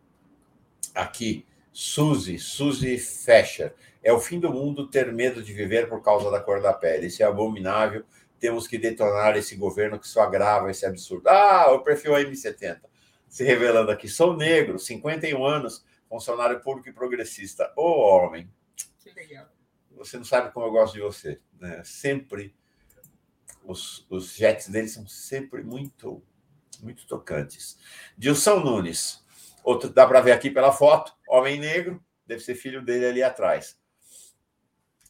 [0.95, 3.75] Aqui, Suzy, Suzy Fescher.
[4.03, 7.07] É o fim do mundo ter medo de viver por causa da cor da pele.
[7.07, 8.05] Isso é abominável
[8.39, 11.29] temos que detonar esse governo que só agrava esse absurdo.
[11.29, 12.81] Ah, o perfil M70,
[13.29, 14.09] se revelando aqui.
[14.09, 17.73] Sou negro, 51 anos, funcionário público e progressista.
[17.77, 18.51] Ô, oh, homem.
[19.01, 19.47] Que legal.
[19.97, 21.41] Você não sabe como eu gosto de você.
[21.61, 21.83] Né?
[21.85, 22.55] Sempre,
[23.69, 26.21] os, os jets dele são sempre muito,
[26.81, 27.79] muito tocantes.
[28.17, 29.25] Dilson Nunes,
[29.63, 33.79] outro, dá para ver aqui pela foto, homem negro, deve ser filho dele ali atrás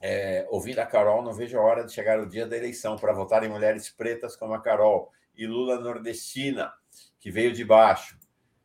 [0.01, 3.13] é, ouvindo a Carol, não vejo a hora de chegar o dia da eleição para
[3.13, 6.73] votar em mulheres pretas como a Carol e Lula nordestina,
[7.19, 8.17] que veio de baixo.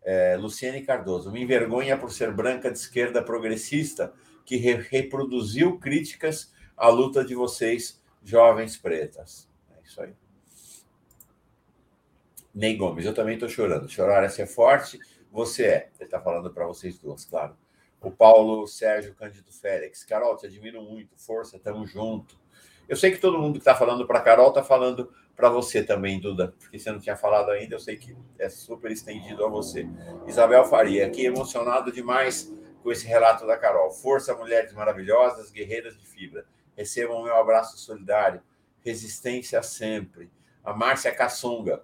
[0.04, 4.14] É, Luciane Cardoso, me envergonha por ser branca de esquerda progressista
[4.46, 9.50] que re reproduziu críticas à luta de vocês, jovens pretas.
[9.94, 10.14] Isso aí.
[12.54, 13.90] Ney Gomes, eu também estou chorando.
[13.90, 15.00] Chorar é ser forte,
[15.32, 15.90] você é.
[16.00, 17.56] Ele está falando para vocês duas, claro
[18.04, 20.04] o Paulo Sérgio Cândido Félix.
[20.04, 22.38] Carol, te admiro muito, força, tamo junto.
[22.88, 26.20] Eu sei que todo mundo que está falando para Carol está falando para você também,
[26.20, 29.88] Duda, porque você não tinha falado ainda, eu sei que é super estendido a você.
[30.28, 32.54] Isabel Faria, aqui emocionado demais
[32.84, 33.90] com esse relato da Carol.
[33.90, 36.46] Força, mulheres maravilhosas, guerreiras de fibra.
[36.76, 38.42] Recebam o meu abraço solidário.
[38.84, 40.30] Resistência sempre.
[40.64, 41.84] A Márcia Caçunga,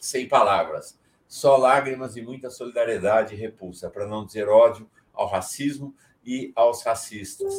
[0.00, 0.98] sem palavras.
[1.28, 5.94] Só lágrimas e muita solidariedade e repulsa, para não dizer ódio ao racismo
[6.24, 7.54] e aos racistas.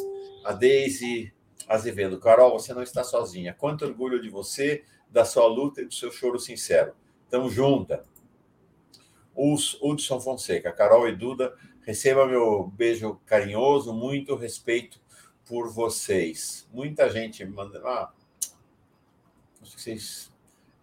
[0.45, 1.34] A Deise
[1.68, 3.54] Azevedo, Carol, você não está sozinha.
[3.54, 4.84] Quanto orgulho de você,
[5.14, 6.94] da sua luta e do seu choro sincero.
[7.30, 8.04] Tamo junta.
[9.36, 15.00] Os Hudson Fonseca, Carol e Duda, receba meu beijo carinhoso, muito respeito
[15.45, 16.68] por vocês.
[16.74, 17.80] Muita gente manda.
[17.86, 18.12] Ah,
[19.72, 20.31] vocês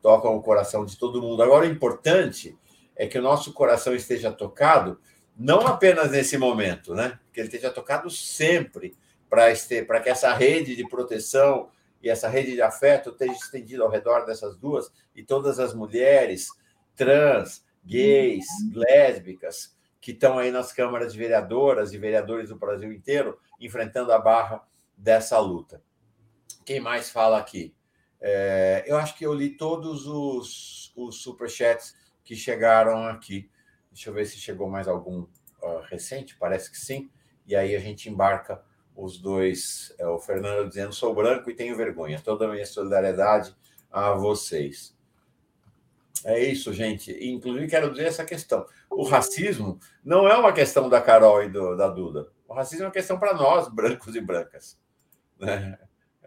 [0.02, 1.42] tocam o coração de todo mundo.
[1.42, 2.58] Agora, o importante
[2.96, 5.00] é que o nosso coração esteja tocado,
[5.36, 7.18] não apenas nesse momento, né?
[7.32, 8.96] Que ele esteja tocado sempre,
[9.28, 11.70] para que essa rede de proteção
[12.02, 16.48] e essa rede de afeto esteja estendida ao redor dessas duas e todas as mulheres
[16.96, 23.38] trans, gays, lésbicas que estão aí nas câmaras de vereadoras e vereadores do Brasil inteiro
[23.60, 24.66] enfrentando a barra
[24.96, 25.82] dessa luta.
[26.64, 27.74] Quem mais fala aqui?
[28.20, 33.50] É, eu acho que eu li todos os, os superchats que chegaram aqui.
[33.90, 35.22] Deixa eu ver se chegou mais algum
[35.62, 37.10] uh, recente, parece que sim.
[37.46, 38.62] E aí a gente embarca
[38.94, 39.94] os dois.
[39.98, 42.20] É, o Fernando dizendo: sou branco e tenho vergonha.
[42.22, 43.54] Toda a minha solidariedade
[43.90, 44.96] a vocês.
[46.24, 47.12] É isso, gente.
[47.26, 48.66] Inclusive, quero dizer essa questão.
[48.90, 52.28] O racismo não é uma questão da Carol e do, da Duda.
[52.46, 54.78] O racismo é uma questão para nós, brancos e brancas.
[55.38, 55.78] Né?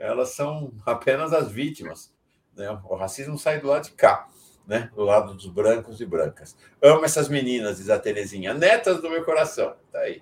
[0.03, 2.13] Elas são apenas as vítimas.
[2.55, 2.69] Né?
[2.83, 4.27] O racismo sai do lado de cá,
[4.67, 4.91] né?
[4.95, 6.55] do lado dos brancos e brancas.
[6.81, 8.53] Amo essas meninas, diz a Terezinha.
[8.53, 9.75] Netas do meu coração.
[9.91, 10.21] Tá aí.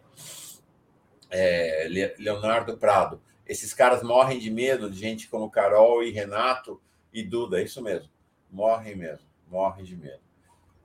[1.29, 1.87] É,
[2.17, 3.21] Leonardo Prado.
[3.45, 6.81] Esses caras morrem de medo de gente como Carol e Renato
[7.11, 7.59] e Duda.
[7.59, 8.09] É isso mesmo.
[8.49, 10.21] Morrem mesmo morre de medo.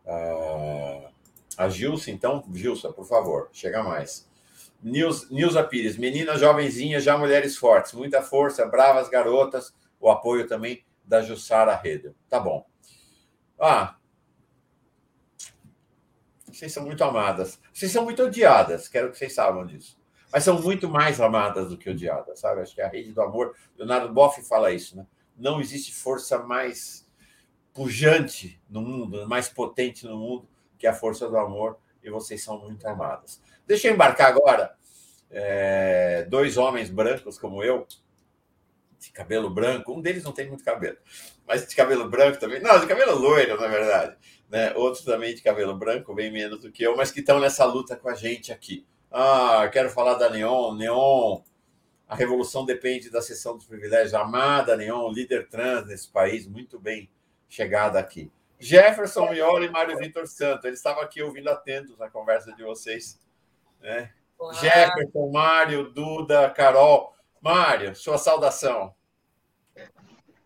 [0.05, 1.11] Ah,
[1.57, 4.29] a Gilson, então, Gilson, por favor, chega mais.
[4.83, 10.85] Nils, Nilza Pires, meninas jovenzinhas, já mulheres fortes, muita força, bravas garotas, o apoio também
[11.05, 12.15] da Jussara Redel.
[12.29, 12.67] Tá bom.
[13.59, 13.97] Ah,
[16.57, 17.61] vocês são muito amadas.
[17.73, 19.99] Vocês são muito odiadas, quero que vocês saibam disso.
[20.33, 22.63] Mas são muito mais amadas do que odiadas, sabe?
[22.63, 25.07] Acho que a rede do amor, Leonardo Boff fala isso, né?
[25.37, 27.07] Não existe força mais
[27.75, 30.49] pujante no mundo, mais potente no mundo,
[30.79, 33.43] que a força do amor, e vocês são muito amadas.
[33.67, 34.75] Deixa eu embarcar agora.
[35.31, 37.87] É, dois homens brancos como eu,
[38.99, 40.97] de cabelo branco, um deles não tem muito cabelo,
[41.47, 44.17] mas de cabelo branco também, não, de cabelo loiro, na verdade,
[44.49, 44.73] né?
[44.75, 47.97] Outros também de cabelo branco, bem menos do que eu, mas que estão nessa luta
[47.97, 48.87] com a gente aqui.
[49.11, 51.43] Ah, quero falar da Neon, Neon,
[52.09, 57.11] a revolução depende da sessão dos privilégios, amada Neon, líder trans nesse país, muito bem
[57.49, 58.31] chegada aqui.
[58.59, 63.19] Jefferson Miola e Mário Vitor Santos, eles estavam aqui ouvindo atentos a conversa de vocês.
[63.87, 64.11] Né?
[64.61, 67.15] Jefferson, Mário, Duda, Carol.
[67.41, 68.93] Mário, sua saudação.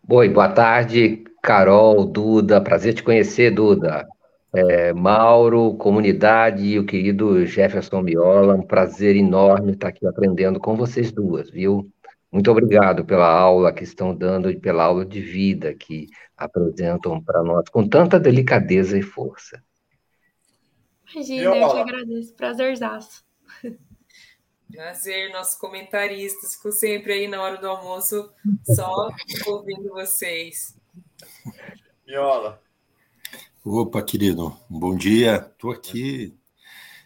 [0.07, 2.61] Oi, boa tarde, Carol, Duda.
[2.61, 4.07] Prazer te conhecer, Duda.
[4.53, 10.75] É, Mauro, comunidade e o querido Jefferson Miola, um prazer enorme estar aqui aprendendo com
[10.75, 11.89] vocês duas, viu?
[12.31, 16.07] Muito obrigado pela aula que estão dando e pela aula de vida que
[16.37, 19.63] apresentam para nós com tanta delicadeza e força.
[21.15, 22.33] Imagina, eu, eu que agradeço.
[22.35, 23.30] Prazerzaço.
[24.71, 26.55] Prazer, nossos comentaristas.
[26.55, 28.31] Fico sempre aí na hora do almoço,
[28.63, 29.09] só
[29.45, 30.75] ouvindo vocês.
[32.05, 32.61] Viola.
[33.63, 35.35] Opa, querido, bom dia.
[35.51, 36.33] Estou aqui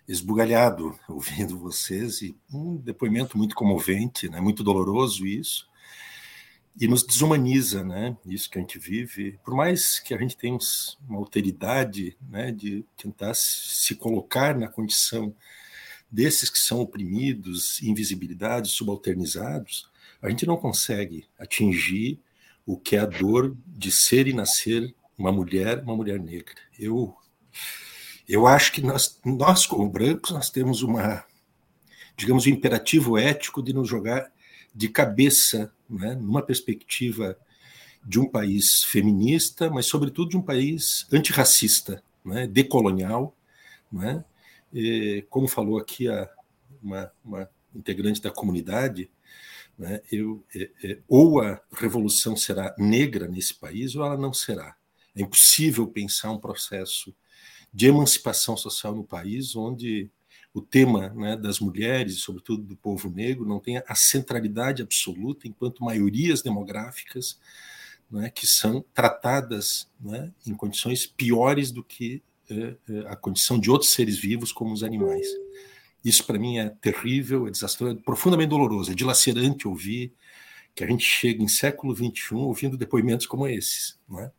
[0.08, 4.40] esbugalhado ouvindo vocês e um depoimento muito comovente, né?
[4.40, 5.68] muito doloroso isso,
[6.80, 8.16] e nos desumaniza, né?
[8.26, 10.58] Isso que a gente vive, por mais que a gente tenha
[11.08, 12.52] uma alteridade, né?
[12.52, 15.34] De tentar se colocar na condição
[16.16, 19.90] desses que são oprimidos, invisibilidades, subalternizados,
[20.22, 22.20] a gente não consegue atingir
[22.66, 26.56] o que é a dor de ser e nascer uma mulher, uma mulher negra.
[26.80, 27.14] Eu
[28.28, 31.24] eu acho que nós, nós como brancos, nós temos uma,
[32.18, 34.32] digamos, um imperativo ético de nos jogar
[34.74, 37.38] de cabeça, né, numa perspectiva
[38.04, 43.36] de um país feminista, mas sobretudo de um país antirracista, né, decolonial,
[43.92, 44.26] né,
[44.76, 46.30] e, como falou aqui a,
[46.84, 49.10] uma, uma integrante da comunidade,
[49.78, 54.76] né, eu, é, é, ou a revolução será negra nesse país ou ela não será.
[55.16, 57.16] É impossível pensar um processo
[57.74, 60.10] de emancipação social no país, onde
[60.54, 65.84] o tema né, das mulheres, sobretudo do povo negro, não tenha a centralidade absoluta, enquanto
[65.84, 67.40] maiorias demográficas
[68.12, 72.22] né, que são tratadas né, em condições piores do que
[73.08, 75.28] a condição de outros seres vivos, como os animais.
[76.04, 80.14] Isso, para mim, é terrível, é desastroso, é profundamente doloroso, é dilacerante ouvir
[80.76, 83.98] que a gente chega em século XXI ouvindo depoimentos como esses.
[84.20, 84.32] É?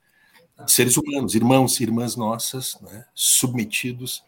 [0.65, 4.25] de seres humanos, irmãos e irmãs nossas, né, submetidos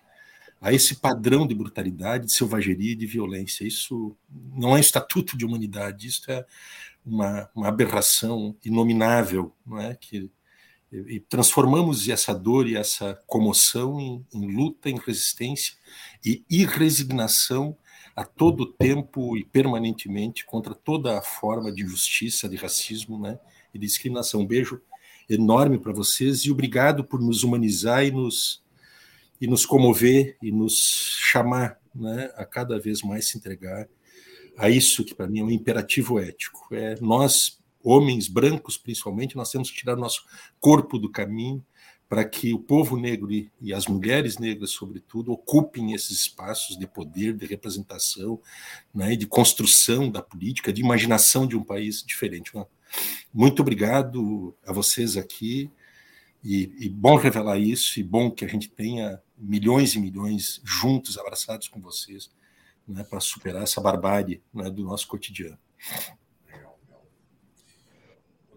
[0.60, 3.64] a esse padrão de brutalidade, de selvageria e de violência.
[3.64, 4.16] Isso
[4.54, 6.44] não é um estatuto de humanidade, isso é
[7.06, 9.94] uma, uma aberração inominável, não é?
[9.94, 10.30] que
[10.90, 15.74] e transformamos essa dor e essa comoção em, em luta, em resistência
[16.24, 17.76] e irresignação
[18.16, 23.38] a todo tempo e permanentemente contra toda a forma de injustiça, de racismo né,
[23.72, 24.40] e de discriminação.
[24.40, 24.80] Um beijo
[25.28, 28.62] enorme para vocês e obrigado por nos humanizar e nos,
[29.40, 30.74] e nos comover e nos
[31.20, 33.86] chamar né, a cada vez mais se entregar
[34.56, 36.74] a isso que para mim é um imperativo ético.
[36.74, 37.57] É nós,
[37.88, 40.24] homens brancos principalmente, nós temos que tirar o nosso
[40.60, 41.64] corpo do caminho
[42.08, 46.86] para que o povo negro e, e as mulheres negras, sobretudo, ocupem esses espaços de
[46.86, 48.40] poder, de representação,
[48.94, 52.52] né, de construção da política, de imaginação de um país diferente.
[53.32, 55.70] Muito obrigado a vocês aqui.
[56.42, 61.18] E, e, bom revelar isso, e bom que a gente tenha milhões e milhões juntos,
[61.18, 62.30] abraçados com vocês,
[62.86, 65.58] né, para superar essa barbárie né, do nosso cotidiano.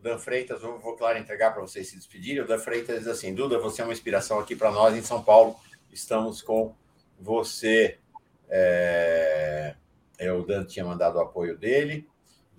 [0.02, 2.42] Dan Freitas, vou, vou claro entregar para vocês se despedirem.
[2.42, 5.24] O Dan Freitas diz assim: Duda, você é uma inspiração aqui para nós em São
[5.24, 5.56] Paulo.
[5.92, 6.76] Estamos com
[7.20, 7.98] você.
[8.50, 9.76] É...
[10.18, 12.10] é o Dan tinha mandado o apoio dele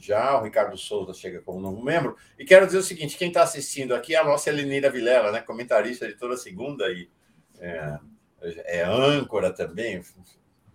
[0.02, 2.16] já, o Ricardo Souza chega como novo membro.
[2.36, 5.40] E quero dizer o seguinte: quem está assistindo aqui é a nossa Elenira Vilela, né?
[5.40, 7.09] comentarista de toda segunda e
[7.60, 7.98] é,
[8.64, 10.02] é, âncora também,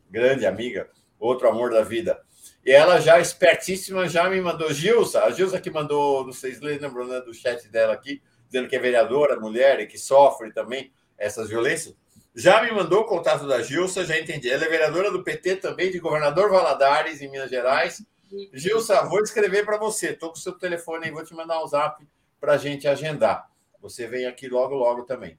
[0.09, 0.89] grande amiga,
[1.19, 2.23] outro amor da vida.
[2.67, 6.59] E ela já espertíssima já me mandou, Gilsa, a Gilsa que mandou, não sei se
[6.59, 10.91] lembram né, do chat dela aqui, dizendo que é vereadora, mulher e que sofre também
[11.17, 11.95] essas violências.
[12.35, 14.49] Já me mandou o contato da Gilsa, já entendi.
[14.49, 18.05] Ela é vereadora do PT também, de governador Valadares, em Minas Gerais
[18.53, 20.09] Gilsa, vou escrever para você.
[20.09, 22.05] Estou com o seu telefone aí, vou te mandar um zap
[22.37, 23.49] para a gente agendar.
[23.79, 25.37] Você vem aqui logo, logo também.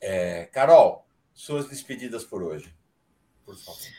[0.00, 2.74] É, Carol, suas despedidas por hoje.
[3.44, 3.97] Por favor.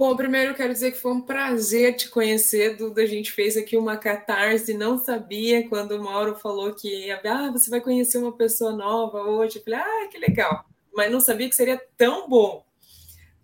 [0.00, 3.02] Bom, primeiro eu quero dizer que foi um prazer te conhecer, Duda.
[3.02, 7.68] A gente fez aqui uma catarse, não sabia quando o Mauro falou que ah, você
[7.68, 9.58] vai conhecer uma pessoa nova hoje.
[9.58, 10.64] Eu falei, ah, que legal.
[10.94, 12.64] Mas não sabia que seria tão bom.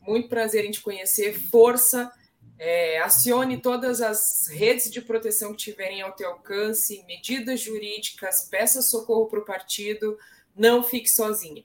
[0.01, 1.39] Muito prazer em te conhecer.
[1.51, 2.11] Força
[2.59, 8.81] é, acione todas as redes de proteção que tiverem ao teu alcance, medidas jurídicas, peça
[8.81, 10.17] socorro para o partido,
[10.57, 11.63] não fique sozinha.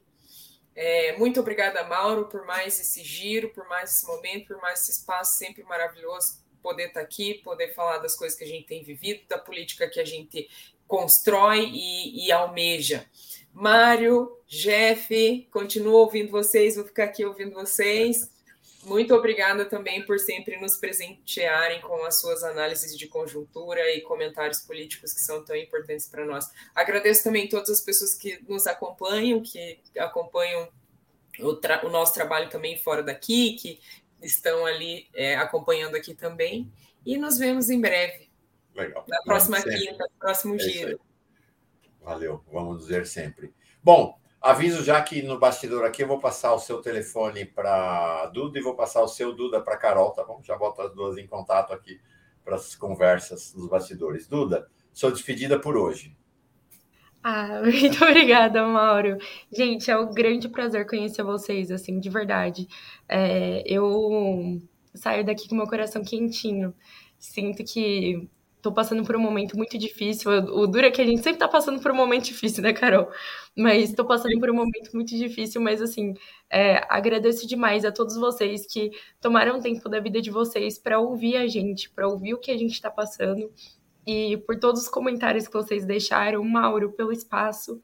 [0.76, 4.92] É, muito obrigada, Mauro, por mais esse giro, por mais esse momento, por mais esse
[4.92, 9.22] espaço sempre maravilhoso poder estar aqui, poder falar das coisas que a gente tem vivido,
[9.28, 10.50] da política que a gente
[10.88, 13.06] constrói e, e almeja.
[13.54, 18.30] Mário, Jeff, continuo ouvindo vocês, vou ficar aqui ouvindo vocês.
[18.84, 24.62] Muito obrigada também por sempre nos presentearem com as suas análises de conjuntura e comentários
[24.62, 26.50] políticos que são tão importantes para nós.
[26.74, 30.68] Agradeço também todas as pessoas que nos acompanham, que acompanham
[31.40, 33.80] o, o nosso trabalho também fora daqui, que
[34.22, 36.72] estão ali é, acompanhando aqui também.
[37.06, 38.30] E nos vemos em breve.
[38.76, 39.06] Legal.
[39.08, 41.00] Na próxima quinta, próximo é giro.
[42.02, 43.54] Valeu, vamos dizer sempre.
[43.84, 48.58] Bom, Aviso já que no bastidor aqui eu vou passar o seu telefone para Duda
[48.58, 50.42] e vou passar o seu Duda para Carol, tá bom?
[50.42, 52.02] Já boto as duas em contato aqui
[52.44, 54.28] para as conversas nos bastidores.
[54.28, 56.18] Duda, sou despedida por hoje.
[57.24, 59.20] Ah, muito obrigada, Mauro.
[59.52, 62.68] Gente, é um grande prazer conhecer vocês, assim, de verdade.
[63.08, 64.60] É, eu
[64.96, 66.74] saio daqui com meu coração quentinho.
[67.20, 68.28] Sinto que
[68.62, 70.32] tô passando por um momento muito difícil.
[70.32, 73.10] O duro é que a gente sempre tá passando por um momento difícil, né, Carol?
[73.58, 76.14] Mas tô passando por um momento muito difícil, mas assim,
[76.50, 81.38] é, agradeço demais a todos vocês que tomaram tempo da vida de vocês para ouvir
[81.38, 83.52] a gente, para ouvir o que a gente está passando
[84.06, 87.82] e por todos os comentários que vocês deixaram, Mauro, pelo espaço.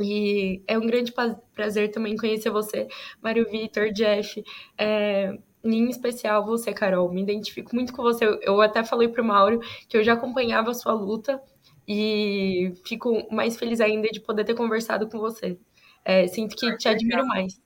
[0.00, 1.12] E é um grande
[1.54, 2.88] prazer também conhecer você,
[3.22, 4.42] Mário Vitor, Jeff.
[4.78, 7.12] É, em especial você, Carol.
[7.12, 8.24] Me identifico muito com você.
[8.42, 11.42] Eu até falei para o Mauro que eu já acompanhava a sua luta
[11.86, 15.58] e fico mais feliz ainda de poder ter conversado com você.
[16.04, 17.60] É, sinto que te admiro mais.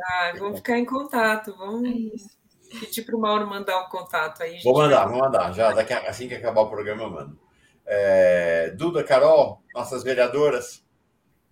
[0.00, 1.54] Ah, vamos ficar em contato.
[1.56, 2.38] Vamos
[2.74, 4.60] é pedir para o Mauro mandar o contato aí.
[4.62, 5.52] Vou mandar, vou mandar.
[5.52, 7.38] Já daqui, assim que acabar o programa, eu mando.
[7.86, 10.84] É, Duda, Carol, nossas vereadoras,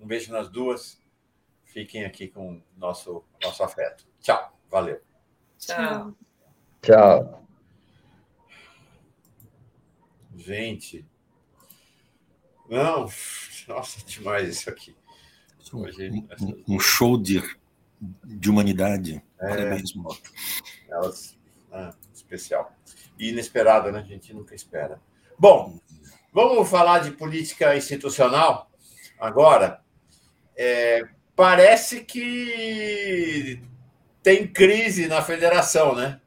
[0.00, 1.00] um beijo nas duas.
[1.64, 4.06] Fiquem aqui com nosso nosso afeto.
[4.20, 4.52] Tchau.
[4.70, 5.11] Valeu.
[5.64, 6.12] Tchau.
[6.82, 7.46] Tchau.
[10.34, 11.06] Gente.
[12.68, 13.08] Não,
[13.68, 14.96] nossa, demais isso aqui.
[15.72, 17.40] Um, um, show de,
[18.24, 19.22] de humanidade.
[19.40, 20.30] É, Parabéns, Moto.
[20.88, 21.38] Elas,
[21.70, 22.74] ah, especial.
[23.18, 24.00] E inesperada, né?
[24.00, 25.00] A gente nunca espera.
[25.38, 25.78] Bom,
[26.32, 28.68] vamos falar de política institucional
[29.18, 29.80] agora.
[30.56, 33.62] É, parece que
[34.22, 36.20] tem crise na federação, né?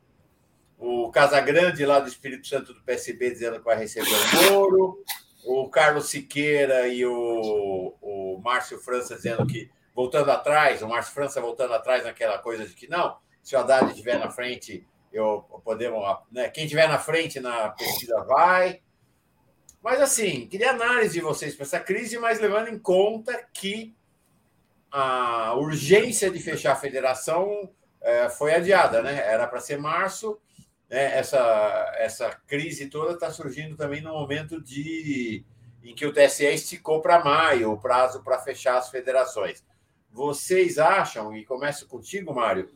[0.78, 5.04] O Casagrande, lá do Espírito Santo do PSB, dizendo que vai receber o Moro.
[5.46, 11.40] O Carlos Siqueira e o, o Márcio França dizendo que, voltando atrás, o Márcio França
[11.40, 16.04] voltando atrás naquela coisa de que não, se o Haddad estiver na frente, eu podemos,
[16.32, 16.50] né?
[16.50, 18.82] quem estiver na frente na pesquisa vai.
[19.84, 23.96] Mas, assim, queria análise de vocês para essa crise, mas levando em conta que
[24.92, 27.70] a urgência de fechar a federação
[28.06, 29.18] é, foi adiada, né?
[29.18, 30.40] Era para ser março.
[30.88, 31.18] Né?
[31.18, 35.44] Essa, essa crise toda está surgindo também no momento de
[35.84, 39.64] em que o TSE esticou para maio o prazo para fechar as federações.
[40.12, 42.72] Vocês acham, e começo contigo, Mário,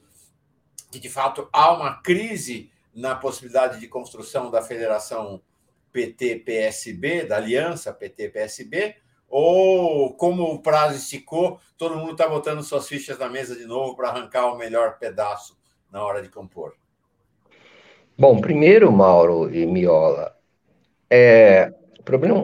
[0.91, 5.41] que de fato há uma crise na possibilidade de construção da federação
[5.91, 8.95] PT-PSB, da aliança PT-PSB,
[9.29, 13.95] ou como o prazo esticou, todo mundo está botando suas fichas na mesa de novo
[13.95, 15.57] para arrancar o melhor pedaço
[15.91, 16.73] na hora de compor?
[18.17, 20.35] Bom, primeiro, Mauro e Miola,
[21.09, 21.73] é,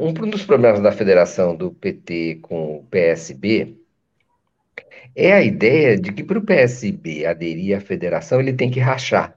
[0.01, 3.75] um dos problemas da federação do PT com o PSB
[5.15, 9.35] é a ideia de que para o PSB aderir à federação ele tem que rachar.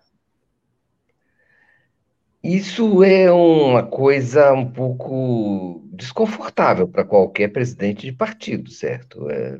[2.42, 9.28] Isso é uma coisa um pouco desconfortável para qualquer presidente de partido, certo?
[9.30, 9.58] É,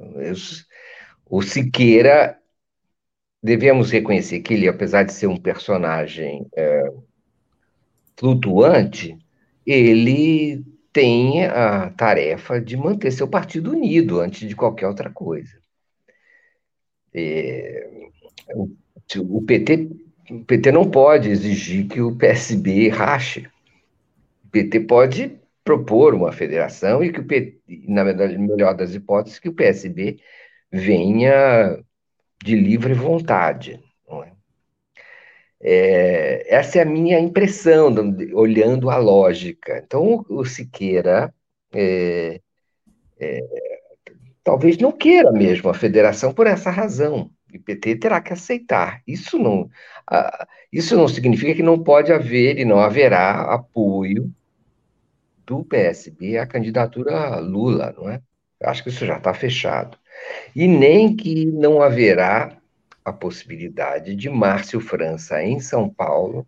[1.27, 2.39] o Siqueira,
[3.43, 6.93] devemos reconhecer que ele, apesar de ser um personagem é,
[8.17, 9.19] flutuante,
[9.67, 15.59] ele tem a tarefa de manter seu partido unido antes de qualquer outra coisa.
[17.13, 18.09] É,
[18.55, 18.71] o,
[19.21, 19.91] o PT
[20.31, 23.49] o PT não pode exigir que o PSB rache.
[24.45, 25.39] O PT pode
[25.69, 27.27] propor uma federação e que o
[27.93, 30.19] na melhor das hipóteses, que o PSB
[30.73, 31.79] venha
[32.43, 33.79] de livre vontade.
[34.11, 34.33] É?
[35.61, 37.95] É, essa é a minha impressão,
[38.33, 39.83] olhando a lógica.
[39.85, 41.35] Então, o Siqueira
[41.75, 42.41] é,
[43.21, 43.41] é,
[44.43, 47.31] talvez não queira mesmo a federação por essa razão.
[47.55, 49.03] O PT terá que aceitar.
[49.07, 49.69] Isso não,
[50.73, 54.33] isso não significa que não pode haver e não haverá apoio
[55.49, 58.21] do PSB à candidatura Lula, não é?
[58.63, 59.99] Acho que isso já está fechado.
[60.55, 62.59] E nem que não haverá
[63.03, 66.47] a possibilidade de Márcio França, em São Paulo,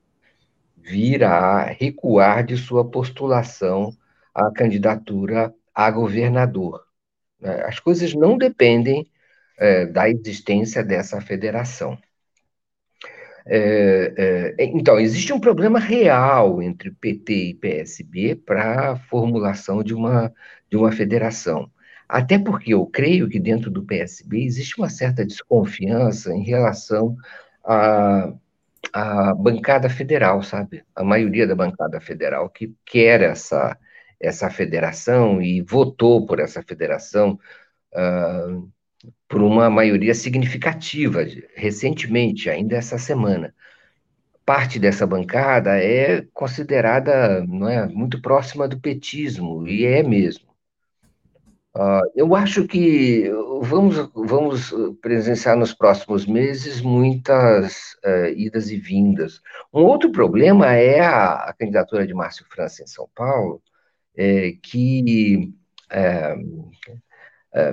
[0.76, 3.96] vir a recuar de sua postulação
[4.34, 6.84] à candidatura a governador.
[7.40, 7.62] Né?
[7.64, 9.06] As coisas não dependem
[9.56, 11.96] é, da existência dessa federação.
[13.52, 19.92] É, é, então, existe um problema real entre PT e PSB para a formulação de
[19.92, 20.32] uma,
[20.70, 21.68] de uma federação.
[22.08, 27.16] Até porque eu creio que dentro do PSB existe uma certa desconfiança em relação
[27.64, 28.32] à,
[28.92, 30.84] à bancada federal, sabe?
[30.94, 33.76] A maioria da bancada federal que quer essa,
[34.20, 37.38] essa federação e votou por essa federação.
[37.92, 38.70] Uh,
[39.28, 41.20] por uma maioria significativa,
[41.54, 43.54] recentemente, ainda essa semana.
[44.44, 50.50] Parte dessa bancada é considerada não é, muito próxima do petismo, e é mesmo.
[51.76, 53.30] Uh, eu acho que
[53.62, 59.40] vamos, vamos presenciar nos próximos meses muitas uh, idas e vindas.
[59.72, 63.62] Um outro problema é a, a candidatura de Márcio França em São Paulo,
[64.16, 65.54] é, que
[65.90, 66.34] é,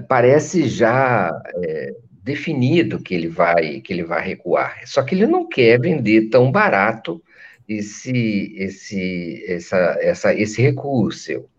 [0.07, 4.81] parece já é, definido que ele vai que ele vai recuar.
[4.85, 7.21] Só que ele não quer vender tão barato
[7.67, 11.49] esse esse essa, essa esse recuo seu.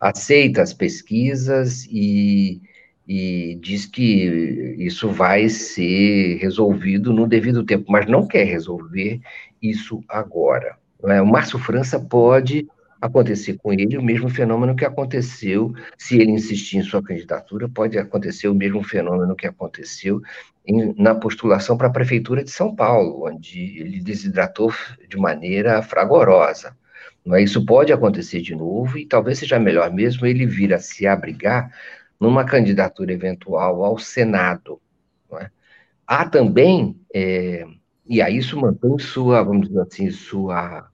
[0.00, 2.60] Aceita as pesquisas e,
[3.08, 9.20] e diz que isso vai ser resolvido no devido tempo, mas não quer resolver
[9.60, 10.76] isso agora.
[11.04, 11.20] É?
[11.20, 12.68] O Márcio França pode
[13.02, 17.98] acontecer com ele o mesmo fenômeno que aconteceu, se ele insistir em sua candidatura, pode
[17.98, 20.22] acontecer o mesmo fenômeno que aconteceu
[20.64, 24.72] em, na postulação para a Prefeitura de São Paulo, onde ele desidratou
[25.08, 26.76] de maneira fragorosa.
[27.26, 27.42] Não é?
[27.42, 31.72] Isso pode acontecer de novo e talvez seja melhor mesmo ele vir a se abrigar
[32.20, 34.80] numa candidatura eventual ao Senado.
[35.40, 35.50] É?
[36.06, 37.66] Há também, é,
[38.06, 40.91] e aí isso mantém sua, vamos dizer assim, sua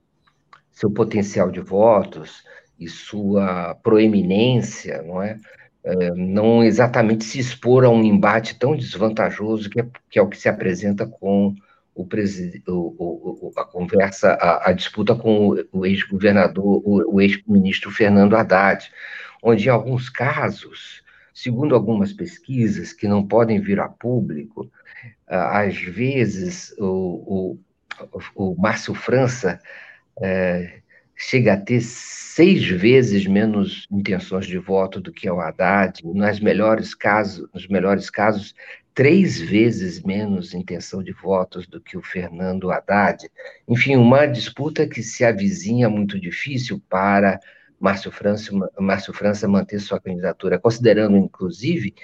[0.79, 2.45] seu potencial de votos
[2.79, 5.37] e sua proeminência, não é?
[5.83, 10.29] é não exatamente se expor a um embate tão desvantajoso que é, que é o
[10.29, 11.53] que se apresenta com
[11.97, 12.07] o,
[12.69, 18.89] o, o a conversa, a, a, disputa com o, ex-governador, o, ex-ministro Fernando Haddad,
[19.43, 21.03] onde em alguns casos,
[21.35, 24.71] segundo algumas pesquisas que não podem vir a público,
[25.27, 27.59] às vezes o,
[28.07, 29.59] o, o Márcio França
[30.20, 30.81] é,
[31.16, 36.95] chega a ter seis vezes menos intenções de voto do que o Haddad, nas melhores
[36.95, 38.55] casos, nos melhores casos,
[38.95, 43.28] três vezes menos intenção de votos do que o Fernando Haddad.
[43.69, 47.39] Enfim, uma disputa que se avizinha muito difícil para
[47.81, 51.95] Márcio França, Márcio França manter sua candidatura, considerando, inclusive,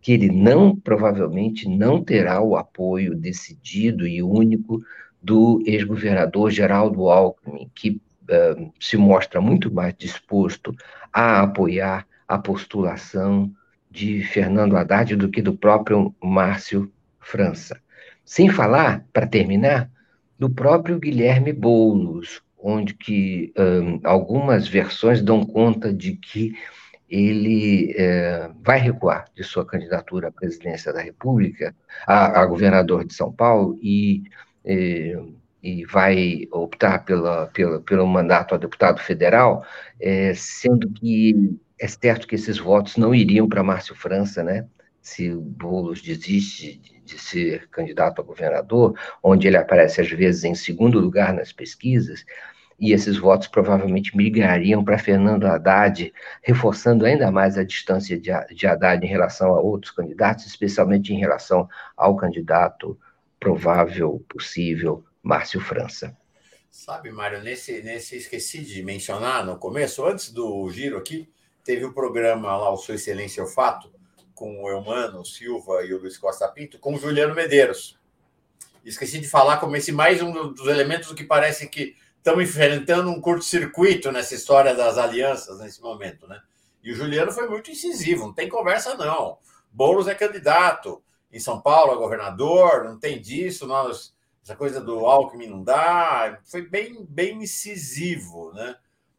[0.00, 4.82] que ele não, provavelmente, não terá o apoio decidido e único
[5.22, 10.74] do ex-governador Geraldo Alckmin, que uh, se mostra muito mais disposto
[11.12, 13.52] a apoiar a postulação
[13.90, 16.90] de Fernando Haddad do que do próprio Márcio
[17.20, 17.80] França.
[18.24, 19.90] Sem falar, para terminar,
[20.38, 26.54] do próprio Guilherme Boulos, onde que um, algumas versões dão conta de que
[27.08, 31.74] ele é, vai recuar de sua candidatura à presidência da República,
[32.06, 34.22] a, a governador de São Paulo, e,
[34.64, 35.16] e,
[35.62, 39.64] e vai optar pela, pela, pelo mandato a deputado federal,
[40.00, 44.66] é, sendo que é certo que esses votos não iriam para Márcio França, né?
[45.00, 50.54] Se o Boulos desiste de, ser candidato a governador, onde ele aparece às vezes em
[50.54, 52.24] segundo lugar nas pesquisas,
[52.78, 56.12] e esses votos provavelmente migrariam para Fernando Haddad,
[56.42, 61.18] reforçando ainda mais a distância de, de Haddad em relação a outros candidatos, especialmente em
[61.18, 62.98] relação ao candidato
[63.42, 66.16] provável, possível, Márcio França.
[66.70, 71.28] Sabe, Mário, nesse, nesse esqueci de mencionar no começo, antes do giro aqui,
[71.64, 73.92] teve o um programa lá, o Sua Excelência o Fato,
[74.32, 77.98] com o Eumano Silva e o Luiz Costa Pinto, com o Juliano Medeiros.
[78.84, 83.20] Esqueci de falar como esse mais um dos elementos que parece que estamos enfrentando um
[83.20, 86.40] curto-circuito nessa história das alianças nesse momento, né?
[86.80, 89.38] E o Juliano foi muito incisivo, não tem conversa não.
[89.72, 91.02] Boulos é candidato
[91.32, 96.40] em São Paulo, é governador, não tem disso, nós essa coisa do Alckmin não dá,
[96.44, 98.76] foi bem, bem incisivo né,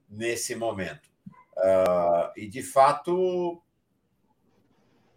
[0.09, 1.09] nesse momento.
[1.55, 3.61] Uh, e, de fato,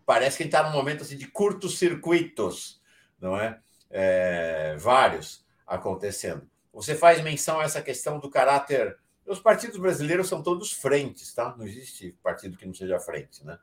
[0.05, 2.81] parece que está num momento assim, de curtos circuitos,
[3.21, 3.61] não é?
[3.91, 4.77] é?
[4.79, 6.49] Vários acontecendo.
[6.73, 8.97] Você faz menção a essa questão do caráter.
[9.27, 11.53] Os partidos brasileiros são todos frentes, tá?
[11.57, 13.59] Não existe partido que não seja frente, né?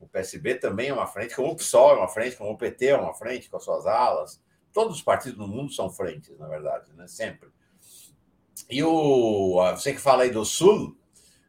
[0.00, 2.86] O PSB também é uma frente, como o PSOL é uma frente, como o PT
[2.86, 4.42] é uma frente, com as suas alas.
[4.72, 7.06] Todos os partidos no mundo são frentes, na verdade, né?
[7.06, 7.50] Sempre.
[8.68, 10.96] E o você que fala aí do Sul,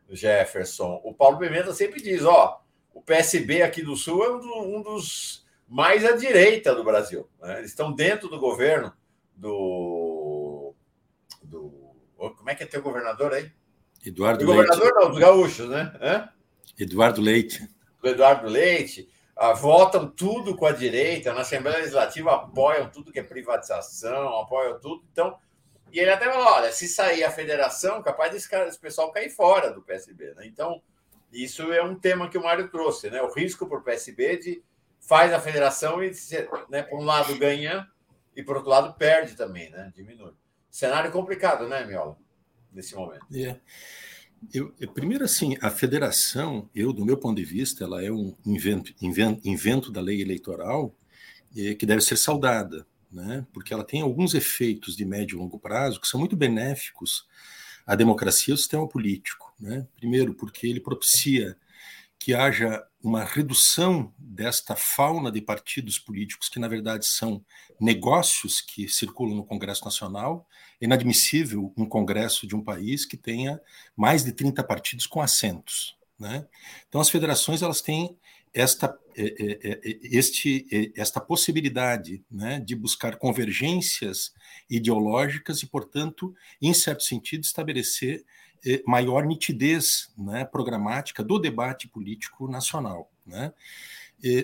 [0.09, 2.61] Jefferson, o Paulo Pimenta sempre diz, ó,
[2.93, 7.29] o PSB aqui do Sul é um, do, um dos mais à direita do Brasil.
[7.41, 7.59] Né?
[7.59, 8.91] Eles estão dentro do governo
[9.33, 10.75] do,
[11.41, 11.71] do
[12.17, 13.51] como é que é teu governador aí?
[14.05, 14.67] Eduardo Leite.
[14.67, 15.93] governador não, dos gaúchos, né?
[16.01, 16.29] Hã?
[16.77, 17.67] Eduardo Leite.
[18.01, 23.19] Do Eduardo Leite ah, votam tudo com a direita, na Assembleia Legislativa apoiam tudo que
[23.19, 25.03] é privatização, apoiam tudo.
[25.11, 25.37] Então,
[25.91, 29.29] e ele até falou: olha, se sair a federação, capaz desse, cara, desse pessoal cair
[29.29, 30.33] fora do PSB.
[30.35, 30.45] Né?
[30.45, 30.81] Então,
[31.31, 33.21] isso é um tema que o Mário trouxe, né?
[33.21, 34.63] O risco para o PSB de
[34.99, 36.11] faz a federação e,
[36.69, 37.87] né, por um lado, ganha
[38.35, 39.91] e, por outro lado, perde também, né?
[39.95, 40.33] Diminui.
[40.69, 42.17] Cenário complicado, né, Miola?
[42.71, 43.25] Nesse momento.
[43.31, 43.59] Yeah.
[44.53, 48.93] Eu, primeiro, assim, a federação, eu, do meu ponto de vista, ela é um invento,
[49.01, 50.95] invento, invento da lei eleitoral
[51.55, 53.45] eh, que deve ser saudada, né?
[53.53, 57.27] porque ela tem alguns efeitos de médio e longo prazo que são muito benéficos
[57.85, 59.53] à democracia e ao sistema político.
[59.59, 59.87] Né?
[59.95, 61.55] Primeiro, porque ele propicia
[62.17, 67.43] que haja uma redução desta fauna de partidos políticos, que na verdade são
[67.79, 70.47] negócios que circulam no Congresso Nacional.
[70.79, 73.59] É inadmissível um Congresso de um país que tenha
[73.95, 75.97] mais de 30 partidos com assentos.
[76.19, 76.45] Né?
[76.87, 78.15] Então, as federações elas têm
[78.53, 84.33] esta, é, é, é, este, esta possibilidade né, de buscar convergências
[84.69, 88.25] ideológicas e, portanto, em certo sentido, estabelecer eh,
[88.85, 93.09] maior nitidez né, programática do debate político nacional.
[93.25, 93.51] Né?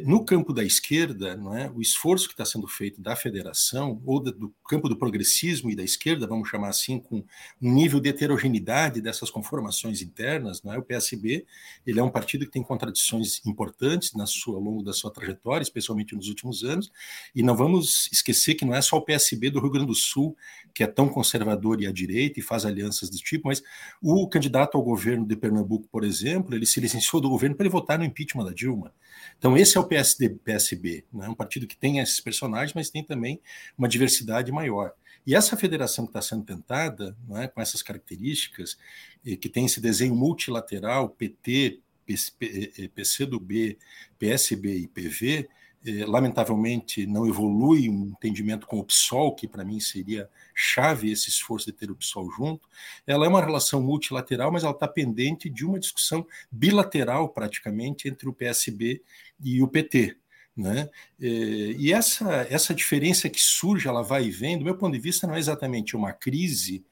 [0.06, 4.20] No campo da esquerda, não é, o esforço que está sendo feito da federação, ou
[4.20, 7.18] do campo do progressismo e da esquerda, vamos chamar assim, com
[7.62, 10.78] um nível de heterogeneidade dessas conformações internas, não é?
[10.78, 11.45] o PSB
[11.86, 15.64] ele é um partido que tem contradições importantes na sua, ao longo da sua trajetória,
[15.64, 16.91] especialmente nos últimos anos,
[17.36, 20.36] e não vamos esquecer que não é só o PSB do Rio Grande do Sul
[20.78, 23.64] que é tão conservador e à direita e faz alianças desse tipo, mas
[23.99, 27.72] o candidato ao governo de Pernambuco, por exemplo, ele se licenciou do governo para ele
[27.72, 28.94] votar no impeachment da Dilma.
[29.40, 31.27] Então, esse é o PSD, PSB, né?
[31.27, 33.41] um partido que tem esses personagens, mas tem também
[33.76, 34.94] uma diversidade maior.
[35.26, 38.77] E essa federação que está sendo tentada, é, com essas características,
[39.41, 41.81] que tem esse desenho multilateral, PT,
[42.95, 43.77] PCdoB,
[44.18, 45.49] PSB e PV,
[46.06, 51.68] lamentavelmente não evolui um entendimento com o PSOL, que para mim seria chave esse esforço
[51.68, 52.68] de ter o PSOL junto.
[53.06, 58.28] Ela é uma relação multilateral, mas ela está pendente de uma discussão bilateral, praticamente, entre
[58.28, 59.02] o PSB
[59.40, 60.18] e o PT.
[60.56, 60.90] Né?
[61.22, 65.00] Eh, e essa, essa diferença que surge, ela vai e vem, do meu ponto de
[65.00, 66.84] vista, não é exatamente uma crise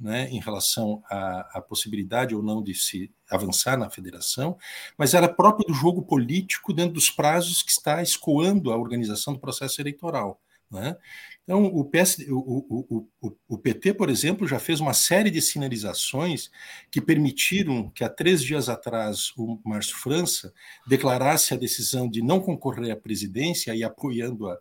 [0.00, 4.56] né, em relação à, à, possibilidade ou não de se avançar na federação,
[4.98, 9.40] mas era própria do jogo político dentro dos prazos que está escoando a organização do
[9.40, 10.40] processo eleitoral.
[10.70, 10.96] Né?
[11.42, 16.48] Então, o, o, o, o, PT, por exemplo, já fez uma série de sinalizações
[16.92, 20.52] que permitiram que há três dias atrás o Márcio França
[20.86, 24.58] declarasse a decisão de não concorrer à presidência e apoiando a,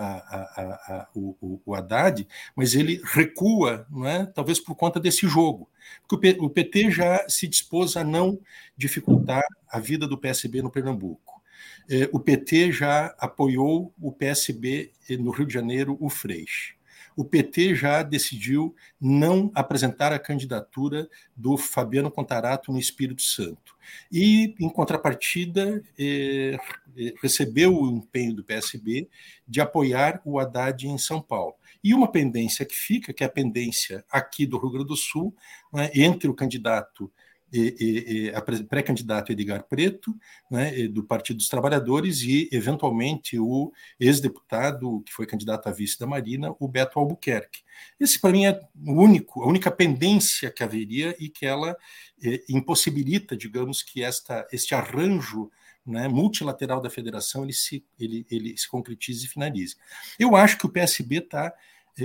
[0.00, 4.26] a, a, a, o, o, Haddad, mas ele recua, não é?
[4.26, 5.68] talvez por conta desse jogo.
[6.08, 8.38] Porque o PT já se dispôs a não
[8.76, 11.42] dificultar a vida do PSB no Pernambuco.
[11.88, 16.74] É, o PT já apoiou o PSB no Rio de Janeiro, o Freixo.
[17.16, 23.76] O PT já decidiu não apresentar a candidatura do Fabiano Contarato no Espírito Santo.
[24.10, 26.56] E, em contrapartida, eh,
[27.22, 29.08] recebeu o empenho do PSB
[29.46, 31.54] de apoiar o Haddad em São Paulo.
[31.82, 35.34] E uma pendência que fica, que é a pendência aqui do Rio Grande do Sul,
[35.72, 37.10] né, entre o candidato
[37.52, 40.16] e, e, pré-candidato Edgar Preto,
[40.50, 46.06] né, do Partido dos Trabalhadores, e, eventualmente, o ex-deputado, que foi candidato a vice da
[46.06, 47.62] Marina, o Beto Albuquerque.
[47.98, 51.76] Esse, para mim, é o único, a única pendência que haveria e que ela
[52.22, 55.50] eh, impossibilita, digamos, que esta, este arranjo
[55.84, 59.76] né, multilateral da federação ele se, ele, ele se concretize e finalize.
[60.18, 61.52] Eu acho que o PSB está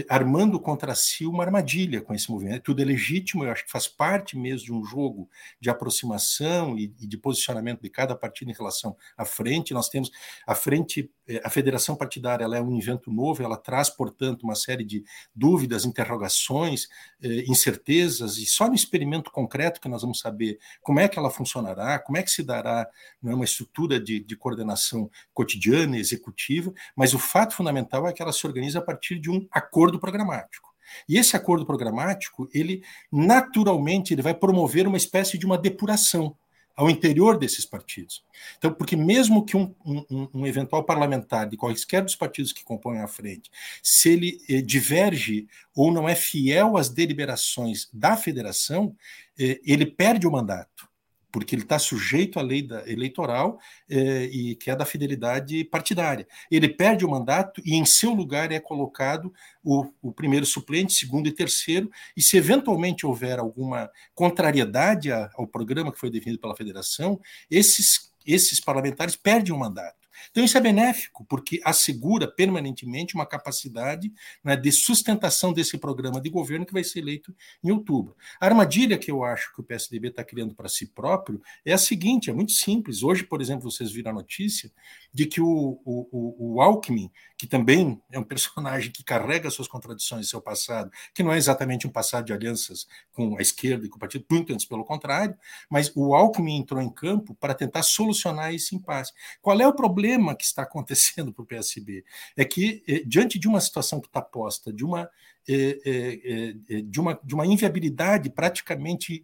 [0.10, 2.64] armando contra si uma armadilha com esse movimento.
[2.64, 5.30] Tudo é legítimo, eu acho que faz parte mesmo de um jogo
[5.60, 9.74] de aproximação e, e de posicionamento de cada partido em relação à frente.
[9.74, 10.12] Nós temos
[10.45, 14.56] a frente, eh, a federação partidária, ela é um invento novo, ela traz, portanto, uma
[14.56, 15.03] série de
[15.34, 16.88] dúvidas, interrogações,
[17.22, 21.30] eh, incertezas, e só no experimento concreto que nós vamos saber como é que ela
[21.30, 22.88] funcionará, como é que se dará
[23.22, 28.34] né, uma estrutura de, de coordenação cotidiana, executiva, mas o fato fundamental é que ela
[28.34, 30.73] se organiza a partir de um acordo acordo programático.
[31.10, 32.81] E esse acordo programático, ele
[33.11, 36.38] naturalmente ele vai promover uma espécie de uma depuração
[36.77, 38.23] ao interior desses partidos.
[38.57, 42.99] Então, porque mesmo que um, um, um, eventual parlamentar de quaisquer dos partidos que compõem
[42.99, 43.49] a frente,
[43.81, 48.95] se ele eh, diverge ou não é fiel às deliberações da federação,
[49.39, 50.88] eh, ele perde o mandato
[51.36, 53.60] porque ele está sujeito à lei da, eleitoral
[53.90, 56.26] eh, e que é da fidelidade partidária.
[56.49, 61.28] Ele perde o mandato e em seu lugar é colocado o, o, primeiro suplente, segundo
[61.28, 67.20] e terceiro, e se eventualmente houver alguma contrariedade ao programa que foi definido pela federação,
[67.52, 70.05] esses, esses parlamentares perdem o mandato.
[70.31, 74.11] Então, isso é benéfico, porque assegura permanentemente uma capacidade
[74.43, 78.15] né, de sustentação desse programa de governo que vai ser eleito em outubro.
[78.39, 81.77] A armadilha que eu acho que o PSDB está criando para si próprio é a
[81.77, 83.03] seguinte: é muito simples.
[83.03, 84.71] Hoje, por exemplo, vocês viram a notícia
[85.13, 90.25] de que o, o, o Alckmin, que também é um personagem que carrega suas contradições
[90.25, 93.89] em seu passado, que não é exatamente um passado de alianças com a esquerda e
[93.89, 95.35] com o partido, muito antes pelo contrário,
[95.69, 99.13] mas o Alckmin entrou em campo para tentar solucionar esse impasse.
[99.41, 100.05] Qual é o problema
[100.36, 102.03] que está acontecendo para o PSB?
[102.36, 105.10] É que, eh, diante de uma situação que está posta, de uma
[105.47, 109.23] de, uma, de uma inviabilidade praticamente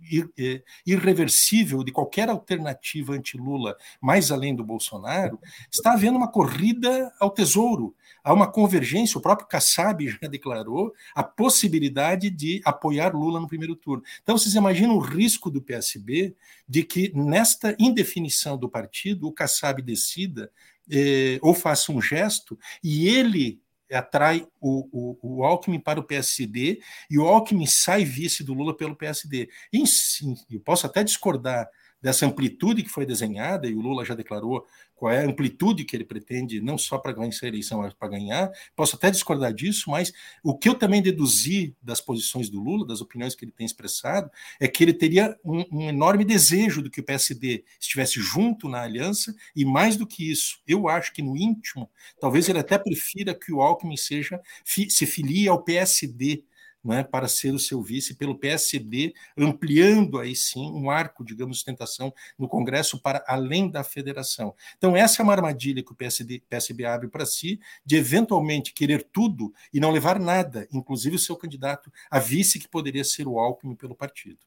[0.86, 5.40] irreversível de qualquer alternativa anti-Lula, mais além do Bolsonaro,
[5.72, 7.96] está havendo uma corrida ao tesouro.
[8.24, 13.76] Há uma convergência, o próprio Kassab já declarou a possibilidade de apoiar Lula no primeiro
[13.76, 14.04] turno.
[14.22, 16.36] Então, vocês imaginam o risco do PSB
[16.68, 20.52] de que, nesta indefinição do partido, o Kassab decida
[20.90, 23.60] eh, ou faça um gesto e ele
[23.92, 28.76] atrai o, o, o, Alckmin para o PSD e o Alckmin sai vice do Lula
[28.76, 29.50] pelo PSD.
[29.72, 31.70] E, sim, eu posso até discordar
[32.02, 34.66] dessa amplitude que foi desenhada, e o Lula já declarou
[34.96, 38.08] qual é a amplitude que ele pretende, não só para vencer a eleição, mas para
[38.08, 38.52] ganhar.
[38.76, 40.14] Posso até discordar disso, mas
[40.44, 44.30] o que eu também deduzi das posições do Lula, das opiniões que ele tem expressado,
[44.60, 48.82] é que ele teria um, um enorme desejo do que o PSD estivesse junto na
[48.82, 53.34] aliança, e mais do que isso, eu acho que no íntimo, talvez ele até prefira
[53.34, 56.44] que o Alckmin seja se filie ao PSD
[56.84, 61.60] né, para ser o seu vice pelo PSD, ampliando aí sim um arco, digamos, de
[61.60, 64.56] sustentação no Congresso para além da federação.
[64.78, 69.04] Então, essa é uma armadilha que o PSD, PSB abre para si, de eventualmente querer
[69.12, 73.40] tudo e não levar nada, inclusive o seu candidato a vice, que poderia ser o
[73.40, 74.40] Alckmin pelo partido.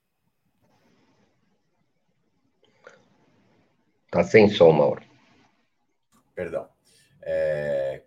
[4.06, 5.02] Está sem som, Mauro.
[6.34, 6.68] Perdão.
[7.20, 8.03] É,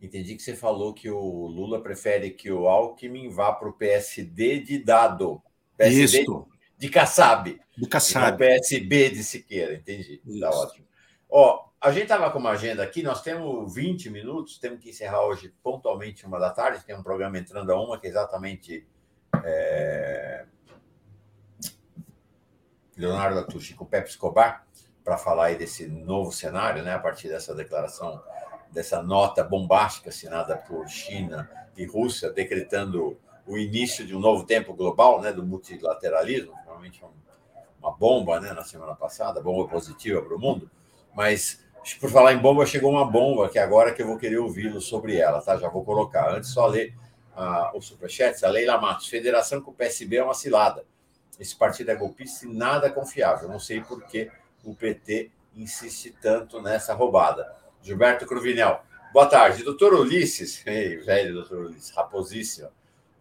[0.00, 4.60] Entendi que você falou que o Lula prefere que o Alckmin vá para o PSD
[4.60, 5.42] de dado.
[5.76, 6.46] PSD Isso.
[6.76, 7.60] de Kassab.
[7.76, 8.34] De Kassab.
[8.34, 10.22] O PSB de Siqueira, entendi.
[10.24, 10.86] Está ótimo.
[11.28, 15.24] Ó, a gente estava com uma agenda aqui, nós temos 20 minutos, temos que encerrar
[15.24, 18.86] hoje pontualmente uma da tarde, tem um programa entrando a uma, que é exatamente
[19.44, 20.44] é,
[22.96, 24.66] Leonardo Atushi com Pepe Escobar
[25.04, 28.22] para falar aí desse novo cenário, né, a partir dessa declaração,
[28.72, 34.74] dessa nota bombástica assinada por China e Rússia, decretando o início de um novo tempo
[34.74, 37.02] global, né, do multilateralismo, realmente
[37.80, 40.70] uma bomba, né, na semana passada, bomba positiva para o mundo,
[41.14, 41.64] mas
[42.00, 45.16] por falar em bomba, chegou uma bomba que agora que eu vou querer ouvi-lo sobre
[45.16, 45.56] ela, tá?
[45.56, 46.34] Já vou colocar.
[46.34, 46.94] Antes, só ler
[47.36, 48.44] uh, o superchat.
[48.44, 49.08] A Leila Matos.
[49.08, 50.84] Federação com o PSB é uma cilada.
[51.38, 53.48] Esse partido é golpista e nada confiável.
[53.48, 54.30] Não sei por que
[54.64, 57.54] o PT insiste tanto nessa roubada.
[57.82, 58.82] Gilberto Cruvinel.
[59.12, 59.64] Boa tarde.
[59.64, 62.68] Doutor Ulisses, ei, velho doutor Ulisses, raposíssimo,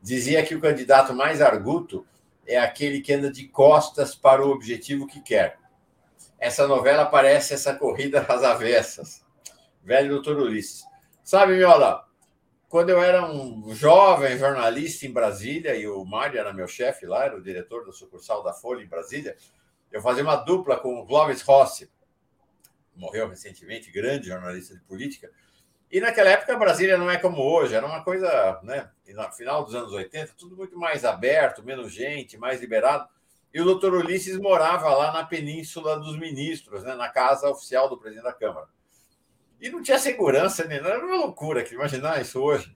[0.01, 2.05] dizia que o candidato mais arguto
[2.45, 5.57] é aquele que anda de costas para o objetivo que quer.
[6.39, 9.25] Essa novela parece essa corrida às avessas.
[9.83, 10.83] Velho doutor Ulisses.
[11.23, 12.05] Sabe, Miola,
[12.69, 17.25] quando eu era um jovem jornalista em Brasília, e o Mário era meu chefe lá,
[17.25, 19.35] era o diretor da sucursal da Folha em Brasília,
[19.91, 21.89] eu fazia uma dupla com o Clóvis Rossi,
[22.97, 25.31] morreu recentemente, grande jornalista de política.
[25.89, 28.89] E naquela época Brasília não é como hoje, era uma coisa, né?
[29.07, 33.07] No final dos anos 80, tudo muito mais aberto, menos gente, mais liberado.
[33.53, 36.93] E o doutor Ulisses morava lá na Península dos Ministros, né?
[36.95, 38.67] na casa oficial do presidente da Câmara.
[39.59, 42.75] E não tinha segurança, nem era uma loucura que imaginar isso hoje.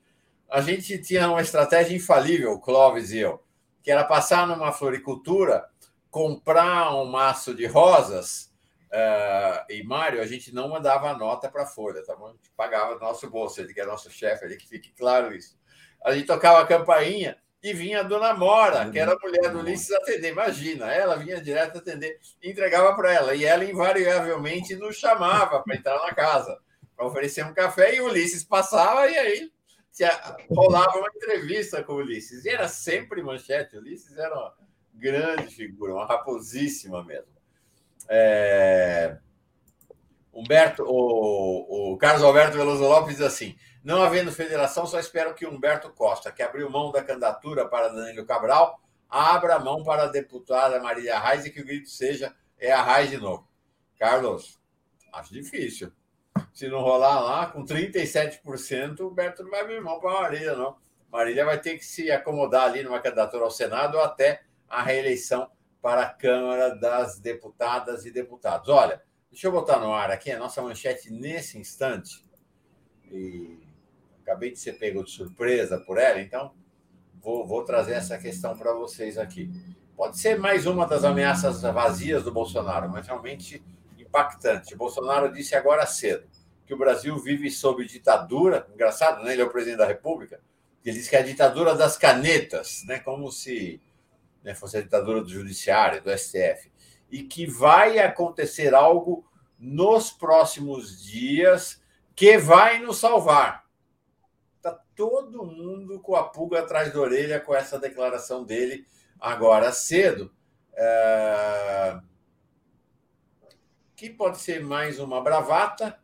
[0.49, 3.43] A gente tinha uma estratégia infalível, Clóvis e eu,
[3.83, 5.69] que era passar numa floricultura,
[6.09, 8.50] comprar um maço de rosas,
[8.91, 12.27] uh, e Mário, a gente não mandava nota para a Folha, tá bom?
[12.27, 15.57] A gente pagava nosso bolso, ele que é nosso chefe ali, que fique claro isso.
[16.03, 19.59] A gente tocava a campainha e vinha a dona Mora, que era a mulher do
[19.59, 20.31] Ulisses, atender.
[20.31, 25.99] Imagina, ela vinha direto atender, entregava para ela, e ela invariavelmente nos chamava para entrar
[25.99, 26.59] na casa
[26.95, 29.51] para oferecer um café, e o Ulisses passava, e aí
[30.49, 32.45] rolava uma entrevista com o Ulisses.
[32.45, 33.75] E era sempre manchete.
[33.75, 34.53] O Ulisses era uma
[34.93, 37.30] grande figura, uma raposíssima mesmo.
[38.09, 39.17] É...
[40.33, 45.45] Humberto, o, o Carlos Alberto Veloso Lopes diz assim: não havendo federação, só espero que
[45.45, 48.79] Humberto Costa, que abriu mão da candidatura para Danilo Cabral,
[49.09, 53.09] abra mão para a deputada Marília Reis e que o grito seja é a Reis
[53.09, 53.47] de novo.
[53.97, 54.59] Carlos,
[55.13, 55.91] acho difícil
[56.53, 60.55] se não rolar lá, com 37%, o Berto não vai abrir mão para a Marília,
[60.55, 60.77] não.
[61.11, 65.49] Marília vai ter que se acomodar ali numa candidatura ao Senado ou até a reeleição
[65.81, 68.69] para a Câmara das Deputadas e Deputados.
[68.69, 69.01] Olha,
[69.31, 72.23] deixa eu botar no ar aqui a nossa manchete nesse instante.
[73.11, 73.57] E
[74.21, 76.53] acabei de ser pego de surpresa por ela, então
[77.21, 79.51] vou, vou trazer essa questão para vocês aqui.
[79.97, 83.61] Pode ser mais uma das ameaças vazias do Bolsonaro, mas realmente
[83.97, 84.75] impactante.
[84.75, 86.27] Bolsonaro disse agora cedo
[86.65, 88.67] que o Brasil vive sob ditadura.
[88.73, 89.33] Engraçado, né?
[89.33, 90.39] Ele é o presidente da República.
[90.83, 92.99] Ele diz que é a ditadura das canetas, né?
[92.99, 93.81] Como se
[94.43, 96.71] né, fosse a ditadura do judiciário, do STF,
[97.09, 99.25] e que vai acontecer algo
[99.59, 101.81] nos próximos dias
[102.15, 103.65] que vai nos salvar.
[104.57, 108.85] Está todo mundo com a pulga atrás da orelha com essa declaração dele
[109.19, 110.31] agora cedo.
[110.73, 111.99] É
[114.01, 115.95] que pode ser mais uma bravata,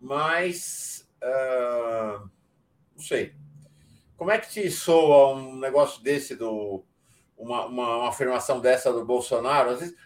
[0.00, 2.30] mas uh,
[2.94, 3.34] não sei.
[4.16, 6.84] Como é que te soa um negócio desse do
[7.40, 9.70] uma, uma, uma, afirmação dessa do Bolsonaro?
[9.70, 9.96] Às vezes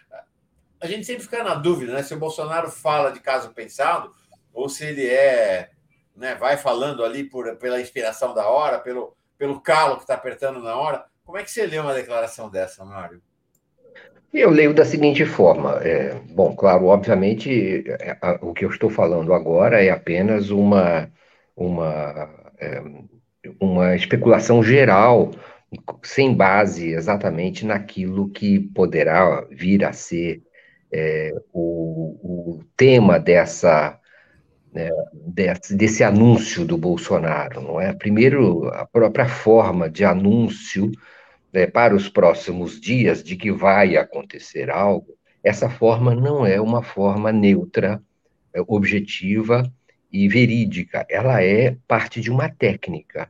[0.79, 2.03] a gente sempre fica na dúvida, né?
[2.03, 4.11] Se o Bolsonaro fala de caso pensado
[4.53, 5.69] ou se ele é,
[6.15, 6.35] né?
[6.35, 10.75] Vai falando ali por, pela inspiração da hora, pelo pelo calo que está apertando na
[10.75, 11.05] hora.
[11.23, 13.21] Como é que você lê uma declaração dessa, Mário?
[14.33, 18.89] Eu leio da seguinte forma: é, bom, claro, obviamente, é, a, o que eu estou
[18.89, 21.09] falando agora é apenas uma,
[21.55, 22.81] uma, é,
[23.59, 25.31] uma especulação geral,
[26.03, 30.43] sem base exatamente naquilo que poderá vir a ser
[30.91, 33.99] é, o, o, tema dessa,
[34.73, 37.93] né, desse, desse anúncio do Bolsonaro, não é?
[37.93, 40.91] Primeiro, a própria forma de anúncio
[41.53, 46.81] né, para os próximos dias de que vai acontecer algo, essa forma não é uma
[46.81, 48.01] forma neutra,
[48.53, 49.63] é, objetiva
[50.11, 51.05] e verídica.
[51.09, 53.29] Ela é parte de uma técnica.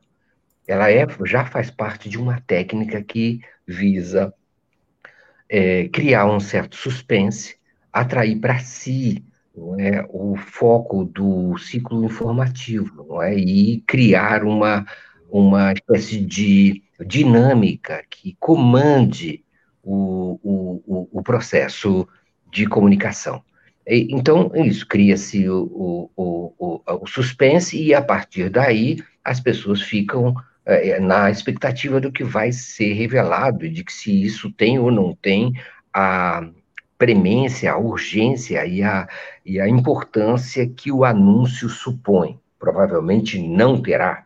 [0.67, 4.33] Ela é, já faz parte de uma técnica que visa
[5.49, 7.55] é, criar um certo suspense,
[7.91, 9.23] atrair para si
[9.79, 13.35] é, o foco do ciclo informativo é?
[13.35, 14.85] e criar uma,
[15.29, 19.43] uma espécie de dinâmica que comande
[19.83, 22.07] o, o, o processo
[22.51, 23.43] de comunicação.
[23.87, 30.33] Então, isso, cria-se o, o, o, o, suspense e, a partir daí, as pessoas ficam
[30.33, 30.54] é,
[31.01, 35.53] na expectativa do que vai ser revelado, de que se isso tem ou não tem
[35.93, 36.47] a
[36.97, 39.07] premência, a urgência e a,
[39.45, 42.39] e a importância que o anúncio supõe.
[42.57, 44.25] Provavelmente não terá,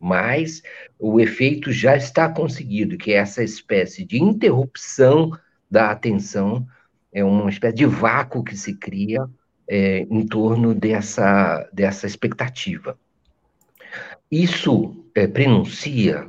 [0.00, 0.62] mas
[0.98, 5.30] o efeito já está conseguido, que é essa espécie de interrupção
[5.70, 6.66] da atenção,
[7.12, 9.24] é uma espécie de vácuo que se cria
[9.68, 12.98] é, em torno dessa, dessa expectativa.
[14.30, 16.26] Isso é, prenuncia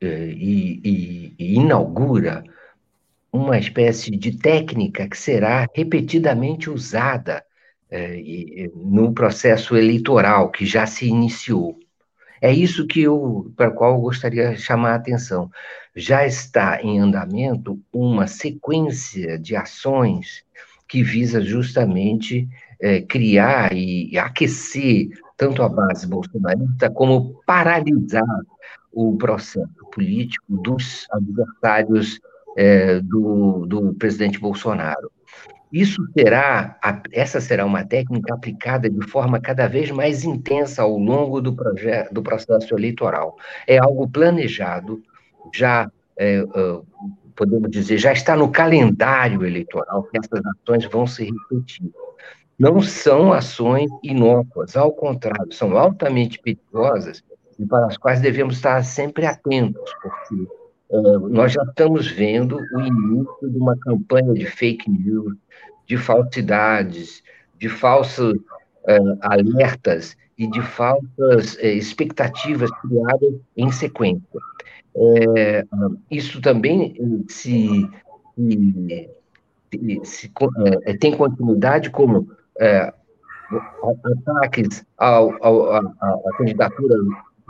[0.00, 2.44] é, e, e, e inaugura
[3.32, 7.44] uma espécie de técnica que será repetidamente usada
[7.90, 11.78] é, no processo eleitoral que já se iniciou.
[12.40, 15.50] É isso que eu, para o qual eu gostaria de chamar a atenção.
[15.94, 20.42] Já está em andamento uma sequência de ações
[20.88, 22.48] que visa justamente
[23.08, 28.42] criar e aquecer tanto a base bolsonarista como paralisar
[28.92, 32.20] o processo político dos adversários
[32.58, 35.10] é, do, do presidente Bolsonaro.
[35.72, 36.78] Isso será,
[37.10, 41.56] essa será uma técnica aplicada de forma cada vez mais intensa ao longo do,
[42.12, 43.38] do processo eleitoral.
[43.66, 45.02] É algo planejado,
[45.54, 46.44] já é,
[47.34, 51.90] podemos dizer, já está no calendário eleitoral que essas ações vão se repetir.
[52.60, 57.24] Não são ações inócuas, ao contrário, são altamente perigosas
[57.58, 60.46] e para as quais devemos estar sempre atentos, porque
[60.90, 65.36] Uh, nós já estamos vendo o início de uma campanha de fake news,
[65.86, 67.22] de falsidades,
[67.56, 74.40] de falsos uh, alertas e de falsas uh, expectativas criadas em sequência.
[76.10, 76.96] Isso também
[77.28, 77.88] se,
[78.36, 79.10] se,
[80.02, 80.32] se
[80.82, 82.28] é, tem continuidade como
[82.60, 82.92] é,
[84.04, 86.96] ataques ao, ao, à, à candidatura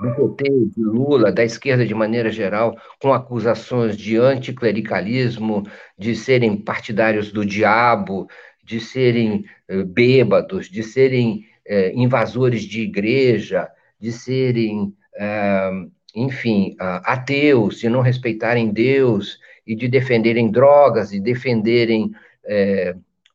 [0.01, 5.65] do PT, de Lula, da esquerda de maneira geral, com acusações de anticlericalismo,
[5.99, 8.27] de serem partidários do diabo,
[8.65, 13.69] de serem eh, bêbados, de serem eh, invasores de igreja,
[13.99, 15.71] de serem, eh,
[16.15, 22.11] enfim, ateus, de não respeitarem Deus e de defenderem drogas e defenderem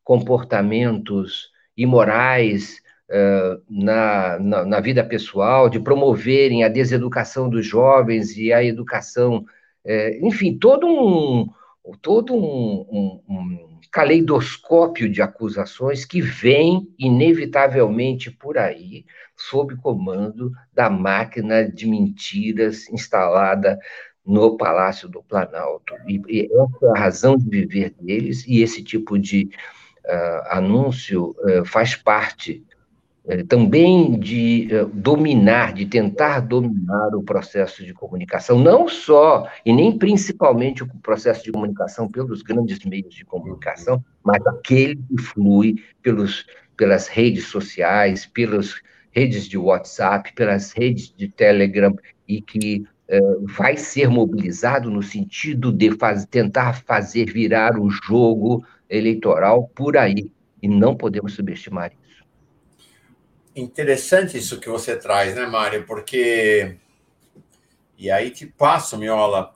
[0.04, 2.84] comportamentos imorais
[3.70, 9.46] na, na, na, vida pessoal, de promoverem a deseducação dos jovens e a educação,
[9.84, 11.48] é, enfim, todo um,
[12.02, 19.06] todo um, um, um, caleidoscópio de acusações que vem inevitavelmente por aí,
[19.38, 23.80] sob comando da máquina de mentiras instalada
[24.26, 25.94] no Palácio do Planalto.
[26.08, 29.85] E, essa é a razão de viver deles, e esse tipo de uh,
[30.50, 32.64] anúncio uh, faz parte
[33.28, 39.98] é, também de dominar, de tentar dominar o processo de comunicação, não só e nem
[39.98, 46.46] principalmente o processo de comunicação pelos grandes meios de comunicação, mas aquele que flui pelos,
[46.78, 48.76] pelas redes sociais, pelas
[49.12, 51.96] redes de WhatsApp, pelas redes de Telegram
[52.28, 58.66] e que é, vai ser mobilizado no sentido de faz, tentar fazer virar o jogo
[58.90, 60.32] eleitoral por aí.
[60.62, 62.16] E não podemos subestimar isso
[63.56, 65.86] interessante isso que você traz, né, Mário?
[65.86, 66.78] Porque.
[67.98, 69.54] E aí te passo, Miola.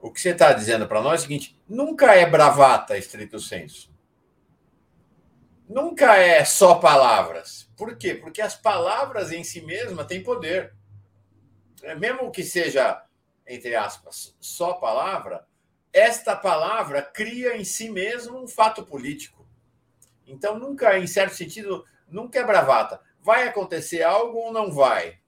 [0.00, 3.90] O que você está dizendo para nós é o seguinte: nunca é bravata, estrito senso.
[5.68, 7.68] Nunca é só palavras.
[7.76, 8.14] Por quê?
[8.14, 10.72] Porque as palavras em si mesmas têm poder.
[11.82, 13.02] É, mesmo que seja,
[13.46, 15.46] entre aspas, só palavra,
[15.92, 19.46] esta palavra cria em si mesmo um fato político.
[20.26, 25.18] Então, nunca, em certo sentido, nunca é bravata vai acontecer algo ou não vai?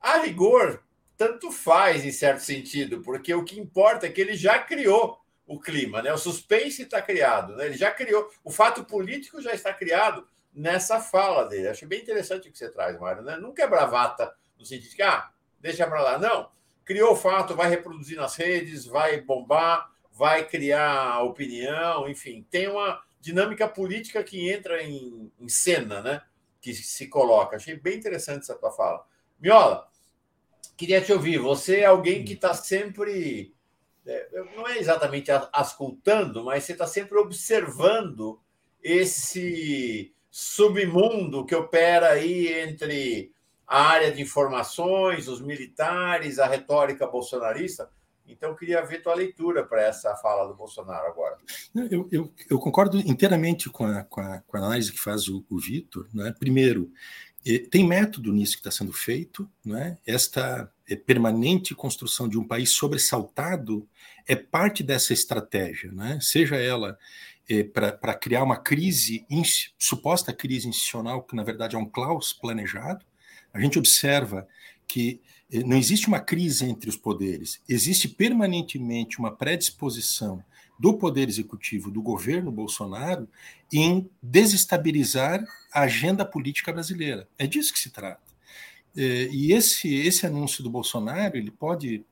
[0.00, 0.82] A rigor,
[1.16, 5.60] tanto faz em certo sentido, porque o que importa é que ele já criou o
[5.60, 6.12] clima, né?
[6.12, 7.66] O suspense está criado, né?
[7.66, 11.68] Ele já criou, o fato político já está criado nessa fala dele.
[11.68, 13.36] Acho bem interessante o que você traz, Mário, né?
[13.36, 15.30] Nunca é bravata no sentido de que, ah,
[15.60, 16.18] deixa para lá.
[16.18, 16.50] Não,
[16.86, 23.02] criou o fato, vai reproduzir nas redes, vai bombar, vai criar opinião, enfim, tem uma
[23.20, 26.22] dinâmica política que entra em, em cena, né?
[26.60, 27.56] que se coloca.
[27.56, 29.04] Achei bem interessante essa tua fala.
[29.38, 29.88] Miola,
[30.76, 31.38] queria te ouvir.
[31.38, 33.54] Você é alguém que está sempre.
[34.04, 38.40] É, não é exatamente ascultando, mas você está sempre observando
[38.82, 43.32] esse submundo que opera aí entre
[43.66, 47.90] a área de informações, os militares, a retórica bolsonarista.
[48.28, 51.36] Então, eu queria ver tua leitura para essa fala do Bolsonaro agora.
[51.90, 55.44] Eu, eu, eu concordo inteiramente com a, com, a, com a, análise que faz o,
[55.48, 56.08] o Vitor.
[56.12, 56.34] Né?
[56.38, 56.90] Primeiro,
[57.70, 59.96] tem método nisso que está sendo feito, né?
[60.04, 60.70] esta
[61.06, 63.88] permanente construção de um país sobressaltado
[64.26, 66.18] é parte dessa estratégia, né?
[66.20, 66.98] seja ela
[67.48, 69.24] é, para criar uma crise,
[69.78, 73.04] suposta crise institucional, que na verdade é um caos planejado.
[73.56, 74.46] A gente observa
[74.86, 75.20] que
[75.50, 80.44] eh, não existe uma crise entre os poderes, existe permanentemente uma predisposição
[80.78, 83.26] do Poder Executivo, do governo Bolsonaro,
[83.72, 85.42] em desestabilizar
[85.72, 87.26] a agenda política brasileira.
[87.38, 88.20] É disso que se trata.
[88.94, 92.04] Eh, e esse, esse anúncio do Bolsonaro ele pode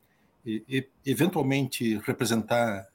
[1.06, 2.86] eventualmente representar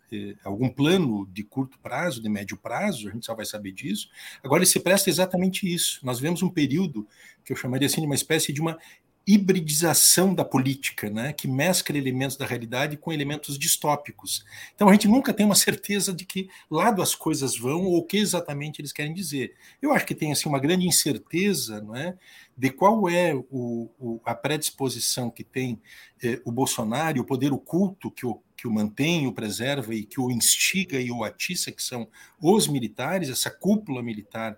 [0.44, 4.10] algum plano de curto prazo, de médio prazo, a gente só vai saber disso.
[4.44, 5.99] Agora, ele se presta exatamente isso.
[6.03, 7.07] Nós vemos um período
[7.44, 8.77] que eu chamaria assim de uma espécie de uma
[9.27, 14.43] hibridização da política, né, que mescla elementos da realidade com elementos distópicos.
[14.73, 18.03] Então a gente nunca tem uma certeza de que lado as coisas vão ou o
[18.03, 19.55] que exatamente eles querem dizer.
[19.81, 22.17] Eu acho que tem assim uma grande incerteza, não é,
[22.57, 25.79] de qual é o, o, a predisposição que tem
[26.23, 30.19] eh, o Bolsonaro, o poder oculto que o que o mantém, o preserva e que
[30.19, 32.09] o instiga e o atiça, que são
[32.41, 34.57] os militares, essa cúpula militar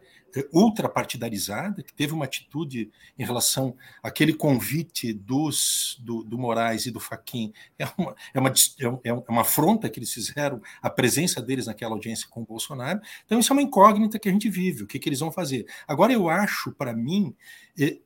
[0.51, 6.99] ultrapartidarizada, que teve uma atitude em relação àquele convite dos, do, do Moraes e do
[6.99, 11.67] Faquim, é uma, é, uma, é, é uma afronta que eles fizeram, a presença deles
[11.67, 13.01] naquela audiência com o Bolsonaro.
[13.25, 15.65] Então, isso é uma incógnita que a gente vive, o que, que eles vão fazer.
[15.87, 17.35] Agora, eu acho, para mim,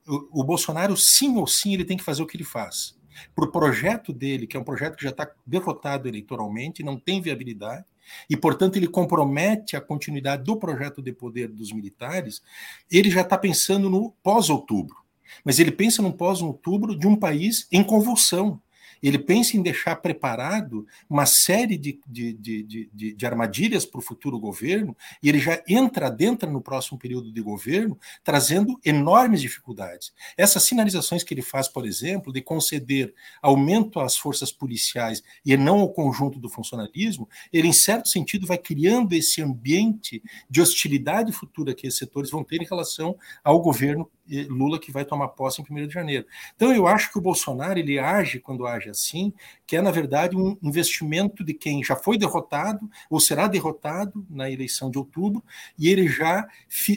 [0.07, 2.95] o, o Bolsonaro, sim ou sim, ele tem que fazer o que ele faz.
[3.33, 7.21] Para o projeto dele, que é um projeto que já está derrotado eleitoralmente, não tem
[7.21, 7.85] viabilidade,
[8.29, 12.41] e, portanto, ele compromete a continuidade do projeto de poder dos militares,
[12.89, 14.95] ele já está pensando no pós-outubro.
[15.43, 18.61] Mas ele pensa no pós-outubro de um país em convulsão,
[19.07, 24.01] ele pensa em deixar preparado uma série de, de, de, de, de armadilhas para o
[24.01, 30.13] futuro governo, e ele já entra dentro no próximo período de governo, trazendo enormes dificuldades.
[30.37, 35.79] Essas sinalizações que ele faz, por exemplo, de conceder aumento às forças policiais e não
[35.79, 41.73] ao conjunto do funcionalismo, ele, em certo sentido, vai criando esse ambiente de hostilidade futura
[41.73, 44.09] que esses setores vão ter em relação ao governo
[44.49, 46.25] Lula que vai tomar posse em 1 de janeiro.
[46.55, 49.33] Então eu acho que o Bolsonaro ele age quando age assim,
[49.67, 54.49] que é na verdade um investimento de quem já foi derrotado ou será derrotado na
[54.49, 55.43] eleição de outubro
[55.77, 56.47] e ele já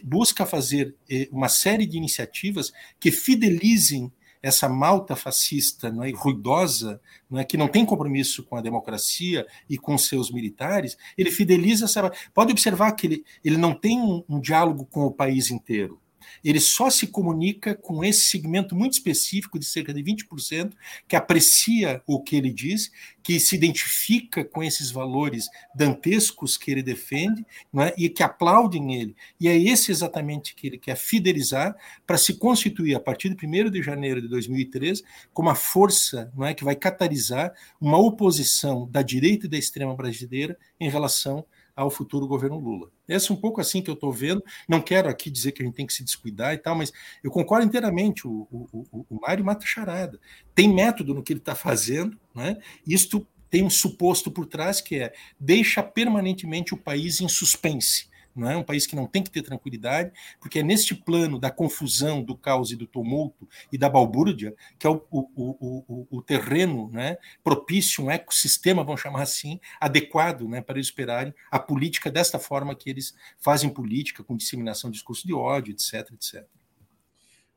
[0.04, 4.12] busca fazer eh, uma série de iniciativas que fidelizem
[4.42, 9.46] essa malta fascista não é, ruidosa, não é, que não tem compromisso com a democracia
[9.68, 12.10] e com seus militares, ele fideliza essa.
[12.32, 16.00] Pode observar que ele, ele não tem um, um diálogo com o país inteiro
[16.44, 20.72] ele só se comunica com esse segmento muito específico de cerca de 20%
[21.06, 22.90] que aprecia o que ele diz,
[23.22, 27.94] que se identifica com esses valores dantescos que ele defende não é?
[27.98, 29.14] e que aplaudem ele.
[29.38, 31.76] E é esse exatamente que ele quer fidelizar
[32.06, 36.46] para se constituir, a partir de 1 de janeiro de 2013, como uma força não
[36.46, 36.54] é?
[36.54, 41.44] que vai catalisar uma oposição da direita e da extrema brasileira em relação
[41.78, 42.90] ao futuro governo Lula.
[43.06, 44.42] Esse é um pouco assim que eu estou vendo.
[44.68, 46.92] Não quero aqui dizer que a gente tem que se descuidar e tal, mas
[47.22, 48.26] eu concordo inteiramente.
[48.26, 50.18] O, o, o, o Mário mata charada.
[50.56, 52.56] Tem método no que ele está fazendo, né?
[52.84, 58.07] Isto tem um suposto por trás que é deixa permanentemente o país em suspense
[58.38, 61.50] não é um país que não tem que ter tranquilidade, porque é neste plano da
[61.50, 66.22] confusão, do caos e do tumulto e da balbúrdia que é o, o, o, o,
[66.22, 72.10] terreno né, propício, um ecossistema, vamos chamar assim, adequado né, para eles esperarem a política
[72.10, 76.46] desta forma que eles fazem política, com disseminação de discurso de ódio, etc, etc.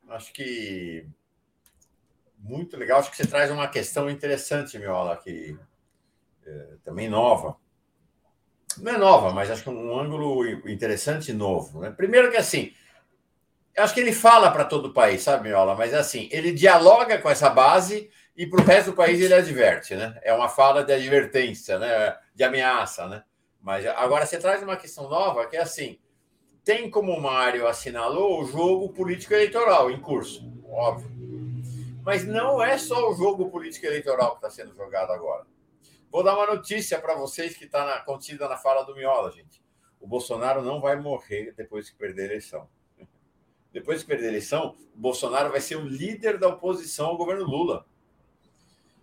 [0.08, 1.06] Acho que
[2.38, 3.00] muito legal.
[3.00, 5.56] Acho que você traz uma questão interessante, Miola, que
[6.44, 7.56] é, também nova,
[8.78, 11.80] não é nova, mas acho que um ângulo interessante e novo.
[11.80, 11.90] Né?
[11.90, 12.72] Primeiro que assim,
[13.76, 15.74] acho que ele fala para todo o país, sabe, Miola?
[15.74, 19.94] Mas assim, ele dialoga com essa base e para o resto do país ele adverte,
[19.94, 20.18] né?
[20.22, 22.16] É uma fala de advertência, né?
[22.34, 23.22] De ameaça, né?
[23.60, 25.98] Mas agora você traz uma questão nova que é assim:
[26.64, 31.10] tem como o Mário assinalou o jogo político eleitoral em curso, óbvio.
[32.04, 35.46] Mas não é só o jogo político eleitoral que está sendo jogado agora.
[36.12, 39.62] Vou dar uma notícia para vocês que está contida na fala do Miola, gente.
[39.98, 42.68] O Bolsonaro não vai morrer depois que perder a eleição.
[43.72, 47.46] Depois que perder a eleição, o Bolsonaro vai ser o líder da oposição ao governo
[47.46, 47.86] Lula.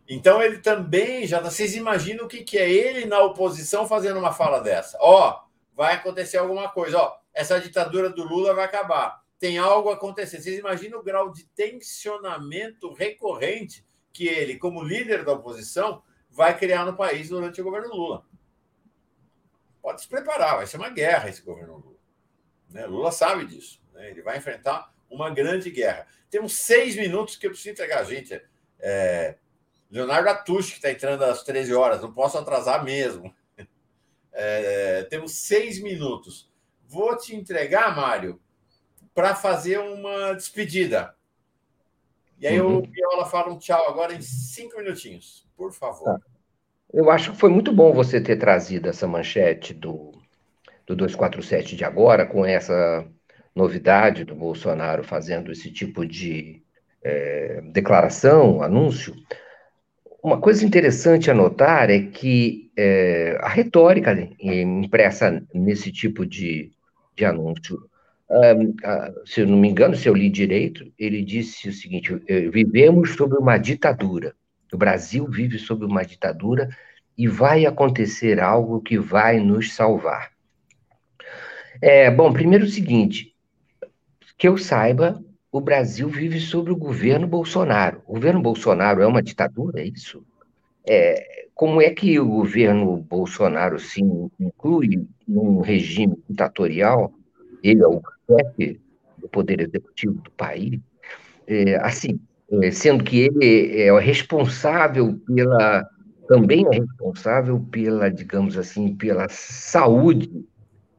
[0.07, 1.41] Então ele também já.
[1.41, 4.95] Vocês imaginam o que, que é ele na oposição fazendo uma fala dessa?
[5.01, 5.41] Ó,
[5.73, 7.17] vai acontecer alguma coisa, ó.
[7.33, 9.23] Essa ditadura do Lula vai acabar.
[9.39, 10.43] Tem algo acontecendo.
[10.43, 13.83] Vocês imaginam o grau de tensionamento recorrente
[14.13, 18.25] que ele, como líder da oposição, vai criar no país durante o governo Lula.
[19.81, 21.97] Pode se preparar, vai ser uma guerra esse governo Lula.
[22.69, 22.85] Né?
[22.85, 23.81] Lula sabe disso.
[23.93, 24.11] Né?
[24.11, 26.07] Ele vai enfrentar uma grande guerra.
[26.29, 28.39] Temos seis minutos que eu preciso entregar, gente.
[28.79, 29.37] É,
[29.89, 33.33] Leonardo Atush, que está entrando às 13 horas, não posso atrasar mesmo.
[34.31, 36.49] É, temos seis minutos.
[36.87, 38.39] Vou te entregar, Mário,
[39.13, 41.15] para fazer uma despedida.
[42.39, 42.77] E aí uhum.
[42.77, 46.05] o Viola fala um tchau agora em cinco minutinhos, por favor.
[46.05, 46.19] Tá.
[46.93, 50.13] Eu acho que foi muito bom você ter trazido essa manchete do,
[50.87, 53.05] do 247 de agora, com essa
[53.53, 56.63] novidade do Bolsonaro fazendo esse tipo de
[57.03, 59.13] é, declaração, anúncio.
[60.23, 66.71] Uma coisa interessante a notar é que é, a retórica impressa nesse tipo de,
[67.15, 67.77] de anúncio,
[69.25, 72.13] se eu não me engano, se eu li direito, ele disse o seguinte:
[72.51, 74.35] vivemos sob uma ditadura.
[74.71, 76.69] O Brasil vive sob uma ditadura
[77.17, 80.31] e vai acontecer algo que vai nos salvar.
[81.81, 83.35] É, bom, primeiro o seguinte,
[84.37, 88.01] que eu saiba, o Brasil vive sob o governo Bolsonaro.
[88.05, 90.23] O governo Bolsonaro é uma ditadura, é isso?
[90.87, 94.01] É, como é que o governo Bolsonaro se
[94.39, 97.13] inclui num regime ditatorial?
[97.61, 98.79] Ele é o chefe
[99.17, 100.79] do poder executivo do país.
[101.45, 102.19] É, assim,
[102.71, 105.87] sendo que ele é responsável pela
[106.29, 110.29] também é responsável pela, digamos assim, pela saúde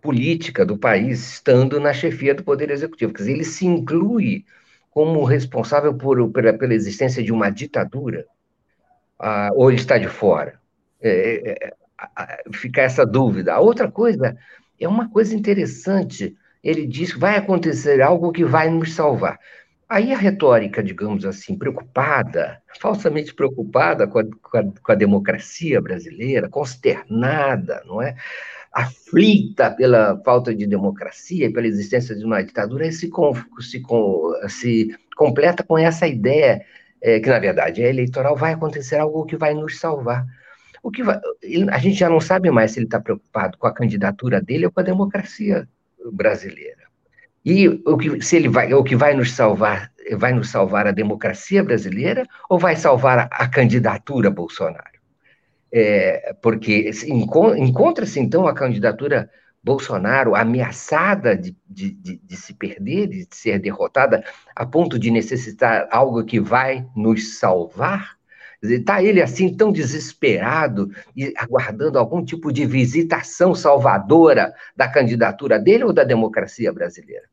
[0.03, 3.13] política do país, estando na chefia do Poder Executivo.
[3.13, 4.45] Quer dizer, ele se inclui
[4.91, 8.27] como responsável por, pela, pela existência de uma ditadura,
[9.21, 10.59] ah, ou ele está de fora?
[11.01, 11.75] É, é,
[12.19, 13.55] é, fica essa dúvida.
[13.55, 14.37] A outra coisa
[14.81, 16.37] é uma coisa interessante.
[16.61, 19.39] Ele diz que vai acontecer algo que vai nos salvar.
[19.91, 25.81] Aí a retórica, digamos assim, preocupada, falsamente preocupada com a, com a, com a democracia
[25.81, 28.15] brasileira, consternada, não é?
[28.73, 33.11] aflita pela falta de democracia, pela existência de uma ditadura, se,
[33.61, 33.83] se,
[34.49, 36.65] se completa com essa ideia
[37.03, 40.25] é, que, na verdade, é eleitoral, vai acontecer algo que vai nos salvar.
[40.83, 41.21] O que vai,
[41.71, 44.73] a gente já não sabe mais se ele está preocupado com a candidatura dele ou
[44.73, 45.69] com a democracia
[46.13, 46.80] brasileira.
[47.45, 50.93] E o que, se ele vai, o que vai nos salvar, vai nos salvar a
[50.93, 55.01] democracia brasileira ou vai salvar a, candidatura Bolsonaro?
[55.73, 56.91] É, porque
[57.57, 59.31] encontra-se então a candidatura
[59.63, 64.25] Bolsonaro ameaçada de, de, de, de, se perder, de ser derrotada,
[64.57, 68.20] a ponto de necessitar algo que vai nos salvar?
[68.63, 75.85] Está ele assim tão desesperado e aguardando algum tipo de visitação salvadora da candidatura dele
[75.85, 77.25] ou da democracia brasileira?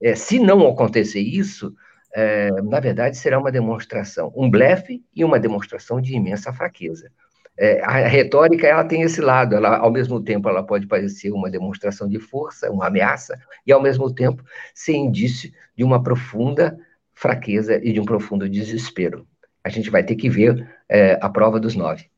[0.00, 1.74] É, se não acontecer isso,
[2.14, 7.10] é, na verdade será uma demonstração, um blefe e uma demonstração de imensa fraqueza.
[7.58, 11.50] É, a retórica ela tem esse lado, ela, ao mesmo tempo ela pode parecer uma
[11.50, 14.44] demonstração de força, uma ameaça, e ao mesmo tempo
[14.74, 16.78] ser indício de uma profunda
[17.14, 19.26] fraqueza e de um profundo desespero
[19.66, 22.08] a gente vai ter que ver é, a prova dos nove.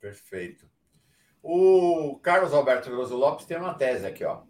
[0.00, 0.66] Perfeito.
[1.42, 4.40] O Carlos Alberto Veloso Lopes tem uma tese aqui, ó.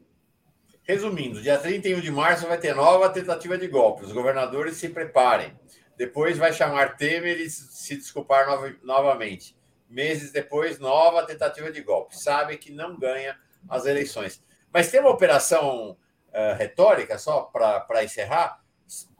[0.85, 4.05] Resumindo, dia 31 de março vai ter nova tentativa de golpe.
[4.05, 5.59] Os governadores se preparem.
[5.97, 9.57] Depois vai chamar Temer e se desculpar no novamente.
[9.91, 12.17] Meses depois, nova tentativa de golpe.
[12.17, 13.37] Sabe que não ganha
[13.69, 14.41] as eleições.
[14.73, 15.97] Mas tem uma operação
[16.29, 18.62] uh, retórica, só para encerrar,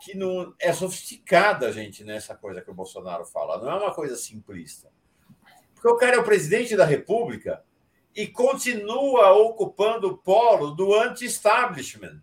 [0.01, 3.59] que não é sofisticada, gente, nessa coisa que o Bolsonaro fala.
[3.59, 4.91] Não é uma coisa simplista.
[5.75, 7.63] Porque o cara é o presidente da República
[8.15, 12.23] e continua ocupando o polo do anti-establishment.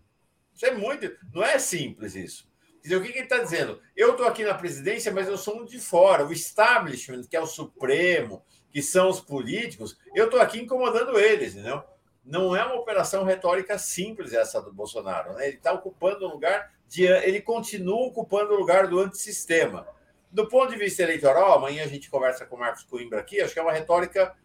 [0.54, 1.10] Isso é muito.
[1.32, 2.48] Não é simples isso.
[2.80, 3.80] Quer dizer, o que, que ele está dizendo?
[3.94, 6.26] Eu estou aqui na presidência, mas eu sou um de fora.
[6.26, 11.54] O establishment, que é o Supremo, que são os políticos, eu estou aqui incomodando eles,
[11.54, 11.82] entendeu?
[12.24, 15.34] Não é uma operação retórica simples essa do Bolsonaro.
[15.34, 15.48] Né?
[15.48, 19.86] Ele está ocupando um lugar de, ele continua ocupando o lugar do antissistema.
[20.30, 23.54] Do ponto de vista eleitoral, amanhã a gente conversa com o Marcos Coimbra aqui, acho
[23.54, 24.36] que é uma retórica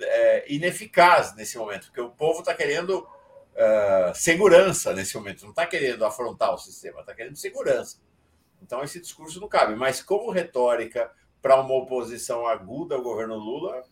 [0.00, 5.66] é, ineficaz nesse momento, porque o povo está querendo uh, segurança nesse momento, não está
[5.66, 7.98] querendo afrontar o sistema, está querendo segurança.
[8.62, 9.74] Então esse discurso não cabe.
[9.74, 11.10] Mas como retórica
[11.40, 13.82] para uma oposição aguda ao governo Lula,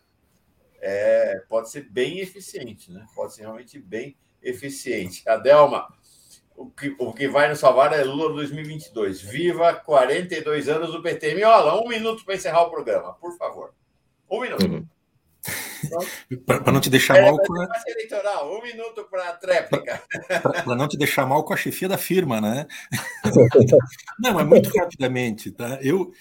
[0.79, 3.05] é, pode ser bem eficiente, né?
[3.15, 5.27] Pode ser realmente bem eficiente.
[5.27, 5.87] Adelma,
[6.55, 9.21] o que, o que vai nos salvar é Lula 2022.
[9.21, 11.35] Viva 42 anos do PT.
[11.35, 13.73] Miola, um minuto para encerrar o programa, por favor.
[14.29, 14.65] Um minuto.
[14.65, 14.87] Uhum.
[16.45, 17.67] para não te deixar é, mal com a...
[17.87, 20.01] eleitoral, um minuto para a tréplica.
[20.41, 22.65] Para não te deixar mal com a chefia da firma, né?
[24.17, 25.77] não, é muito rapidamente, tá?
[25.81, 26.11] Eu,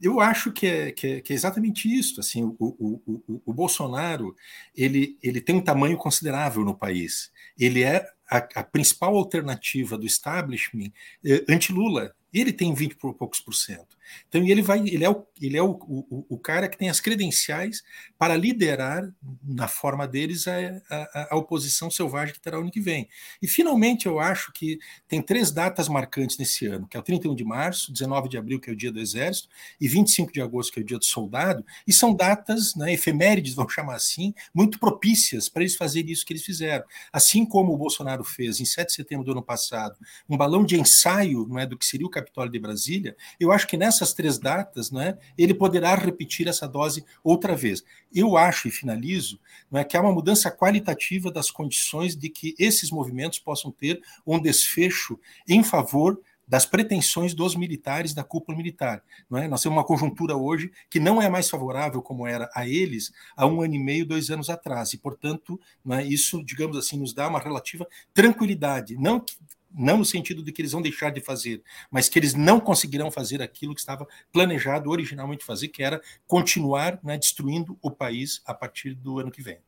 [0.00, 2.20] eu acho que é, que é, que é exatamente isso.
[2.20, 4.36] Assim, o, o, o, o Bolsonaro
[4.76, 7.32] ele, ele tem um tamanho considerável no país.
[7.58, 10.90] Ele é a, a principal alternativa do establishment
[11.24, 12.14] é, anti-Lula.
[12.32, 13.96] Ele tem 20 por poucos por cento.
[14.28, 17.00] Então ele vai, ele é, o, ele é o, o, o cara que tem as
[17.00, 17.82] credenciais
[18.18, 19.12] para liderar,
[19.42, 20.52] na forma deles, a,
[20.90, 23.08] a, a, oposição selvagem que terá o ano que vem.
[23.40, 24.78] E finalmente eu acho que
[25.08, 28.60] tem três datas marcantes nesse ano, que é o 31 de março, 19 de abril,
[28.60, 29.48] que é o dia do Exército,
[29.80, 33.54] e 25 de agosto, que é o dia do soldado, e são datas, né, efemérides,
[33.54, 36.84] vamos chamar assim, muito propícias para eles fazerem isso que eles fizeram.
[37.12, 39.96] Assim como o Bolsonaro fez em 7 de setembro do ano passado,
[40.28, 43.66] um balão de ensaio não é, do que seria o Capitólio de Brasília, eu acho
[43.66, 47.84] que nessa essas três datas, né, ele poderá repetir essa dose outra vez.
[48.12, 49.38] Eu acho, e finalizo,
[49.70, 54.02] não é, que há uma mudança qualitativa das condições de que esses movimentos possam ter
[54.26, 55.18] um desfecho
[55.48, 59.02] em favor das pretensões dos militares da cúpula militar.
[59.30, 59.48] Não é?
[59.48, 63.46] Nós temos uma conjuntura hoje que não é mais favorável como era a eles há
[63.46, 64.92] um ano e meio, dois anos atrás.
[64.92, 66.04] E, portanto, não é?
[66.04, 68.96] isso, digamos assim, nos dá uma relativa tranquilidade.
[68.96, 69.34] Não que
[69.74, 73.10] não no sentido de que eles vão deixar de fazer, mas que eles não conseguirão
[73.10, 78.54] fazer aquilo que estava planejado originalmente fazer, que era continuar né, destruindo o país a
[78.54, 79.58] partir do ano que vem.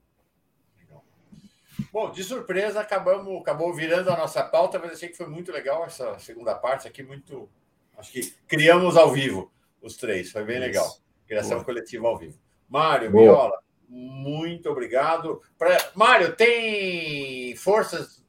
[1.92, 5.84] Bom, de surpresa, acabamos, acabou virando a nossa pauta, mas achei que foi muito legal
[5.84, 7.48] essa segunda parte aqui, muito.
[7.96, 10.66] Acho que criamos ao vivo os três, foi bem Isso.
[10.66, 10.96] legal.
[11.26, 11.64] Criação Boa.
[11.64, 12.38] coletiva ao vivo.
[12.68, 13.60] Mário, Boa.
[13.88, 15.42] muito obrigado.
[15.58, 15.76] Pra...
[15.94, 18.23] Mário, tem forças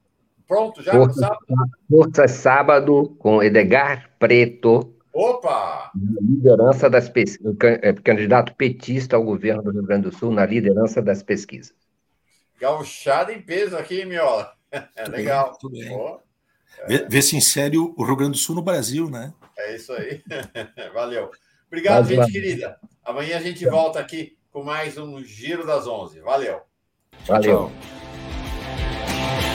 [0.47, 1.69] Pronto, já Força, sábado?
[1.89, 4.93] Força sábado com Edgar Preto.
[5.11, 5.91] Opa!
[5.95, 11.01] Liderança das pesquisas, é, candidato petista ao governo do Rio Grande do Sul na liderança
[11.01, 11.73] das pesquisas.
[12.59, 14.53] Gauchada em peso aqui, Miola.
[14.93, 15.57] É legal.
[15.57, 15.89] tudo bem.
[16.85, 19.33] Vê, vê, se insere o Rio Grande do Sul no Brasil, né?
[19.57, 20.21] É isso aí.
[20.93, 21.31] Valeu.
[21.67, 22.77] Obrigado, gente querida.
[23.05, 26.19] Amanhã a gente volta aqui com mais um Giro das Onze.
[26.19, 26.59] Valeu.
[27.25, 27.69] Valeu.
[27.69, 28.04] Tchau.